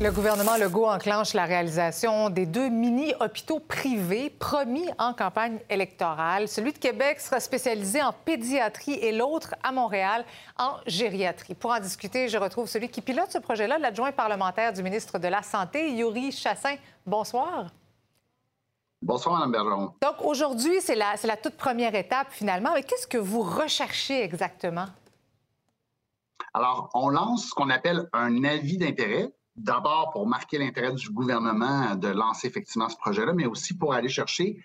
Le 0.00 0.12
gouvernement 0.12 0.56
Legault 0.56 0.86
enclenche 0.86 1.34
la 1.34 1.44
réalisation 1.44 2.30
des 2.30 2.46
deux 2.46 2.68
mini-hôpitaux 2.68 3.58
privés 3.58 4.30
promis 4.30 4.88
en 4.96 5.12
campagne 5.12 5.58
électorale. 5.68 6.46
Celui 6.46 6.72
de 6.72 6.78
Québec 6.78 7.18
sera 7.18 7.40
spécialisé 7.40 8.00
en 8.00 8.12
pédiatrie 8.12 8.92
et 8.92 9.10
l'autre 9.10 9.56
à 9.60 9.72
Montréal 9.72 10.24
en 10.56 10.74
gériatrie. 10.86 11.54
Pour 11.54 11.72
en 11.72 11.80
discuter, 11.80 12.28
je 12.28 12.38
retrouve 12.38 12.68
celui 12.68 12.88
qui 12.88 13.00
pilote 13.00 13.32
ce 13.32 13.38
projet-là, 13.38 13.76
l'adjoint 13.78 14.12
parlementaire 14.12 14.72
du 14.72 14.84
ministre 14.84 15.18
de 15.18 15.26
la 15.26 15.42
Santé, 15.42 15.92
Yuri 15.92 16.30
Chassin. 16.30 16.76
Bonsoir. 17.04 17.66
Bonsoir, 19.02 19.40
Mme 19.40 19.50
Bergeron. 19.50 19.94
Donc, 20.00 20.24
aujourd'hui, 20.24 20.80
c'est 20.80 20.94
la, 20.94 21.14
la 21.24 21.36
toute 21.36 21.56
première 21.56 21.96
étape, 21.96 22.28
finalement. 22.30 22.70
Mais 22.72 22.84
qu'est-ce 22.84 23.08
que 23.08 23.18
vous 23.18 23.42
recherchez 23.42 24.22
exactement? 24.22 24.86
Alors, 26.54 26.88
on 26.94 27.08
lance 27.08 27.46
ce 27.48 27.54
qu'on 27.54 27.68
appelle 27.68 28.08
un 28.12 28.44
avis 28.44 28.78
d'intérêt 28.78 29.32
d'abord 29.58 30.10
pour 30.12 30.26
marquer 30.26 30.58
l'intérêt 30.58 30.92
du 30.92 31.10
gouvernement 31.10 31.94
de 31.94 32.08
lancer 32.08 32.46
effectivement 32.46 32.88
ce 32.88 32.96
projet-là, 32.96 33.32
mais 33.32 33.46
aussi 33.46 33.76
pour 33.76 33.92
aller 33.92 34.08
chercher 34.08 34.62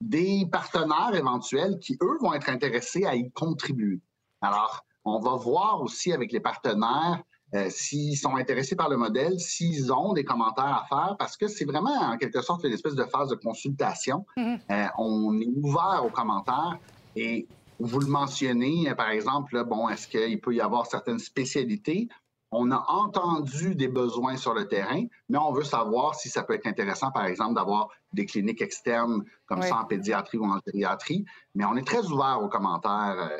des 0.00 0.46
partenaires 0.50 1.14
éventuels 1.14 1.78
qui, 1.78 1.96
eux, 2.02 2.18
vont 2.20 2.34
être 2.34 2.48
intéressés 2.48 3.04
à 3.04 3.14
y 3.14 3.30
contribuer. 3.30 4.00
Alors, 4.40 4.84
on 5.04 5.20
va 5.20 5.36
voir 5.36 5.82
aussi 5.82 6.12
avec 6.12 6.32
les 6.32 6.40
partenaires 6.40 7.22
euh, 7.54 7.68
s'ils 7.68 8.16
sont 8.16 8.36
intéressés 8.36 8.76
par 8.76 8.88
le 8.88 8.96
modèle, 8.96 9.38
s'ils 9.38 9.92
ont 9.92 10.14
des 10.14 10.24
commentaires 10.24 10.64
à 10.64 10.86
faire, 10.88 11.16
parce 11.18 11.36
que 11.36 11.48
c'est 11.48 11.66
vraiment 11.66 11.94
en 11.94 12.16
quelque 12.16 12.40
sorte 12.40 12.64
une 12.64 12.72
espèce 12.72 12.94
de 12.94 13.04
phase 13.04 13.28
de 13.28 13.34
consultation. 13.34 14.24
Mm-hmm. 14.36 14.60
Euh, 14.70 14.86
on 14.96 15.38
est 15.38 15.50
ouvert 15.56 16.02
aux 16.04 16.10
commentaires 16.10 16.78
et 17.14 17.46
vous 17.78 18.00
le 18.00 18.06
mentionnez, 18.06 18.88
euh, 18.88 18.94
par 18.94 19.10
exemple, 19.10 19.62
bon, 19.64 19.88
est-ce 19.90 20.08
qu'il 20.08 20.40
peut 20.40 20.54
y 20.54 20.62
avoir 20.62 20.86
certaines 20.86 21.18
spécialités? 21.18 22.08
On 22.54 22.70
a 22.70 22.84
entendu 22.88 23.74
des 23.74 23.88
besoins 23.88 24.36
sur 24.36 24.52
le 24.52 24.68
terrain, 24.68 25.04
mais 25.30 25.38
on 25.38 25.52
veut 25.52 25.64
savoir 25.64 26.14
si 26.14 26.28
ça 26.28 26.42
peut 26.42 26.54
être 26.54 26.66
intéressant, 26.66 27.10
par 27.10 27.24
exemple, 27.24 27.54
d'avoir 27.54 27.88
des 28.12 28.26
cliniques 28.26 28.60
externes 28.60 29.24
comme 29.46 29.62
ça 29.62 29.76
en 29.76 29.84
pédiatrie 29.86 30.36
ou 30.36 30.44
en 30.44 30.58
gériatrie. 30.66 31.24
Mais 31.54 31.64
on 31.64 31.76
est 31.76 31.86
très 31.86 32.04
ouvert 32.06 32.40
aux 32.42 32.48
commentaires 32.48 33.16
euh, 33.18 33.38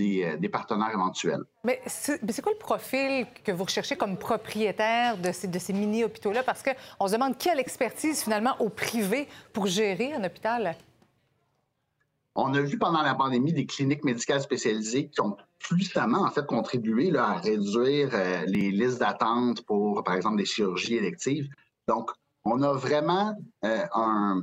euh, 0.00 0.36
des, 0.36 0.48
partenaires 0.48 0.90
éventuels. 0.92 1.42
Mais 1.64 1.80
c'est 1.86 2.42
quoi 2.42 2.52
le 2.52 2.58
profil 2.58 3.26
que 3.44 3.52
vous 3.52 3.64
recherchez 3.64 3.96
comme 3.96 4.16
propriétaire 4.16 5.16
de 5.16 5.30
ces, 5.30 5.46
de 5.46 5.58
ces 5.58 5.72
mini-hôpitaux-là? 5.72 6.42
Parce 6.42 6.62
qu'on 6.62 7.06
se 7.06 7.12
demande 7.12 7.38
quelle 7.38 7.60
expertise, 7.60 8.22
finalement, 8.22 8.56
au 8.58 8.68
privé 8.68 9.28
pour 9.52 9.66
gérer 9.66 10.12
un 10.12 10.24
hôpital? 10.24 10.76
On 12.34 12.52
a 12.54 12.60
vu 12.60 12.78
pendant 12.78 13.02
la 13.02 13.14
pandémie 13.14 13.52
des 13.52 13.66
cliniques 13.66 14.04
médicales 14.04 14.40
spécialisées 14.40 15.08
qui 15.08 15.20
ont 15.20 15.36
puissamment 15.60 16.22
en 16.22 16.30
fait 16.30 16.46
contribué 16.46 17.16
à 17.16 17.34
réduire 17.34 18.10
euh, 18.12 18.44
les 18.46 18.70
listes 18.70 18.98
d'attente 18.98 19.64
pour, 19.66 20.02
par 20.02 20.14
exemple, 20.14 20.36
des 20.38 20.46
chirurgies 20.46 20.96
électives. 20.96 21.48
Donc, 21.86 22.10
on 22.44 22.62
a 22.62 22.72
vraiment 22.72 23.36
euh, 23.64 24.40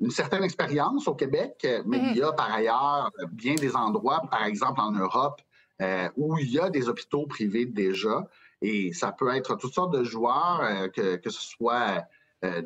une 0.00 0.10
certaine 0.10 0.44
expérience 0.44 1.08
au 1.08 1.14
Québec, 1.14 1.66
mais 1.86 1.98
il 2.10 2.16
y 2.18 2.22
a 2.22 2.32
par 2.32 2.52
ailleurs 2.52 3.10
bien 3.32 3.54
des 3.54 3.74
endroits, 3.74 4.22
par 4.30 4.44
exemple 4.44 4.80
en 4.80 4.92
Europe, 4.92 5.40
euh, 5.80 6.08
où 6.16 6.36
il 6.38 6.50
y 6.50 6.60
a 6.60 6.68
des 6.68 6.88
hôpitaux 6.90 7.26
privés 7.26 7.64
déjà. 7.64 8.24
Et 8.60 8.92
ça 8.92 9.12
peut 9.12 9.34
être 9.34 9.56
toutes 9.56 9.72
sortes 9.72 9.94
de 9.94 10.04
joueurs, 10.04 10.90
que, 10.92 11.16
que, 11.16 11.30
ce 11.30 11.40
soit 11.40 12.04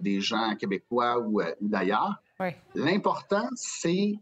des 0.00 0.20
gens 0.20 0.56
québécois 0.56 1.20
ou, 1.20 1.40
ou 1.40 1.68
d'ailleurs. 1.68 2.16
L'important, 2.74 3.48
c'est 3.54 4.14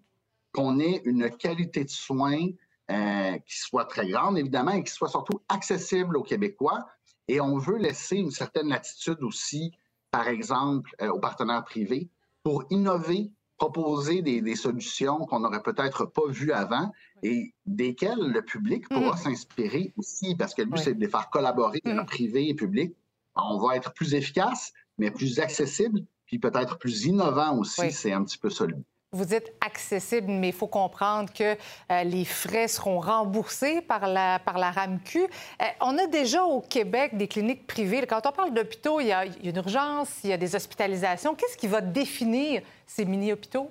qu'on 0.53 0.79
ait 0.79 1.01
une 1.05 1.31
qualité 1.31 1.85
de 1.85 1.90
soins 1.90 2.49
euh, 2.90 3.38
qui 3.46 3.59
soit 3.59 3.85
très 3.85 4.09
grande, 4.09 4.37
évidemment, 4.38 4.72
et 4.72 4.83
qui 4.83 4.92
soit 4.92 5.09
surtout 5.09 5.40
accessible 5.48 6.16
aux 6.16 6.22
Québécois. 6.22 6.87
Et 7.29 7.40
on 7.40 7.57
veut 7.57 7.79
laisser 7.79 8.16
une 8.16 8.33
certaine 8.33 8.68
latitude 8.68 9.22
aussi, 9.22 9.72
par 10.11 10.26
exemple, 10.26 10.90
euh, 11.00 11.09
aux 11.11 11.20
partenaires 11.20 11.64
privés 11.64 12.09
pour 12.42 12.64
innover, 12.70 13.31
proposer 13.59 14.22
des, 14.22 14.57
solutions 14.57 15.18
qu'on 15.26 15.40
n'aurait 15.40 15.62
peut-être 15.62 16.05
pas 16.05 16.26
vues 16.29 16.53
avant 16.53 16.90
et 17.22 17.55
desquelles 17.66 18.18
le 18.18 18.42
public 18.42 18.88
pourra 18.88 19.14
mm. 19.14 19.18
s'inspirer 19.18 19.92
aussi, 19.96 20.35
parce 20.35 20.55
que 20.55 20.62
le 20.62 20.70
but, 20.70 20.79
c'est 20.79 20.94
de 20.94 21.00
les 21.00 21.09
faire 21.09 21.31
collaborer, 21.31 21.81
mm. 21.85 22.07
privé 22.07 22.48
et 22.48 22.55
public. 22.55 22.96
On 23.37 23.59
va 23.59 23.76
être 23.76 23.92
plus 23.92 24.14
efficace, 24.14 24.72
mais 24.98 25.12
plus 25.12 25.38
accessible, 25.38 26.00
puis 26.26 26.40
peut-être 26.40 26.79
plus 26.79 27.05
innovant 27.05 27.57
aussi, 27.59 27.92
c'est 27.92 28.12
un 28.12 28.24
petit 28.24 28.38
peu 28.38 28.50
ça 28.50 28.66
vous 29.12 29.25
dites 29.25 29.53
accessible, 29.61 30.29
mais 30.29 30.49
il 30.49 30.55
faut 30.55 30.68
comprendre 30.68 31.33
que 31.33 31.57
euh, 31.90 32.05
les 32.05 32.25
frais 32.25 32.68
seront 32.68 33.01
remboursés 33.01 33.81
par 33.81 34.07
la, 34.07 34.38
par 34.38 34.57
la 34.57 34.70
RAMQ. 34.70 35.23
Euh, 35.23 35.64
on 35.81 35.99
a 35.99 36.07
déjà 36.07 36.44
au 36.44 36.61
Québec 36.61 37.16
des 37.16 37.27
cliniques 37.27 37.66
privées. 37.66 38.07
Quand 38.07 38.25
on 38.25 38.33
parle 38.33 38.55
d'hôpitaux, 38.55 39.01
il, 39.01 39.09
y 39.09 39.12
a 39.12 39.27
une 39.27 39.57
urgence, 39.57 40.20
il 40.23 40.31
y 40.31 40.33
a 40.33 40.37
des 40.37 40.55
hospitalisations. 40.55 41.35
Qu'est-ce 41.35 41.57
qui 41.57 41.66
va 41.66 41.81
définir 41.81 42.62
ces 42.87 43.05
mini-hôpitaux? 43.05 43.68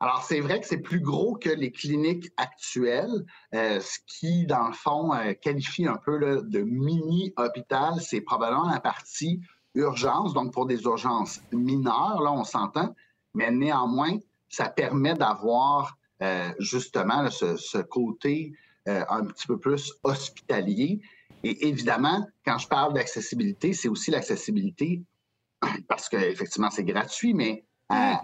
Alors, 0.00 0.24
c'est 0.24 0.40
vrai 0.40 0.60
que 0.60 0.66
c'est 0.66 0.78
plus 0.78 1.00
gros 1.00 1.34
que 1.36 1.50
les 1.50 1.70
cliniques 1.70 2.30
actuelles, 2.38 3.26
euh, 3.54 3.80
ce 3.80 3.98
qui, 4.06 4.46
dans 4.46 4.68
le 4.68 4.74
fond, 4.74 5.10
qualifie 5.42 5.86
un 5.86 5.96
peu 5.96 6.18
de 6.18 6.60
mini-hôpital. 6.60 7.94
C'est 8.00 8.20
probablement 8.22 8.70
la 8.70 8.80
partie 8.80 9.40
urgence, 9.74 10.32
donc 10.32 10.52
pour 10.54 10.64
des 10.64 10.82
urgences 10.82 11.42
mineures, 11.52 12.22
là, 12.22 12.32
on 12.32 12.44
s'entend 12.44 12.94
mais 13.36 13.50
néanmoins, 13.50 14.18
ça 14.48 14.68
permet 14.68 15.14
d'avoir 15.14 15.96
euh, 16.22 16.50
justement 16.58 17.30
ce, 17.30 17.82
côté 17.82 18.52
euh, 18.88 19.04
un 19.10 19.26
petit 19.26 19.46
peu 19.46 19.58
plus 19.58 19.92
hospitalier. 20.02 21.00
Et 21.44 21.68
évidemment, 21.68 22.26
quand 22.44 22.56
je 22.56 22.66
parle 22.66 22.94
d'accessibilité, 22.94 23.74
c'est 23.74 23.88
aussi 23.88 24.10
l'accessibilité, 24.10 25.02
parce 25.88 26.08
qu'effectivement, 26.08 26.70
c'est 26.70 26.84
gratuit, 26.84 27.34
mais 27.34 27.64
à, 27.90 28.22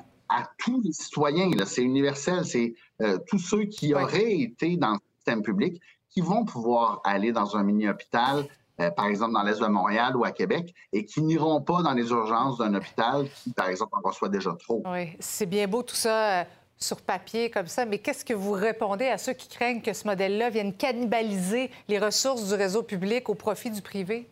tous 0.56 0.80
les 0.80 0.92
citoyens, 0.92 1.50
c'est 1.66 1.82
universel, 1.82 2.46
c'est 2.46 2.74
euh, 3.02 3.18
tous 3.28 3.38
ceux 3.38 3.64
qui 3.64 3.94
auraient 3.94 4.32
été 4.32 4.78
dans 4.78 4.92
le 4.92 4.98
système 5.18 5.42
public 5.42 5.78
qui 6.08 6.22
vont 6.22 6.46
pouvoir 6.46 7.02
aller 7.04 7.32
dans 7.32 7.54
un 7.54 7.62
mini-hôpital, 7.62 8.48
euh, 8.80 8.90
par 8.90 9.06
exemple 9.06 9.32
dans 9.34 9.42
l'Est 9.42 9.60
de 9.60 9.66
Montréal 9.66 10.16
ou 10.16 10.24
à 10.24 10.32
Québec, 10.32 10.74
et 10.92 11.04
qui 11.04 11.22
n'iront 11.22 11.60
pas 11.60 11.82
dans 11.82 11.92
les 11.92 12.08
urgences 12.10 12.58
d'un 12.58 12.74
hôpital 12.74 13.28
qui, 13.28 13.52
par 13.52 13.68
exemple, 13.68 13.92
en 13.96 14.08
reçoit 14.08 14.28
déjà 14.28 14.52
trop. 14.52 14.82
Oui, 14.86 15.16
c'est 15.20 15.46
bien 15.46 15.68
beau 15.68 15.82
tout 15.82 15.94
ça 15.94 16.40
euh, 16.40 16.44
sur 16.76 17.00
papier 17.00 17.50
comme 17.50 17.66
ça, 17.66 17.84
mais 17.84 17.98
qu'est-ce 17.98 18.24
que 18.24 18.34
vous 18.34 18.52
répondez 18.52 19.06
à 19.06 19.18
ceux 19.18 19.34
qui 19.34 19.48
craignent 19.48 19.82
que 19.82 19.92
ce 19.92 20.06
modèle-là 20.06 20.50
vienne 20.50 20.74
cannibaliser 20.74 21.70
les 21.88 21.98
ressources 21.98 22.48
du 22.48 22.54
réseau 22.54 22.82
public 22.82 23.28
au 23.28 23.34
profit 23.34 23.70
du 23.70 23.82
privé? 23.82 24.28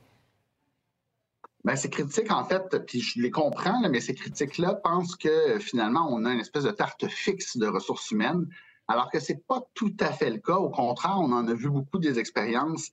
Bien, 1.63 1.77
ces 1.77 1.91
critiques, 1.91 2.33
en 2.33 2.45
fait, 2.45 2.79
puis 2.87 3.01
je 3.01 3.21
les 3.21 3.31
comprends, 3.31 3.87
mais 3.91 4.01
ces 4.01 4.15
critiques-là 4.15 4.77
pensent 4.77 5.17
que 5.17 5.59
finalement, 5.59 6.09
on 6.11 6.25
a 6.25 6.33
une 6.33 6.41
espèce 6.41 6.65
de 6.65 6.71
tarte 6.71 7.07
fixe 7.07 7.59
de 7.59 7.67
ressources 7.67 8.11
humaines, 8.11 8.49
alors 8.89 9.11
que 9.11 9.21
ce 9.21 9.33
n'est 9.33 9.39
pas 9.47 9.61
tout 9.75 9.95
à 10.01 10.11
fait 10.11 10.31
le 10.31 10.39
cas. 10.39 10.57
Au 10.57 10.71
contraire, 10.71 11.17
on 11.19 11.31
en 11.33 11.47
a 11.47 11.55
vu 11.55 11.69
beaucoup 11.69 11.99
des 11.99 12.19
expériences 12.19 12.91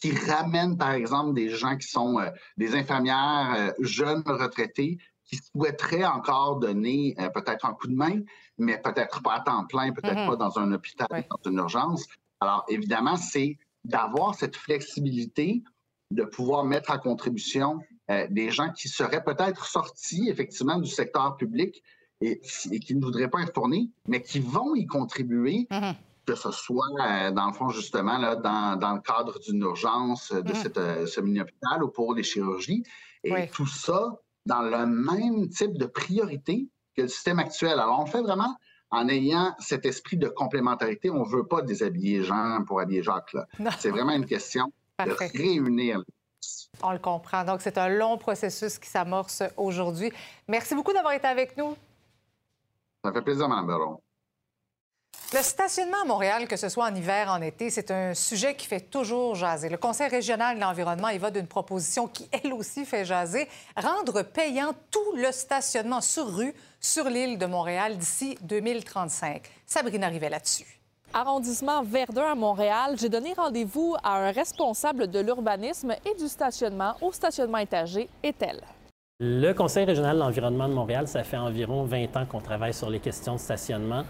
qui 0.00 0.12
ramène, 0.12 0.76
par 0.76 0.92
exemple, 0.92 1.34
des 1.34 1.48
gens 1.50 1.76
qui 1.76 1.88
sont 1.88 2.18
des 2.56 2.74
infirmières 2.74 3.72
jeunes 3.80 4.22
retraitées 4.26 4.98
qui 5.24 5.36
souhaiteraient 5.36 6.04
encore 6.04 6.58
donner 6.58 7.14
peut-être 7.32 7.64
un 7.64 7.72
coup 7.72 7.86
de 7.86 7.94
main, 7.94 8.20
mais 8.58 8.78
peut-être 8.78 9.22
pas 9.22 9.34
à 9.34 9.40
temps 9.40 9.64
plein, 9.66 9.92
peut-être 9.92 10.14
mm-hmm. 10.14 10.28
pas 10.28 10.36
dans 10.36 10.58
un 10.58 10.72
hôpital, 10.72 11.08
dans 11.10 11.50
une 11.50 11.58
urgence. 11.58 12.04
Alors, 12.40 12.64
évidemment, 12.68 13.16
c'est 13.16 13.58
d'avoir 13.84 14.34
cette 14.34 14.56
flexibilité 14.56 15.62
de 16.10 16.24
pouvoir 16.24 16.64
mettre 16.64 16.90
à 16.90 16.98
contribution 16.98 17.80
euh, 18.10 18.26
des 18.30 18.50
gens 18.50 18.70
qui 18.70 18.88
seraient 18.88 19.24
peut-être 19.24 19.66
sortis 19.66 20.28
effectivement 20.28 20.78
du 20.78 20.90
secteur 20.90 21.36
public 21.36 21.82
et, 22.20 22.40
qui 22.40 22.94
ne 22.94 23.02
voudraient 23.02 23.28
pas 23.28 23.42
être 23.42 23.52
tournés, 23.52 23.90
mais 24.08 24.22
qui 24.22 24.40
vont 24.40 24.74
y 24.74 24.86
contribuer, 24.86 25.66
mm-hmm. 25.70 25.94
Que 26.26 26.34
ce 26.34 26.50
soit 26.50 26.86
euh, 27.00 27.30
dans 27.30 27.46
le 27.46 27.52
fond 27.52 27.68
justement 27.68 28.18
là, 28.18 28.36
dans, 28.36 28.94
le 28.94 29.00
cadre 29.00 29.38
d'une 29.40 29.60
urgence 29.62 30.32
de 30.32 30.40
mm-hmm. 30.40 30.62
cette 30.62 30.78
euh, 30.78 31.06
semi-hôpital 31.06 31.82
ou 31.82 31.88
pour 31.88 32.14
les 32.14 32.22
chirurgies. 32.22 32.82
Et 33.22 33.48
tout 33.48 33.66
ça 33.66 34.18
dans 34.46 34.62
le 34.62 34.86
même 34.86 35.48
type 35.48 35.78
de 35.78 35.86
priorité 35.86 36.68
que 36.96 37.02
le 37.02 37.08
système 37.08 37.38
actuel. 37.38 37.78
Alors 37.78 38.00
on 38.00 38.06
fait 38.06 38.20
vraiment 38.20 38.56
en 38.90 39.08
ayant 39.08 39.54
cet 39.58 39.86
esprit 39.86 40.16
de 40.16 40.28
complémentarité. 40.28 41.10
On 41.10 41.24
ne 41.24 41.28
veut 41.28 41.46
pas 41.46 41.62
déshabiller 41.62 42.22
Jean 42.22 42.62
pour 42.64 42.80
habiller 42.80 43.02
Jacques. 43.02 43.36
C'est 43.78 43.90
vraiment 43.90 44.12
une 44.12 44.26
question 44.26 44.72
de 45.04 45.10
réunir. 45.36 46.02
On 46.82 46.92
le 46.92 46.98
comprend. 46.98 47.44
Donc, 47.44 47.62
c'est 47.62 47.78
un 47.78 47.88
long 47.88 48.18
processus 48.18 48.78
qui 48.78 48.88
s'amorce 48.88 49.42
aujourd'hui. 49.56 50.12
Merci 50.48 50.74
beaucoup 50.74 50.92
d'avoir 50.92 51.14
été 51.14 51.26
avec 51.26 51.56
nous. 51.56 51.76
Ça 53.02 53.12
fait 53.12 53.22
plaisir, 53.22 53.48
Mme 53.48 53.66
Baron. 53.66 54.00
Le 55.32 55.42
stationnement 55.42 56.02
à 56.02 56.04
Montréal, 56.04 56.46
que 56.46 56.56
ce 56.56 56.68
soit 56.68 56.84
en 56.84 56.94
hiver, 56.94 57.28
en 57.28 57.42
été, 57.42 57.68
c'est 57.68 57.90
un 57.90 58.14
sujet 58.14 58.54
qui 58.54 58.68
fait 58.68 58.80
toujours 58.80 59.34
jaser. 59.34 59.68
Le 59.68 59.76
Conseil 59.76 60.08
régional 60.08 60.56
de 60.56 60.60
l'environnement 60.60 61.08
y 61.08 61.18
va 61.18 61.32
d'une 61.32 61.48
proposition 61.48 62.06
qui, 62.06 62.28
elle 62.30 62.52
aussi, 62.52 62.84
fait 62.84 63.04
jaser, 63.04 63.48
rendre 63.76 64.22
payant 64.22 64.72
tout 64.92 65.16
le 65.16 65.32
stationnement 65.32 66.00
sur 66.00 66.32
rue 66.32 66.54
sur 66.78 67.08
l'île 67.08 67.36
de 67.36 67.46
Montréal 67.46 67.98
d'ici 67.98 68.38
2035. 68.42 69.42
Sabrina 69.66 70.06
arrivait 70.06 70.30
là-dessus 70.30 70.80
arrondissement 71.14 71.82
Verdun 71.84 72.32
à 72.32 72.34
Montréal, 72.34 72.96
j'ai 73.00 73.08
donné 73.08 73.34
rendez-vous 73.34 73.94
à 74.02 74.16
un 74.16 74.32
responsable 74.32 75.08
de 75.08 75.20
l'urbanisme 75.20 75.94
et 76.04 76.20
du 76.20 76.28
stationnement 76.28 76.96
au 77.00 77.12
stationnement 77.12 77.58
étagé, 77.58 78.08
Etel. 78.22 78.60
Le 79.20 79.52
Conseil 79.52 79.84
régional 79.84 80.16
de 80.16 80.20
l'environnement 80.20 80.68
de 80.68 80.74
Montréal, 80.74 81.06
ça 81.06 81.22
fait 81.22 81.36
environ 81.36 81.84
20 81.84 82.16
ans 82.16 82.26
qu'on 82.26 82.40
travaille 82.40 82.74
sur 82.74 82.90
les 82.90 82.98
questions 82.98 83.34
de 83.34 83.38
stationnement 83.38 84.02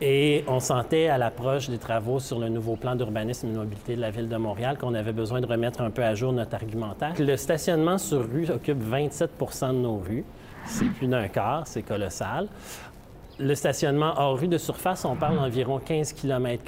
et 0.00 0.44
on 0.48 0.60
sentait 0.60 1.08
à 1.08 1.18
l'approche 1.18 1.68
des 1.68 1.78
travaux 1.78 2.20
sur 2.20 2.38
le 2.38 2.48
nouveau 2.48 2.76
plan 2.76 2.94
d'urbanisme 2.94 3.48
et 3.48 3.52
de 3.52 3.56
mobilité 3.58 3.96
de 3.96 4.00
la 4.00 4.10
ville 4.10 4.28
de 4.28 4.36
Montréal 4.36 4.78
qu'on 4.78 4.94
avait 4.94 5.12
besoin 5.12 5.40
de 5.40 5.46
remettre 5.46 5.82
un 5.82 5.90
peu 5.90 6.02
à 6.02 6.14
jour 6.14 6.32
notre 6.32 6.54
argumentaire. 6.54 7.14
Le 7.18 7.36
stationnement 7.36 7.98
sur 7.98 8.26
rue 8.26 8.48
occupe 8.50 8.82
27% 8.82 9.68
de 9.68 9.72
nos 9.74 9.98
rues. 9.98 10.24
C'est 10.66 10.86
plus 10.86 11.06
d'un 11.06 11.28
quart, 11.28 11.66
c'est 11.66 11.82
colossal. 11.82 12.48
Le 13.38 13.54
stationnement 13.54 14.14
hors 14.16 14.38
rue 14.38 14.48
de 14.48 14.58
surface, 14.58 15.04
on 15.04 15.16
parle 15.16 15.36
d'environ 15.36 15.78
15 15.78 16.12
km. 16.12 16.62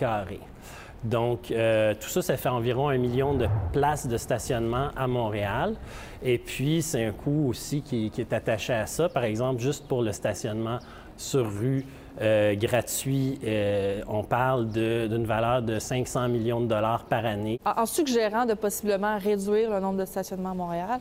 Donc, 1.04 1.50
euh, 1.50 1.94
tout 2.00 2.08
ça, 2.08 2.22
ça 2.22 2.36
fait 2.36 2.48
environ 2.48 2.88
un 2.88 2.96
million 2.96 3.34
de 3.34 3.48
places 3.72 4.06
de 4.06 4.16
stationnement 4.16 4.90
à 4.96 5.06
Montréal. 5.06 5.74
Et 6.22 6.38
puis, 6.38 6.80
c'est 6.80 7.04
un 7.04 7.12
coût 7.12 7.48
aussi 7.48 7.82
qui, 7.82 8.10
est 8.16 8.32
attaché 8.32 8.72
à 8.72 8.86
ça. 8.86 9.08
Par 9.08 9.24
exemple, 9.24 9.60
juste 9.60 9.88
pour 9.88 10.02
le 10.02 10.12
stationnement 10.12 10.78
sur 11.16 11.44
rue 11.44 11.84
euh, 12.20 12.54
gratuit, 12.54 13.38
euh, 13.44 14.02
on 14.08 14.22
parle 14.22 14.68
d'une 14.68 15.24
valeur 15.24 15.62
de 15.62 15.78
500 15.78 16.28
millions 16.28 16.60
de 16.60 16.66
dollars 16.66 17.04
par 17.04 17.24
année. 17.24 17.58
En 17.64 17.86
suggérant 17.86 18.44
de 18.44 18.54
possiblement 18.54 19.18
réduire 19.18 19.70
le 19.70 19.80
nombre 19.80 19.98
de 19.98 20.04
stationnements 20.04 20.50
à 20.50 20.54
Montréal, 20.54 21.00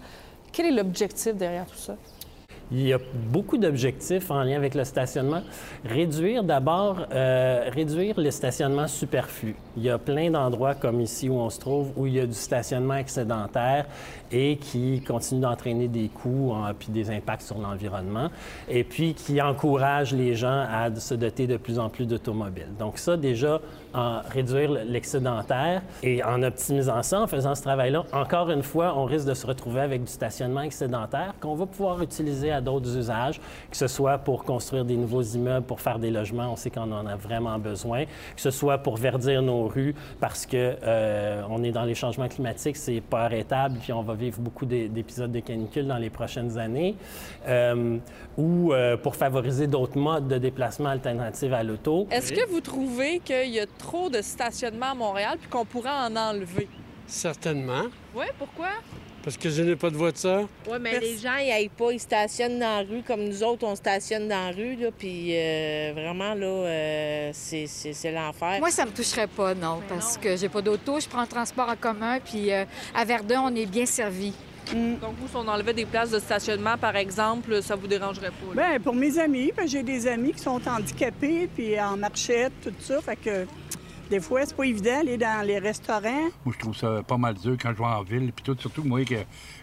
quel 0.52 0.68
est 0.68 0.72
l'objectif 0.72 1.36
derrière 1.36 1.66
tout 1.66 1.78
ça? 1.78 1.96
Il 2.72 2.88
y 2.88 2.94
a 2.94 3.00
beaucoup 3.30 3.58
d'objectifs 3.58 4.32
en 4.32 4.44
lien 4.44 4.56
avec 4.56 4.76
le 4.76 4.86
stationnement. 4.86 5.42
Réduire 5.84 6.44
d'abord, 6.44 7.06
euh, 7.12 7.70
réduire 7.70 8.18
le 8.18 8.32
stationnement 8.32 8.88
superflu. 8.88 9.56
Il 9.76 9.84
y 9.84 9.90
a 9.90 9.98
plein 9.98 10.32
d'endroits 10.32 10.76
comme 10.76 11.02
ici 11.02 11.28
où 11.28 11.34
on 11.34 11.50
se 11.50 11.60
trouve 11.60 11.92
où 11.98 12.08
il 12.08 12.14
y 12.14 12.20
a 12.20 12.26
du 12.26 12.34
stationnement 12.34 12.96
excédentaire 12.96 13.88
et 14.32 14.56
qui 14.56 15.02
continue 15.02 15.42
d'entraîner 15.42 15.90
des 15.90 16.08
coûts 16.08 16.54
et 16.70 16.74
puis 16.74 16.90
des 16.90 17.10
impacts 17.10 17.42
sur 17.42 17.58
l'environnement 17.58 18.30
et 18.70 18.86
puis 18.86 19.14
qui 19.14 19.42
encourage 19.42 20.14
les 20.14 20.36
gens 20.36 20.66
à 20.72 20.94
se 20.96 21.14
doter 21.14 21.48
de 21.48 21.58
plus 21.58 21.78
en 21.78 21.90
plus 21.90 22.06
d'automobiles. 22.06 22.74
Donc 22.80 22.98
ça, 22.98 23.18
déjà, 23.18 23.60
en 23.94 24.22
réduire 24.30 24.72
l'excédentaire 24.72 25.82
et 26.04 26.24
en 26.24 26.44
optimisant 26.44 27.04
ça, 27.04 27.22
en 27.22 27.28
faisant 27.28 27.56
ce 27.56 27.62
travail-là, 27.62 28.06
encore 28.14 28.50
une 28.50 28.64
fois, 28.64 28.94
on 28.98 29.06
risque 29.06 29.28
de 29.28 29.34
se 29.34 29.46
retrouver 29.46 29.82
avec 29.82 30.04
du 30.04 30.12
stationnement 30.12 30.62
excédentaire 30.62 31.34
qu'on 31.40 31.56
va 31.56 31.66
pouvoir 31.66 32.02
utiliser 32.02 32.52
à 32.52 32.62
d'autres 32.62 32.98
usages, 32.98 33.40
que 33.70 33.78
ce 33.78 33.88
soit 33.88 34.18
pour 34.18 34.44
construire 34.44 34.86
des 34.86 34.98
nouveaux 34.98 35.22
immeubles, 35.22 35.66
pour 35.66 35.82
faire 35.82 36.00
des 36.00 36.12
logements, 36.12 36.52
on 36.52 36.56
sait 36.56 36.70
qu'on 36.70 36.92
en 36.92 37.06
a 37.06 37.16
vraiment 37.16 37.58
besoin, 37.60 38.06
que 38.06 38.42
ce 38.42 38.52
soit 38.52 38.78
pour 38.80 38.98
verdir 38.98 39.42
nos 39.42 39.68
rues 39.68 39.96
parce 40.20 40.46
que 40.46 40.76
euh, 40.84 41.42
on 41.50 41.64
est 41.64 41.72
dans 41.72 41.84
les 41.84 41.96
changements 41.96 42.28
climatiques, 42.28 42.78
c'est 42.78 43.02
pas 43.02 43.22
arrêtable, 43.22 43.78
puis 43.82 43.94
on 43.94 44.02
va 44.02 44.14
vivre 44.14 44.40
beaucoup 44.40 44.66
d'épisodes 44.66 45.32
de 45.32 45.40
canicule 45.40 45.88
dans 45.88 45.98
les 45.98 46.10
prochaines 46.10 46.58
années, 46.58 46.96
euh, 47.48 47.98
ou 48.38 48.74
euh, 48.74 48.98
pour 48.98 49.16
favoriser 49.16 49.68
d'autres 49.68 49.98
modes 49.98 50.28
de 50.28 50.38
déplacement 50.38 50.90
alternatifs 50.90 51.54
à 51.54 51.64
l'auto. 51.64 52.08
Est-ce 52.12 52.34
que 52.34 52.48
vous 52.50 52.62
trouvez 52.62 53.20
qu'il 53.20 53.50
y 53.50 53.60
a 53.60 53.66
trop 53.82 54.10
de 54.10 54.22
stationnement 54.22 54.92
à 54.92 54.96
Montréal 54.96 55.38
puis 55.40 55.50
qu'on 55.50 55.66
pourrait 55.66 55.90
en 55.90 56.16
enlever? 56.16 56.68
Certainement. 57.08 57.86
Oui, 58.16 58.26
pourquoi? 58.38 58.70
Parce 59.24 59.38
que 59.38 59.50
je 59.50 59.62
n'ai 59.62 59.76
pas 59.76 59.90
de 59.90 59.98
voiture. 59.98 60.48
Oui, 60.68 60.78
mais 60.80 61.00
les 61.00 61.18
gens, 61.18 61.38
ils 61.38 61.50
n'aillent 61.50 61.70
pas, 61.70 61.92
ils 61.92 62.00
stationnent 62.00 62.58
dans 62.58 62.80
la 62.80 62.90
rue 62.90 63.04
comme 63.04 63.24
nous 63.24 63.44
autres, 63.44 63.66
on 63.68 63.76
stationne 63.76 64.28
dans 64.28 64.50
la 64.50 64.52
rue, 64.52 64.76
là, 64.76 64.90
puis 64.98 65.30
euh, 65.32 65.92
vraiment, 65.94 66.34
là, 66.34 66.46
euh, 66.46 67.32
c'est 67.34 68.12
l'enfer. 68.12 68.60
Moi, 68.60 68.72
ça 68.72 68.86
me 68.86 68.92
toucherait 68.92 69.28
pas, 69.28 69.54
non, 69.54 69.80
parce 69.88 70.18
que 70.18 70.36
j'ai 70.36 70.50
pas 70.50 70.62
d'auto, 70.62 71.00
je 71.00 71.08
prends 71.08 71.22
le 71.22 71.28
transport 71.28 71.70
en 71.70 71.76
commun, 71.76 72.20
puis 72.20 72.52
euh, 72.52 72.66
à 72.96 73.06
Verdun, 73.06 73.44
on 73.46 73.56
est 73.56 73.68
bien 73.68 73.86
servi. 73.86 74.34
Mm. 74.74 75.00
Donc, 75.00 75.16
vous, 75.20 75.28
si 75.28 75.36
on 75.36 75.48
enlevait 75.48 75.74
des 75.74 75.86
places 75.86 76.12
de 76.12 76.20
stationnement, 76.20 76.78
par 76.78 76.96
exemple, 76.96 77.62
ça 77.62 77.76
vous 77.76 77.88
dérangerait 77.88 78.32
pas? 78.32 78.70
Bien, 78.70 78.80
pour 78.80 78.96
mes 78.96 79.18
amis, 79.20 79.52
j'ai 79.66 79.84
des 79.84 80.08
amis 80.08 80.34
qui 80.34 80.40
sont 80.40 80.62
handicapés, 80.68 81.50
puis 81.54 81.80
en 81.80 81.98
marchette, 81.98 82.54
tout 82.64 82.74
ça, 82.80 83.02
fait 83.02 83.16
que 83.16 83.46
des 84.12 84.20
fois, 84.20 84.46
c'est 84.46 84.56
pas 84.56 84.66
évident 84.66 84.98
d'aller 84.98 85.18
dans 85.18 85.48
les 85.48 85.58
restaurants. 85.58 86.30
Moi, 86.46 86.54
je 86.54 86.60
trouve 86.60 86.76
ça 86.76 87.02
pas 87.08 87.18
mal 87.18 87.34
dur 87.36 87.56
quand 87.60 87.72
je 87.72 87.78
vais 87.78 87.86
en 87.86 88.04
ville. 88.04 88.32
Puis 88.34 88.44
tout, 88.44 88.58
surtout 88.60 88.84
moi, 88.84 89.06
que 89.06 89.16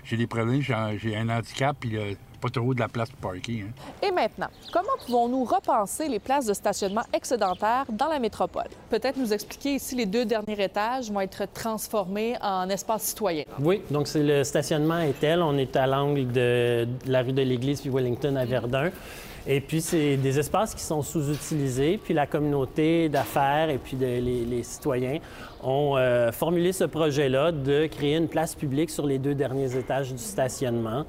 j'ai 0.04 0.16
des 0.16 0.26
problèmes, 0.26 0.62
j'ai 0.62 1.14
un 1.16 1.28
handicap, 1.28 1.76
puis 1.78 1.98
euh, 1.98 2.14
pas 2.40 2.48
trop 2.48 2.72
de 2.72 2.80
la 2.80 2.88
place 2.88 3.10
pour 3.10 3.30
parker. 3.30 3.66
Hein. 3.66 4.06
Et 4.06 4.10
maintenant, 4.10 4.46
comment 4.72 4.96
pouvons-nous 5.04 5.44
repenser 5.44 6.08
les 6.08 6.18
places 6.18 6.46
de 6.46 6.54
stationnement 6.54 7.02
excédentaires 7.12 7.84
dans 7.90 8.08
la 8.08 8.18
métropole? 8.18 8.68
Peut-être 8.88 9.18
nous 9.18 9.34
expliquer 9.34 9.74
ici 9.74 9.94
les 9.94 10.06
deux 10.06 10.24
derniers 10.24 10.64
étages 10.64 11.10
vont 11.10 11.20
être 11.20 11.44
transformés 11.52 12.36
en 12.40 12.70
espace 12.70 13.02
citoyen. 13.02 13.44
Oui, 13.60 13.82
donc 13.90 14.08
c'est 14.08 14.22
le 14.22 14.44
stationnement 14.44 15.00
est 15.00 15.20
tel. 15.20 15.42
On 15.42 15.58
est 15.58 15.76
à 15.76 15.86
l'angle 15.86 16.32
de 16.32 16.88
la 17.06 17.20
rue 17.20 17.32
de 17.32 17.42
l'Église 17.42 17.82
puis 17.82 17.90
Wellington 17.90 18.34
à 18.36 18.46
Verdun. 18.46 18.90
Et 19.50 19.62
puis, 19.62 19.80
c'est 19.80 20.18
des 20.18 20.38
espaces 20.38 20.74
qui 20.74 20.82
sont 20.82 21.00
sous-utilisés. 21.00 21.98
Puis 22.04 22.12
la 22.12 22.26
communauté 22.26 23.08
d'affaires 23.08 23.70
et 23.70 23.78
puis 23.78 23.96
les, 23.96 24.62
citoyens 24.62 25.20
ont 25.62 25.96
euh, 25.96 26.30
formulé 26.30 26.72
ce 26.72 26.84
projet-là 26.84 27.50
de 27.52 27.86
créer 27.86 28.16
une 28.16 28.28
place 28.28 28.54
publique 28.54 28.90
sur 28.90 29.06
les 29.06 29.18
deux 29.18 29.34
derniers 29.34 29.74
étages 29.74 30.12
du 30.12 30.22
stationnement. 30.22 31.06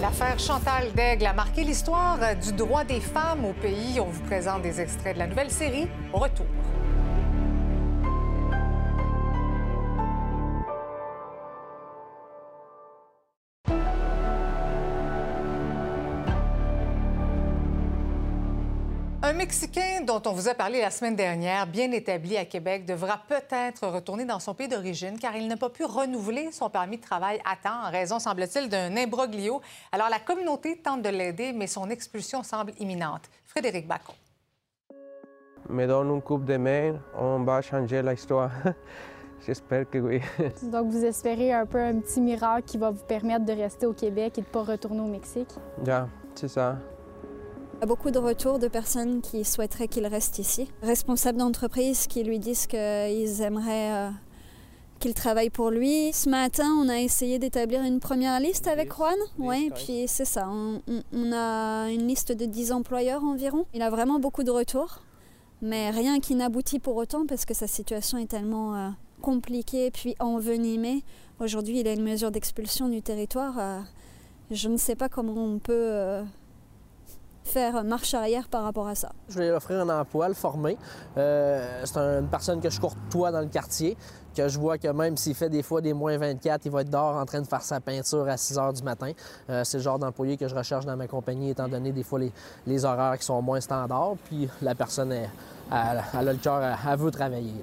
L'affaire 0.00 0.38
Chantal 0.38 0.92
Daigle 0.94 1.26
a 1.26 1.32
marqué 1.34 1.62
l'histoire 1.62 2.18
du 2.36 2.52
droit 2.52 2.84
des 2.84 3.00
femmes 3.00 3.44
au 3.44 3.52
pays. 3.52 4.00
On 4.00 4.06
vous 4.06 4.22
présente 4.22 4.62
des 4.62 4.80
extraits 4.80 5.14
de 5.14 5.18
la 5.18 5.26
nouvelle 5.26 5.50
série. 5.50 5.88
Retour. 6.12 6.46
Mexicain 19.38 20.00
dont 20.04 20.20
on 20.26 20.32
vous 20.32 20.48
a 20.48 20.54
parlé 20.54 20.80
la 20.80 20.90
semaine 20.90 21.14
dernière, 21.14 21.64
bien 21.68 21.92
établi 21.92 22.36
à 22.36 22.44
Québec, 22.44 22.84
devra 22.84 23.20
peut-être 23.28 23.86
retourner 23.86 24.24
dans 24.24 24.40
son 24.40 24.52
pays 24.52 24.66
d'origine 24.66 25.16
car 25.16 25.36
il 25.36 25.46
n'a 25.46 25.56
pas 25.56 25.70
pu 25.70 25.84
renouveler 25.84 26.50
son 26.50 26.68
permis 26.68 26.96
de 26.96 27.02
travail 27.02 27.40
à 27.44 27.54
temps 27.54 27.86
en 27.86 27.90
raison, 27.92 28.18
semble-t-il, 28.18 28.68
d'un 28.68 28.96
imbroglio. 28.96 29.60
Alors 29.92 30.08
la 30.10 30.18
communauté 30.18 30.78
tente 30.78 31.02
de 31.02 31.08
l'aider, 31.10 31.52
mais 31.52 31.68
son 31.68 31.88
expulsion 31.88 32.42
semble 32.42 32.72
imminente. 32.80 33.30
Frédéric 33.46 33.86
Bacon. 33.86 34.16
Me 35.68 35.86
donne 35.86 36.10
une 36.10 36.22
coupe 36.22 36.44
de 36.44 36.56
main, 36.56 36.98
on 37.16 37.44
va 37.44 37.62
changer 37.62 38.02
l'histoire. 38.02 38.50
J'espère 39.46 39.88
que 39.88 39.98
oui. 39.98 40.20
Donc, 40.64 40.88
vous 40.88 41.04
espérez 41.04 41.52
un 41.52 41.64
peu 41.64 41.78
un 41.78 42.00
petit 42.00 42.20
miracle 42.20 42.66
qui 42.66 42.76
va 42.76 42.90
vous 42.90 43.04
permettre 43.04 43.44
de 43.44 43.52
rester 43.52 43.86
au 43.86 43.92
Québec 43.92 44.36
et 44.36 44.40
de 44.40 44.46
ne 44.48 44.52
pas 44.52 44.64
retourner 44.64 45.00
au 45.00 45.06
Mexique? 45.06 45.54
Ja, 45.84 46.08
c'est 46.34 46.48
ça. 46.48 46.76
Il 47.78 47.82
y 47.82 47.84
a 47.84 47.86
beaucoup 47.86 48.10
de 48.10 48.18
retours 48.18 48.58
de 48.58 48.66
personnes 48.66 49.20
qui 49.20 49.44
souhaiteraient 49.44 49.86
qu'il 49.86 50.04
reste 50.04 50.40
ici. 50.40 50.68
Responsables 50.82 51.38
d'entreprise 51.38 52.08
qui 52.08 52.24
lui 52.24 52.40
disent 52.40 52.66
qu'ils 52.66 53.40
aimeraient 53.40 53.92
euh, 53.92 54.10
qu'il 54.98 55.14
travaille 55.14 55.48
pour 55.48 55.70
lui. 55.70 56.12
Ce 56.12 56.28
matin, 56.28 56.68
on 56.82 56.88
a 56.88 56.98
essayé 56.98 57.38
d'établir 57.38 57.84
une 57.84 58.00
première 58.00 58.40
liste 58.40 58.66
avec 58.66 58.92
Juan. 58.92 59.14
Oui, 59.38 59.70
puis 59.76 60.06
c'est 60.08 60.24
ça. 60.24 60.48
On, 60.50 60.82
on, 61.12 61.32
a 61.32 61.88
une 61.92 62.08
liste 62.08 62.32
de 62.32 62.46
10 62.46 62.72
employeurs 62.72 63.22
environ. 63.22 63.64
Il 63.72 63.82
a 63.82 63.90
vraiment 63.90 64.18
beaucoup 64.18 64.42
de 64.42 64.50
retours, 64.50 65.04
mais 65.62 65.90
rien 65.90 66.18
qui 66.18 66.34
n'aboutit 66.34 66.80
pour 66.80 66.96
autant 66.96 67.26
parce 67.26 67.44
que 67.44 67.54
sa 67.54 67.68
situation 67.68 68.18
est 68.18 68.26
tellement 68.26 68.74
euh, 68.74 68.88
compliquée 69.22 69.92
puis 69.92 70.16
envenimée. 70.18 71.04
Aujourd'hui, 71.38 71.78
il 71.78 71.86
a 71.86 71.92
une 71.92 72.02
mesure 72.02 72.32
d'expulsion 72.32 72.88
du 72.88 73.02
territoire. 73.02 73.56
Euh, 73.56 73.78
je 74.50 74.68
ne 74.68 74.78
sais 74.78 74.96
pas 74.96 75.08
comment 75.08 75.34
on 75.36 75.60
peut 75.60 76.24
faire 77.48 77.82
marche 77.84 78.14
arrière 78.14 78.48
par 78.48 78.62
rapport 78.62 78.86
à 78.86 78.94
ça. 78.94 79.12
Je 79.28 79.40
lui 79.40 79.50
offrir 79.50 79.80
un 79.80 80.00
emploi, 80.00 80.28
le 80.28 80.34
former. 80.34 80.76
Euh, 81.16 81.82
c'est 81.84 81.98
une 81.98 82.28
personne 82.28 82.60
que 82.60 82.70
je 82.70 82.80
courtois 82.80 83.32
dans 83.32 83.40
le 83.40 83.46
quartier, 83.46 83.96
que 84.36 84.48
je 84.48 84.58
vois 84.58 84.78
que 84.78 84.88
même 84.88 85.16
s'il 85.16 85.34
fait 85.34 85.48
des 85.48 85.62
fois 85.62 85.80
des 85.80 85.92
moins 85.92 86.16
24, 86.16 86.66
il 86.66 86.72
va 86.72 86.82
être 86.82 86.90
dehors 86.90 87.16
en 87.16 87.24
train 87.24 87.40
de 87.40 87.46
faire 87.46 87.62
sa 87.62 87.80
peinture 87.80 88.28
à 88.28 88.36
6 88.36 88.58
heures 88.58 88.72
du 88.72 88.82
matin. 88.82 89.12
Euh, 89.50 89.64
c'est 89.64 89.78
le 89.78 89.82
genre 89.82 89.98
d'employé 89.98 90.36
que 90.36 90.46
je 90.46 90.54
recherche 90.54 90.84
dans 90.84 90.96
ma 90.96 91.08
compagnie, 91.08 91.50
étant 91.50 91.68
donné 91.68 91.92
des 91.92 92.02
fois 92.02 92.20
les 92.66 92.84
horaires 92.84 93.18
qui 93.18 93.24
sont 93.24 93.40
moins 93.42 93.60
standards. 93.60 94.16
Puis 94.26 94.48
la 94.62 94.74
personne 94.74 95.12
est 95.12 95.28
elle, 95.70 96.28
a 96.28 96.32
le 96.32 96.38
cœur, 96.38 96.62
elle, 96.62 96.98
veut 96.98 97.10
travailler. 97.10 97.54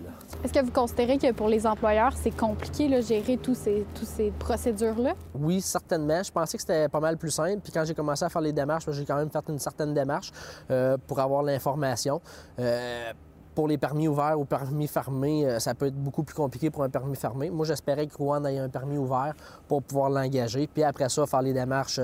Est-ce 0.43 0.53
que 0.53 0.63
vous 0.63 0.71
considérez 0.71 1.17
que 1.17 1.31
pour 1.31 1.47
les 1.47 1.65
employeurs, 1.65 2.13
c'est 2.15 2.35
compliqué 2.35 2.87
de 2.87 3.01
gérer 3.01 3.37
tous 3.37 3.55
ces, 3.55 3.85
toutes 3.95 4.07
ces 4.07 4.31
procédures-là? 4.31 5.13
Oui, 5.33 5.61
certainement. 5.61 6.21
Je 6.21 6.31
pensais 6.31 6.57
que 6.57 6.61
c'était 6.61 6.87
pas 6.87 6.99
mal 6.99 7.17
plus 7.17 7.31
simple. 7.31 7.59
Puis 7.63 7.71
quand 7.71 7.83
j'ai 7.85 7.95
commencé 7.95 8.23
à 8.23 8.29
faire 8.29 8.41
les 8.41 8.53
démarches, 8.53 8.85
j'ai 8.91 9.05
quand 9.05 9.17
même 9.17 9.29
fait 9.29 9.43
une 9.49 9.59
certaine 9.59 9.93
démarche 9.93 10.31
euh, 10.69 10.97
pour 11.07 11.19
avoir 11.19 11.41
l'information. 11.41 12.21
Euh, 12.59 13.11
pour 13.55 13.67
les 13.69 13.77
permis 13.77 14.07
ouverts 14.07 14.37
ou 14.37 14.43
permis 14.43 14.87
fermés, 14.87 15.47
euh, 15.47 15.59
ça 15.59 15.73
peut 15.73 15.87
être 15.87 15.95
beaucoup 15.95 16.23
plus 16.23 16.35
compliqué 16.35 16.69
pour 16.69 16.83
un 16.83 16.89
permis 16.89 17.15
fermé. 17.15 17.49
Moi, 17.49 17.65
j'espérais 17.65 18.05
que 18.05 18.15
Rouen 18.17 18.43
ait 18.45 18.59
un 18.59 18.69
permis 18.69 18.97
ouvert 18.97 19.33
pour 19.67 19.81
pouvoir 19.81 20.09
l'engager. 20.09 20.67
Puis 20.67 20.83
après 20.83 21.09
ça, 21.09 21.25
faire 21.25 21.41
les 21.41 21.53
démarches 21.53 22.01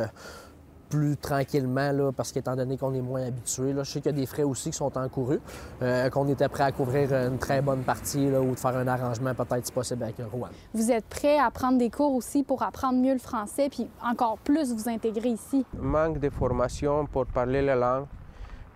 plus 0.91 1.15
tranquillement, 1.17 1.91
là, 1.91 2.11
parce 2.11 2.31
qu'étant 2.31 2.55
donné 2.55 2.77
qu'on 2.77 2.93
est 2.93 3.01
moins 3.01 3.25
habitué, 3.25 3.71
là, 3.71 3.83
je 3.83 3.91
sais 3.91 4.01
qu'il 4.01 4.11
y 4.11 4.15
a 4.15 4.17
des 4.17 4.25
frais 4.25 4.43
aussi 4.43 4.71
qui 4.71 4.77
sont 4.77 4.95
encourus, 4.97 5.39
euh, 5.81 6.09
qu'on 6.09 6.27
était 6.27 6.49
prêt 6.49 6.65
à 6.65 6.71
couvrir 6.71 7.13
une 7.13 7.39
très 7.39 7.61
bonne 7.61 7.81
partie 7.83 8.29
là, 8.29 8.41
ou 8.41 8.51
de 8.51 8.59
faire 8.59 8.75
un 8.75 8.87
arrangement 8.87 9.33
peut-être 9.33 9.65
si 9.65 9.71
possible 9.71 10.03
avec 10.03 10.19
un 10.19 10.27
Rouen. 10.31 10.49
Vous 10.73 10.91
êtes 10.91 11.05
prêt 11.05 11.39
à 11.39 11.49
prendre 11.49 11.77
des 11.77 11.89
cours 11.89 12.13
aussi 12.13 12.43
pour 12.43 12.61
apprendre 12.61 12.99
mieux 12.99 13.13
le 13.13 13.19
français 13.19 13.69
puis 13.69 13.87
encore 14.03 14.37
plus 14.39 14.73
vous 14.73 14.89
intégrer 14.89 15.29
ici? 15.29 15.65
Manque 15.79 16.19
de 16.19 16.29
formation 16.29 17.05
pour 17.05 17.25
parler 17.25 17.61
la 17.61 17.75
langue. 17.75 18.05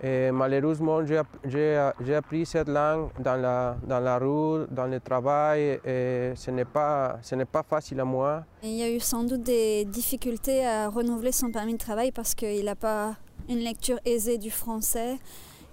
Malheureusement, 0.04 1.00
j'ai 1.06 2.16
appris 2.16 2.46
cette 2.46 2.68
langue 2.68 3.10
dans 3.20 3.36
la, 3.36 3.78
dans 3.88 4.00
la 4.00 4.20
rue, 4.20 4.66
dans 4.70 4.86
le 4.86 5.00
travail, 5.00 5.80
et 5.86 6.34
ce 6.36 6.52
n'est 6.52 6.66
pas, 6.66 7.20
pas 7.52 7.64
facile 7.64 8.00
à 8.00 8.06
moi. 8.06 8.44
Il 8.62 8.74
y 8.74 8.84
a 8.84 8.92
eu 8.92 9.00
sans 9.00 9.24
doute 9.24 9.42
des 9.42 9.86
difficultés 9.86 10.66
à 10.66 10.90
renouveler 10.90 11.32
son 11.32 11.52
permis 11.52 11.74
de 11.74 11.80
travail 11.80 12.12
parce 12.12 12.36
qu'il 12.36 12.66
n'a 12.66 12.76
pas 12.76 13.16
une 13.50 13.60
lecture 13.60 14.00
aisée 14.06 14.38
du 14.38 14.52
français, 14.52 15.18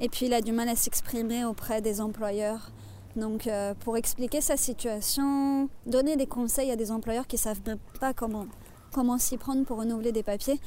et 0.01 0.09
puis 0.09 0.27
il 0.27 0.35
a 0.35 0.41
du 0.41 0.53
mal 0.53 0.69
à 0.69 0.77
s'exprimer 0.77 1.45
auprès 1.45 1.83
des 1.83 2.01
employeurs. 2.01 2.71
Donc, 3.17 3.47
euh, 3.47 3.75
pour 3.85 3.99
expliquer 3.99 4.41
sa 4.41 4.57
situation, 4.57 5.69
donner 5.85 6.17
des 6.17 6.27
conseils 6.27 6.71
à 6.71 6.77
des 6.77 6.91
employeurs 6.91 7.27
qui 7.27 7.37
ne 7.37 7.41
savent 7.41 7.61
pas 8.01 8.15
comment, 8.15 8.47
comment 8.93 9.19
s'y 9.19 9.37
prendre 9.37 9.67
pour 9.67 9.79
renouveler 9.79 10.13
des 10.13 10.23
papiers, 10.23 10.59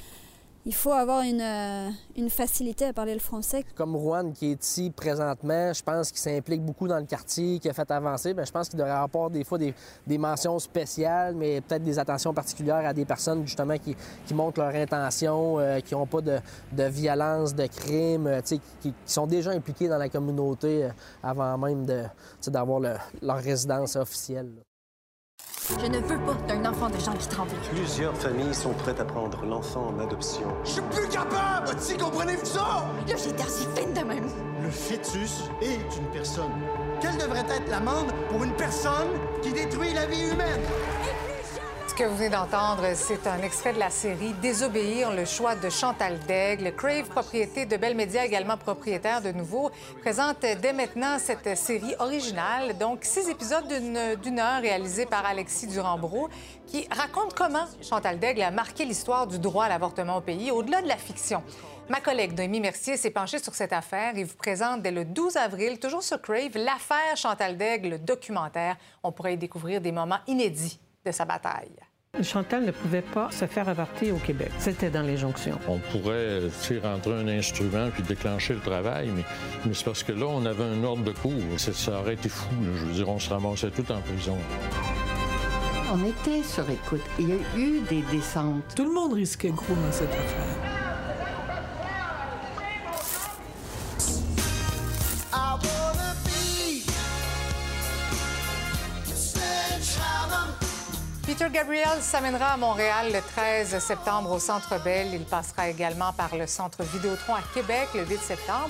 il 0.66 0.74
faut 0.74 0.92
avoir 0.92 1.22
une, 1.22 1.42
euh, 1.42 1.90
une, 2.18 2.30
facilité 2.30 2.86
à 2.86 2.94
parler 2.94 3.14
le 3.14 3.20
français. 3.20 3.64
Comme 3.76 3.96
Juan 3.96 4.34
qui 4.34 4.52
est 4.52 4.64
ici 4.64 4.90
présentement, 4.90 5.72
je 5.72 5.84
pense 5.84 6.12
qu'il 6.12 6.20
s'implique 6.20 6.64
beaucoup 6.64 6.88
dans 6.88 6.98
le 6.98 7.06
quartier, 7.06 7.60
qui 7.60 7.70
a 7.70 7.74
fait 7.74 7.90
avancer. 7.92 8.34
Bien, 8.34 8.44
je 8.44 8.52
pense 8.52 8.68
qu'il 8.68 8.80
devrait 8.80 8.94
avoir 8.94 9.30
des 9.30 9.44
fois 9.44 9.60
des, 9.60 10.18
mentions 10.18 10.58
spéciales, 10.58 11.36
mais 11.36 11.62
peut-être 11.62 11.84
des 11.84 12.00
attentions 12.00 12.34
particulières 12.34 12.86
à 12.86 12.94
des 12.94 13.06
personnes 13.06 13.46
justement 13.46 13.78
qui, 13.78 13.96
montrent 14.34 14.60
leur 14.60 14.74
intention, 14.74 15.60
euh, 15.60 15.80
qui 15.82 15.94
n'ont 15.94 16.08
pas 16.08 16.22
de, 16.22 16.84
violence, 16.90 17.54
de 17.54 17.68
crime, 17.68 18.28
euh, 18.28 18.42
qui, 18.42 18.94
sont 19.06 19.28
déjà 19.28 19.52
impliqués 19.52 19.88
dans 19.88 20.00
la 20.00 20.10
communauté 20.10 20.90
avant 21.22 21.58
même 21.60 21.86
d'avoir 22.48 22.80
leur 22.80 23.38
résidence 23.38 23.96
officielle. 23.96 24.65
Je 25.68 25.88
ne 25.88 25.98
veux 25.98 26.20
pas 26.20 26.36
d'un 26.48 26.64
enfant 26.70 26.90
de 26.90 27.00
gens 27.00 27.14
qui 27.14 27.28
tremblent. 27.28 27.50
Plusieurs 27.72 28.16
familles 28.16 28.54
sont 28.54 28.74
prêtes 28.74 29.00
à 29.00 29.06
prendre 29.06 29.44
l'enfant 29.46 29.88
en 29.88 30.00
adoption. 30.00 30.48
Je 30.64 30.70
suis 30.72 30.82
plus 30.82 31.08
capable! 31.08 31.70
Si 31.80 31.98
comprenez-vous 31.98 32.46
ça? 32.46 32.60
Là, 32.60 32.86
j'ai 33.08 33.16
si 33.16 33.68
fine 33.76 33.94
de 33.94 34.04
même. 34.04 34.30
Le 34.62 34.70
fœtus 34.70 35.50
est 35.62 35.98
une 35.98 36.08
personne. 36.14 36.52
Quelle 37.02 37.18
devrait 37.18 37.46
être 37.50 37.68
l'amende 37.68 38.12
pour 38.30 38.44
une 38.44 38.54
personne 38.54 39.10
qui 39.42 39.52
détruit 39.54 39.94
la 39.94 40.06
vie 40.06 40.30
humaine? 40.30 40.62
Ce 41.96 42.04
que 42.04 42.10
vous 42.10 42.18
venez 42.18 42.30
d'entendre, 42.30 42.84
c'est 42.94 43.26
un 43.26 43.42
extrait 43.42 43.72
de 43.72 43.80
la 43.80 43.90
série 43.90 44.34
Désobéir, 44.42 45.14
le 45.14 45.24
choix 45.24 45.56
de 45.56 45.70
Chantal 45.70 46.20
Daigle. 46.28 46.76
Crave, 46.76 47.08
propriété 47.08 47.66
de 47.66 47.78
Bell 47.78 47.96
Media, 47.96 48.26
également 48.26 48.58
propriétaire 48.58 49.22
de 49.22 49.32
nouveau, 49.32 49.72
présente 50.02 50.42
dès 50.42 50.74
maintenant 50.74 51.18
cette 51.20 51.56
série 51.56 51.96
originale. 52.00 52.78
Donc, 52.78 53.06
six 53.06 53.30
épisodes 53.30 53.70
d'une 54.22 54.40
heure 54.40 54.62
réalisés 54.62 55.06
par 55.06 55.26
Alexis 55.26 55.68
Durambro 55.68 56.28
qui 56.68 56.86
raconte 56.92 57.34
comment 57.34 57.64
Chantal 57.82 58.20
Daigle 58.20 58.42
a 58.42 58.52
marqué 58.52 58.84
l'histoire 58.84 59.26
du 59.26 59.40
droit 59.40 59.64
à 59.64 59.70
l'avortement 59.70 60.18
au 60.18 60.22
pays, 60.22 60.52
au-delà 60.52 60.82
de 60.82 60.90
la 60.90 60.98
fiction. 60.98 61.44
Ma 61.88 62.02
collègue 62.02 62.36
Noémie 62.36 62.60
Mercier 62.60 62.98
s'est 62.98 63.10
penchée 63.10 63.40
sur 63.40 63.56
cette 63.56 63.72
affaire 63.72 64.18
et 64.18 64.26
vous 64.26 64.36
présente 64.36 64.82
dès 64.82 64.92
le 64.92 65.06
12 65.06 65.38
avril, 65.38 65.80
toujours 65.80 66.04
sur 66.04 66.22
Crave, 66.22 66.58
l'affaire 66.58 67.16
Chantal 67.16 67.56
Daigle, 67.56 67.88
le 67.92 68.00
documentaire. 68.00 68.76
On 69.02 69.14
pourrait 69.14 69.36
y 69.36 69.38
découvrir 69.38 69.80
des 69.80 69.94
moments 69.94 70.20
inédits 70.28 70.78
de 71.06 71.12
sa 71.12 71.24
bataille. 71.24 71.85
Chantal 72.24 72.66
ne 72.66 72.72
pouvait 72.72 73.02
pas 73.02 73.30
se 73.32 73.46
faire 73.46 73.70
avorter 73.70 74.12
au 74.12 74.18
Québec. 74.18 74.52
C'était 74.58 74.90
dans 74.90 75.02
les 75.02 75.18
jonctions. 75.18 75.60
On 75.68 75.80
pourrait 75.80 76.42
faire 76.50 76.84
rentrer 76.84 77.14
un 77.14 77.28
instrument 77.28 77.90
puis 77.94 78.04
déclencher 78.04 78.54
le 78.54 78.60
travail, 78.60 79.10
mais, 79.16 79.24
mais 79.66 79.74
c'est 79.74 79.86
parce 79.86 80.04
que 80.04 80.12
là, 80.12 80.26
on 80.28 80.46
avait 80.46 80.64
un 80.64 80.84
ordre 80.84 81.04
de 81.04 81.12
cours. 81.12 81.34
Ça 81.58 82.00
aurait 82.00 82.14
été 82.14 82.30
fou. 82.30 82.50
Je 82.62 82.86
veux 82.86 82.94
dire, 82.94 83.10
on 83.10 83.20
se 83.20 83.30
ramassait 83.30 83.72
tout 83.72 83.90
en 83.92 84.00
prison. 84.02 84.38
On 85.94 86.04
était 86.04 86.44
sur 86.44 86.70
écoute. 86.70 87.02
Il 87.20 87.30
y 87.30 87.32
a 87.34 87.58
eu 87.58 87.82
des 87.90 88.02
descentes. 88.12 88.64
Tout 88.76 88.86
le 88.86 88.94
monde 88.94 89.14
risquait 89.14 89.50
gros 89.50 89.76
dans 89.76 89.92
cette 89.92 90.10
affaire. 90.10 90.65
Peter 101.26 101.48
Gabriel 101.52 102.02
s'amènera 102.02 102.54
à 102.54 102.58
Montréal 102.58 103.08
le 103.12 103.20
13 103.20 103.80
septembre 103.80 104.32
au 104.32 104.40
Centre 104.40 104.78
Bell. 104.84 105.08
Il 105.12 105.26
passera 105.26 105.70
également 105.70 106.14
par 106.14 106.36
le 106.36 106.46
Centre 106.46 106.84
Vidéotron 106.84 107.34
à 107.34 107.42
Québec 107.52 107.88
le 107.96 108.06
8 108.06 108.20
septembre. 108.20 108.70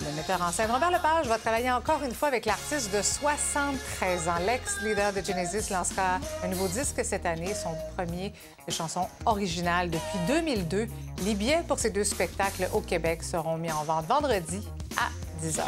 Le 0.00 0.16
metteur 0.16 0.42
en 0.42 0.50
scène 0.50 0.72
Robert 0.72 0.90
Lepage 0.90 1.26
va 1.28 1.38
travailler 1.38 1.70
encore 1.70 2.02
une 2.02 2.12
fois 2.12 2.26
avec 2.28 2.46
l'artiste 2.46 2.92
de 2.92 3.00
73 3.00 4.28
ans. 4.28 4.38
L'ex-leader 4.44 5.12
de 5.12 5.20
Genesis 5.20 5.70
lancera 5.70 6.18
un 6.42 6.48
nouveau 6.48 6.66
disque 6.66 7.00
cette 7.04 7.26
année, 7.26 7.54
son 7.54 7.76
premier 7.96 8.32
de 8.66 8.72
chansons 8.72 9.06
originales 9.24 9.88
depuis 9.88 10.18
2002. 10.26 10.88
Les 11.24 11.34
billets 11.34 11.62
pour 11.68 11.78
ces 11.78 11.90
deux 11.90 12.04
spectacles 12.04 12.68
au 12.72 12.80
Québec 12.80 13.22
seront 13.22 13.56
mis 13.56 13.70
en 13.70 13.84
vente 13.84 14.06
vendredi 14.06 14.66
à 14.96 15.10
10 15.40 15.58
h. 15.58 15.62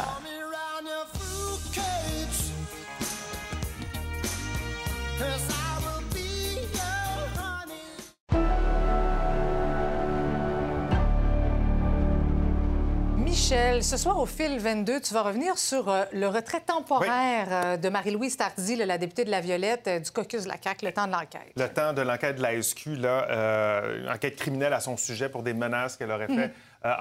Michel, 13.27 13.83
ce 13.83 13.97
soir 13.97 14.17
au 14.19 14.25
fil 14.25 14.57
22, 14.57 15.01
tu 15.01 15.13
vas 15.13 15.21
revenir 15.21 15.57
sur 15.57 15.89
euh, 15.89 16.05
le 16.13 16.29
retrait 16.29 16.61
temporaire 16.61 17.47
euh, 17.51 17.75
de 17.75 17.89
Marie-Louise 17.89 18.37
Tardy, 18.37 18.77
la 18.77 18.97
députée 18.97 19.25
de 19.25 19.31
la 19.31 19.41
Violette 19.41 19.85
euh, 19.87 19.99
du 19.99 20.09
caucus 20.11 20.43
de 20.43 20.47
la 20.47 20.55
CAQ, 20.63 20.85
le 20.85 20.93
temps 20.93 21.07
de 21.07 21.11
l'enquête. 21.11 21.51
Le 21.57 21.67
temps 21.67 21.91
de 21.91 22.01
l'enquête 22.03 22.37
de 22.37 22.41
la 22.41 22.61
SQ, 22.61 22.95
là, 22.95 24.13
enquête 24.13 24.37
criminelle 24.37 24.71
à 24.71 24.79
son 24.79 24.95
sujet 24.95 25.27
pour 25.27 25.43
des 25.43 25.53
menaces 25.53 25.97
qu'elle 25.97 26.11
aurait 26.11 26.27
fait 26.27 26.47
mhm. 26.47 26.51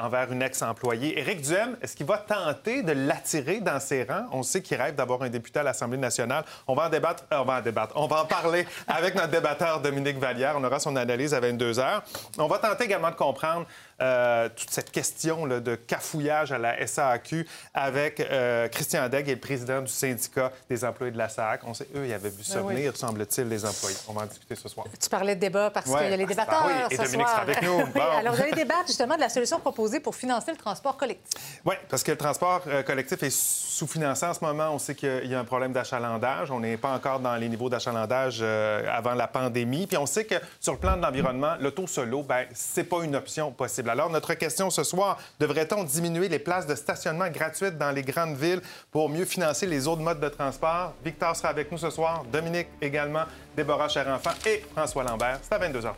envers 0.01 0.33
une 0.33 0.43
ex-employée. 0.43 1.17
Éric 1.17 1.43
Duhem, 1.43 1.77
est-ce 1.81 1.95
qu'il 1.95 2.07
va 2.07 2.19
tenter 2.19 2.83
de 2.83 2.91
l'attirer 2.91 3.61
dans 3.61 3.79
ses 3.79 4.03
rangs? 4.03 4.27
On 4.33 4.43
sait 4.43 4.63
qu'il 4.63 4.77
rêve 4.79 4.97
d'avoir 4.97 5.23
un 5.23 5.29
député 5.29 5.61
à 5.61 5.63
l'Assemblée 5.63 5.99
nationale. 5.99 6.45
On 6.67 6.75
va 6.75 6.87
en 6.87 6.89
débattre, 6.89 7.23
on 7.31 7.45
va 7.45 7.59
en 7.59 7.61
débattre, 7.61 7.93
on 7.95 8.09
va 8.09 8.23
en 8.23 8.27
parler 8.27 8.67
avec 8.89 9.15
notre 9.15 9.31
débatteur 9.31 9.81
Dominique 9.81 10.19
Vallière. 10.19 10.55
On 10.57 10.65
aura 10.65 10.81
son 10.81 10.97
analyse 10.97 11.35
à 11.35 11.41
22 11.41 11.79
heures. 11.79 12.03
On 12.37 12.49
va 12.49 12.59
tenter 12.59 12.85
également 12.85 13.11
de 13.11 13.17
comprendre 13.17 13.67
euh, 14.03 14.49
toute 14.55 14.71
cette 14.71 14.91
question 14.91 15.47
là, 15.47 15.61
de 15.61 15.75
cafouillage 15.75 16.53
à 16.53 16.59
la 16.59 16.87
SAQ 16.87 17.47
avec 17.75 18.21
euh, 18.21 18.69
Christian 18.69 19.09
Degg 19.09 19.29
et 19.29 19.35
le 19.35 19.41
président 19.41 19.81
du 19.81 19.91
syndicat 19.91 20.53
des 20.69 20.85
employés 20.85 21.13
de 21.13 21.19
la 21.19 21.29
SAC. 21.29 21.63
On 21.67 21.75
sait, 21.75 21.89
eux, 21.95 22.07
ils 22.07 22.13
avaient 22.13 22.31
vu 22.31 22.43
ça 22.45 22.57
Ben 22.61 22.67
oui. 22.67 22.75
venir, 22.75 22.97
semble-t-il, 22.97 23.49
les 23.49 23.65
employés. 23.65 23.97
On 24.09 24.13
va 24.13 24.23
en 24.23 24.27
discuter 24.27 24.55
ce 24.55 24.69
soir. 24.69 24.87
Tu 25.01 25.09
parlais 25.09 25.35
de 25.35 25.41
débat 25.41 25.71
parce 25.71 25.87
Ouais. 25.87 26.01
qu'il 26.03 26.11
y 26.11 26.15
a 26.15 26.17
les 26.17 26.25
Ah, 26.25 26.27
débatteurs 26.27 26.63
bah 26.65 26.69
oui, 26.69 26.87
et 26.91 26.97
ce 26.97 27.03
Dominique 27.03 27.21
soir. 27.27 27.31
sera 27.31 27.43
avec 27.43 27.63
nous. 27.63 27.77
Bon. 27.95 28.01
Alors, 28.19 28.35
vous 28.35 28.43
allez 28.43 28.53
débattre 28.65 28.87
justement 28.89 29.15
de 29.17 29.21
la 29.21 29.29
solution 29.29 29.59
proposée 29.61 30.01
pour 30.01 30.15
financer 30.15 30.51
le 30.51 30.57
transport 30.59 30.97
collectif. 30.97 31.61
Oui, 31.65 31.75
parce 31.89 32.03
que 32.03 32.11
le 32.11 32.17
transport 32.19 32.63
euh, 32.67 32.83
collectif 32.83 33.23
est 33.23 33.31
sous-financé 33.35 34.27
en 34.27 34.35
ce 34.35 34.45
moment. 34.45 34.71
On 34.71 34.79
sait 34.79 34.95
qu'il 34.95 35.27
y 35.27 35.35
a 35.35 35.41
un 35.41 35.45
problème 35.45 35.73
d'achalandage. 35.73 36.51
On 36.51 36.61
n'est 36.61 36.77
pas 36.77 36.91
encore 36.93 37.21
dans 37.21 37.37
les 37.37 37.49
niveaux 37.49 37.69
d'achalandage 37.71 38.39
euh, 38.43 38.83
avant 38.91 39.15
la 39.15 39.27
pandémie. 39.29 39.87
Puis 39.87 39.97
on 39.97 40.07
sait 40.07 40.25
que 40.25 40.35
sur 40.61 40.73
le 40.73 40.79
plan 40.79 40.97
de 40.97 41.03
l'environnement, 41.03 41.55
l'auto 41.61 41.87
solo, 41.87 42.23
ben 42.23 42.47
c'est 42.55 42.85
pas 42.85 43.03
une 43.03 43.17
option 43.17 43.53
possible. 43.53 43.86
Alors 43.89 44.11
notre 44.11 44.35
question 44.35 44.71
ce 44.71 44.85
soir, 44.85 45.19
devrait-on 45.39 45.85
diminuer 45.85 46.29
les 46.29 46.39
places 46.39 46.67
de 46.67 46.75
stationnement 46.75 47.29
gratuites 47.29 47.79
dans 47.79 47.91
les 47.91 48.03
grandes 48.03 48.37
villes 48.37 48.61
pour 48.91 49.09
mieux 49.09 49.25
financer 49.25 49.67
les 49.67 49.87
autres 49.87 50.03
modes 50.03 50.21
de 50.21 50.29
transport? 50.29 50.93
Victor 51.05 51.35
sera 51.37 51.49
avec 51.49 51.71
nous 51.71 51.79
ce 51.79 51.91
soir, 51.91 52.25
Dominique 52.25 52.69
également, 52.81 53.25
Déborah 53.57 53.89
Cherenfant 53.89 54.35
et 54.47 54.65
François 54.75 55.05
Lambert. 55.05 55.39
C'est 55.43 55.55
à 55.55 55.59
22h30. 55.59 55.95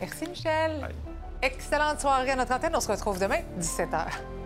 Merci, 0.00 0.28
Michel. 0.28 0.88
Excellente 1.42 2.00
soirée 2.00 2.30
à 2.30 2.36
notre 2.36 2.52
antenne. 2.52 2.72
On 2.74 2.80
se 2.80 2.90
retrouve 2.90 3.18
demain, 3.18 3.40
17h. 3.58 4.39